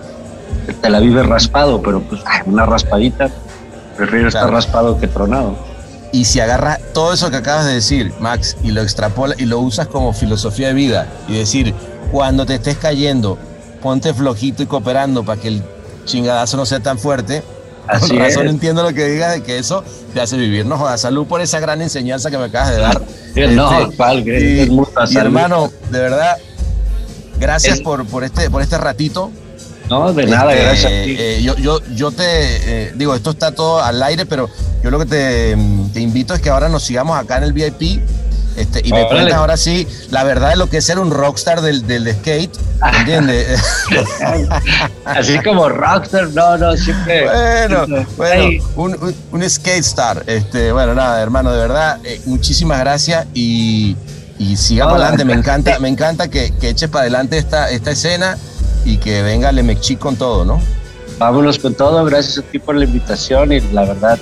Te 0.81 0.91
la 0.91 1.01
vives 1.01 1.27
raspado, 1.27 1.81
pero 1.83 2.01
pues 2.01 2.23
una 2.47 2.67
raspadita, 2.67 3.31
prefiero 3.97 4.29
estar 4.29 4.43
Claro. 4.43 4.57
raspado 4.57 4.99
que 4.99 5.09
tronado. 5.09 5.57
Y 6.13 6.25
si 6.27 6.41
agarras 6.41 6.79
todo 6.93 7.13
eso 7.15 7.31
que 7.31 7.39
acabas 7.39 7.65
de 7.67 7.75
decir, 7.75 8.13
Max, 8.21 8.57
y 8.63 8.71
lo 8.73 8.83
extrapola 8.83 9.35
y 9.39 9.47
lo 9.47 9.61
usas 9.61 9.87
como 9.87 10.13
filosofía 10.13 10.69
de 10.69 10.75
vida 10.75 11.07
y 11.29 11.39
decir, 11.39 11.75
cuando 12.11 12.45
te 12.45 12.55
estés 12.57 12.77
cayendo, 12.77 13.39
ponte 13.81 14.13
flojito 14.13 14.63
y 14.63 14.67
cooperando 14.67 15.25
para 15.25 15.41
que 15.41 15.49
el 15.49 15.63
chingadazo 16.05 16.57
no 16.59 16.67
sea 16.67 16.81
tan 16.81 16.99
fuerte. 16.99 17.43
Así 17.89 18.09
Con 18.11 18.19
razón 18.19 18.47
es. 18.47 18.53
entiendo 18.53 18.83
lo 18.83 18.93
que 18.93 19.07
digas 19.07 19.33
de 19.33 19.43
que 19.43 19.59
eso 19.59 19.83
te 20.13 20.21
hace 20.21 20.37
vivir. 20.37 20.67
No 20.67 20.77
jodas, 20.77 21.01
salud 21.01 21.27
por 21.27 21.41
esa 21.41 21.59
gran 21.61 21.81
enseñanza 21.83 22.31
que 22.31 22.39
me 22.39 22.45
acabas 22.45 22.71
de 22.71 22.77
dar. 22.79 23.03
No, 23.55 23.81
Este, 23.81 23.97
pal, 23.97 24.29
y, 24.29 24.61
es 24.61 24.69
mucha 24.69 25.05
y 25.09 25.17
hermano, 25.17 25.71
de 25.91 25.99
verdad, 25.99 26.37
gracias 27.41 27.77
Es- 27.77 27.81
por, 27.81 28.05
por, 28.07 28.25
este, 28.25 28.51
por 28.51 28.61
este 28.61 28.77
ratito. 28.77 29.31
No, 29.93 30.13
de 30.13 30.27
nada, 30.27 30.53
Este, 30.55 30.65
gracias 30.65 30.87
a 30.87 31.05
ti. 31.05 31.17
eh, 31.19 31.41
yo, 31.43 31.55
yo, 31.57 31.81
yo 31.95 32.11
te 32.11 32.25
eh, 32.27 32.93
digo, 32.97 33.15
esto 33.15 33.31
está 33.31 33.53
todo 33.53 33.83
al 33.83 34.03
aire, 34.03 34.25
pero 34.25 34.49
yo 34.83 34.91
lo 34.91 34.99
que 34.99 35.05
te, 35.07 35.57
te 35.93 36.01
invito 36.01 36.33
es 36.33 36.41
que 36.41 36.49
ahora 36.49 36.71
nos 36.71 36.83
sigamos 36.83 37.19
acá 37.19 37.37
en 37.37 37.45
el 37.45 37.53
VIP. 37.53 38.01
Este, 38.57 38.81
y 38.85 38.93
me 38.93 39.07
cuentas 39.09 39.33
ahora 39.35 39.57
sí 39.57 39.87
la 40.11 40.25
verdad 40.25 40.51
de 40.51 40.57
lo 40.57 40.69
que 40.69 40.77
es 40.79 40.85
ser 40.85 40.99
un 40.99 41.11
rockstar 41.11 41.63
del, 41.63 41.87
del 41.87 42.11
skate, 42.15 42.55
¿entiendes? 42.99 43.59
Así 45.05 45.39
como 45.41 45.69
rockstar, 45.69 46.29
no, 46.31 46.57
no, 46.59 46.77
siempre. 46.77 47.25
Bueno, 47.25 48.07
bueno, 48.17 48.65
un, 48.77 48.93
un, 49.01 49.15
un 49.33 49.51
skate 49.51 49.81
star. 49.81 50.25
Este, 50.27 50.73
bueno, 50.73 50.95
nada, 50.95 51.23
hermano, 51.23 51.51
de 51.53 51.59
verdad, 51.59 51.99
eh, 52.05 52.21
muchísimas 52.27 52.79
gracias 52.81 53.27
y, 53.35 53.97
y 54.39 54.57
sigamos 54.57 54.95
adelante. 54.95 55.25
Me 55.25 55.33
encanta, 55.35 55.79
me 55.79 55.89
encanta 55.89 56.29
que, 56.29 56.53
que 56.61 56.69
eches 56.71 56.89
para 56.91 57.03
adelante 57.03 57.39
esta, 57.39 57.71
esta 57.71 57.91
escena 57.91 58.37
y 58.85 58.99
que 58.99 59.23
venga 59.23 59.53
Lemexchi 59.53 59.97
con 59.97 60.17
todo, 60.17 60.45
¿no? 60.45 60.61
Vámonos 61.19 61.59
con 61.59 61.75
todo, 61.75 62.05
gracias 62.05 62.39
a 62.39 62.43
ti 62.43 62.59
por 62.59 62.75
la 62.75 62.85
invitación 62.85 63.53
y 63.53 63.61
la 63.73 63.85
verdad, 63.85 64.19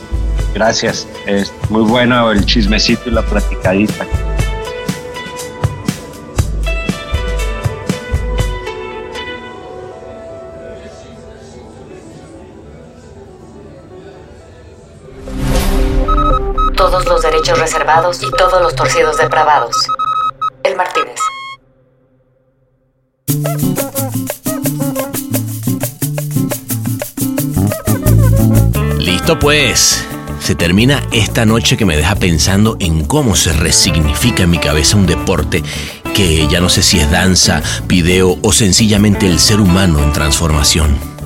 gracias. 0.55 1.07
Es 1.27 1.53
muy 1.69 1.83
bueno 1.83 2.31
el 2.31 2.45
chismecito 2.45 3.09
y 3.09 3.13
la 3.13 3.23
platicadita. 3.23 4.07
Todos 16.77 17.05
los 17.07 17.23
derechos 17.23 17.59
reservados 17.59 18.23
y 18.23 18.31
todos 18.33 18.61
los 18.63 18.75
torcidos 18.75 19.17
depravados. 19.19 19.77
El 20.63 20.77
Martínez. 20.77 21.20
Pues. 29.41 30.05
Se 30.41 30.55
termina 30.55 31.03
esta 31.13 31.45
noche 31.45 31.77
que 31.77 31.85
me 31.85 31.97
deja 31.97 32.15
pensando 32.15 32.77
en 32.81 33.05
cómo 33.05 33.37
se 33.37 33.53
resignifica 33.53 34.45
en 34.45 34.51
mi 34.51 34.59
cabeza 34.59 34.97
un 34.97 35.07
deporte 35.07 35.63
que 36.15 36.47
ya 36.49 36.61
no 36.61 36.69
sé 36.69 36.83
si 36.83 36.99
es 36.99 37.11
danza, 37.11 37.63
video 37.87 38.39
o 38.43 38.53
sencillamente 38.53 39.27
el 39.27 39.39
ser 39.39 39.61
humano 39.61 40.03
en 40.03 40.13
transformación. 40.13 41.20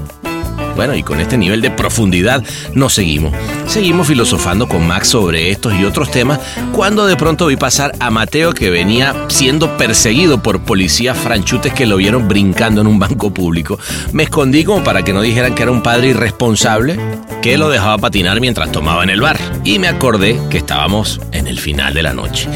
Bueno, 0.77 0.95
y 0.95 1.03
con 1.03 1.21
este 1.21 1.39
nivel 1.39 1.61
de 1.61 1.71
profundidad 1.71 2.43
nos 2.73 2.95
seguimos. 2.95 3.33
Seguimos 3.67 4.09
filosofando 4.09 4.69
con 4.69 4.87
Max 4.87 5.09
sobre 5.09 5.51
estos 5.51 5.75
y 5.75 5.85
otros 5.85 6.11
temas 6.11 6.41
cuando 6.73 7.07
de 7.07 7.17
pronto 7.17 7.47
vi 7.47 7.57
pasar 7.57 7.93
a 8.01 8.11
Mateo 8.11 8.53
que 8.53 8.71
venía 8.71 9.15
siendo 9.29 9.77
perseguido 9.77 10.43
por 10.43 10.63
policías 10.63 11.17
franchutes 11.17 11.73
que 11.73 11.87
lo 11.87 11.97
vieron 11.97 12.29
brincando 12.29 12.81
en 12.81 12.87
un 12.87 12.99
banco 12.99 13.33
público. 13.33 13.79
Me 14.13 14.25
escondí 14.25 14.65
como 14.65 14.83
para 14.83 15.03
que 15.03 15.13
no 15.13 15.23
dijeran 15.23 15.55
que 15.55 15.63
era 15.63 15.73
un 15.73 15.83
padre 15.83 16.09
irresponsable 16.09 16.99
que 17.41 17.59
lo 17.59 17.69
dejaba 17.69 17.99
patinar 17.99 18.41
mientras 18.41 18.73
tomaba 18.73 19.03
en 19.03 19.11
el 19.11 19.21
bar. 19.21 19.39
Y 19.65 19.79
me 19.79 19.89
acordé 19.89 20.41
que 20.51 20.59
estábamos 20.59 21.21
en 21.33 21.47
el 21.47 21.59
final 21.59 21.95
de 21.95 22.03
la 22.03 22.15
noche. 22.15 22.49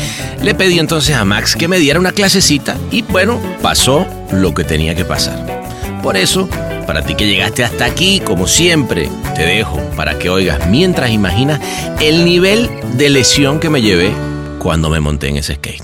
Le 0.42 0.54
pedí 0.54 0.78
entonces 0.78 1.14
a 1.14 1.24
Max 1.24 1.56
que 1.56 1.68
me 1.68 1.78
diera 1.78 2.00
una 2.00 2.12
clasecita 2.12 2.76
y 2.90 3.02
bueno, 3.02 3.40
pasó 3.62 4.06
lo 4.32 4.54
que 4.54 4.64
tenía 4.64 4.94
que 4.94 5.04
pasar. 5.04 5.62
Por 6.02 6.16
eso, 6.16 6.48
para 6.88 7.02
ti 7.02 7.14
que 7.14 7.26
llegaste 7.26 7.64
hasta 7.64 7.84
aquí, 7.84 8.18
como 8.18 8.46
siempre, 8.46 9.10
te 9.36 9.44
dejo 9.44 9.78
para 9.94 10.18
que 10.18 10.30
oigas 10.30 10.66
mientras 10.68 11.10
imaginas 11.10 11.60
el 12.00 12.24
nivel 12.24 12.70
de 12.94 13.10
lesión 13.10 13.60
que 13.60 13.68
me 13.68 13.82
llevé 13.82 14.10
cuando 14.58 14.88
me 14.88 14.98
monté 14.98 15.28
en 15.28 15.36
ese 15.36 15.56
skate. 15.56 15.82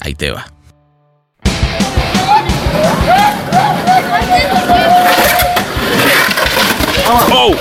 Ahí 0.00 0.16
te 0.16 0.32
va. 0.32 0.46
Oh. 7.32 7.54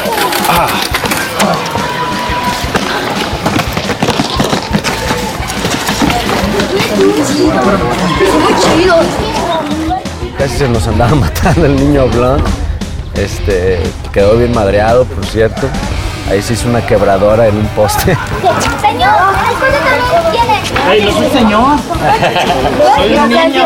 Casi 10.39 10.57
se 10.57 10.69
nos 10.69 10.87
andaba 10.87 11.13
matando 11.15 11.65
el 11.65 11.75
niño 11.75 12.07
Blanc. 12.07 12.41
Este, 13.13 13.81
quedó 14.13 14.37
bien 14.37 14.53
madreado, 14.53 15.03
por 15.03 15.25
cierto. 15.25 15.67
Ahí 16.29 16.41
se 16.41 16.53
hizo 16.53 16.69
una 16.69 16.85
quebradora 16.85 17.47
en 17.47 17.57
un 17.57 17.67
poste. 17.67 18.15
Señor, 18.81 19.11
el 19.49 19.57
coche 19.57 19.79
también 19.83 20.31
tiene. 20.31 20.61
Ay, 20.87 21.01
no 21.03 21.11
soy 21.11 21.29
señor. 21.29 21.79
Soy 22.95 23.13
un 23.15 23.29
niño. 23.29 23.65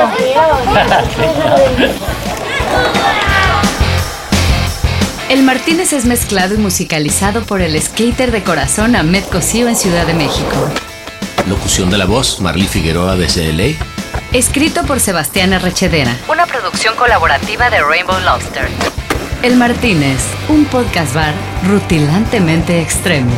El 5.29 5.43
Martínez 5.43 5.93
es 5.93 6.05
mezclado 6.05 6.55
y 6.55 6.57
musicalizado 6.57 7.43
por 7.43 7.61
el 7.61 7.79
skater 7.79 8.31
de 8.31 8.43
corazón 8.43 8.95
Ahmed 8.95 9.23
Cosío 9.25 9.67
en 9.67 9.75
Ciudad 9.75 10.07
de 10.07 10.15
México. 10.15 10.55
Locución 11.47 11.91
de 11.91 11.97
la 11.97 12.05
voz, 12.05 12.39
Marley 12.39 12.67
Figueroa 12.67 13.15
desde 13.15 13.53
LA. 13.53 13.75
Escrito 14.33 14.83
por 14.83 14.99
Sebastián 14.99 15.53
Arrechedera. 15.53 16.17
Una 16.27 16.42
producción 16.63 16.95
colaborativa 16.95 17.69
de 17.69 17.83
Rainbow 17.83 18.17
Lobster. 18.21 18.69
El 19.41 19.57
Martínez, 19.57 20.19
un 20.47 20.63
podcast 20.63 21.13
bar 21.13 21.33
rutilantemente 21.67 22.79
extremo. 22.81 23.31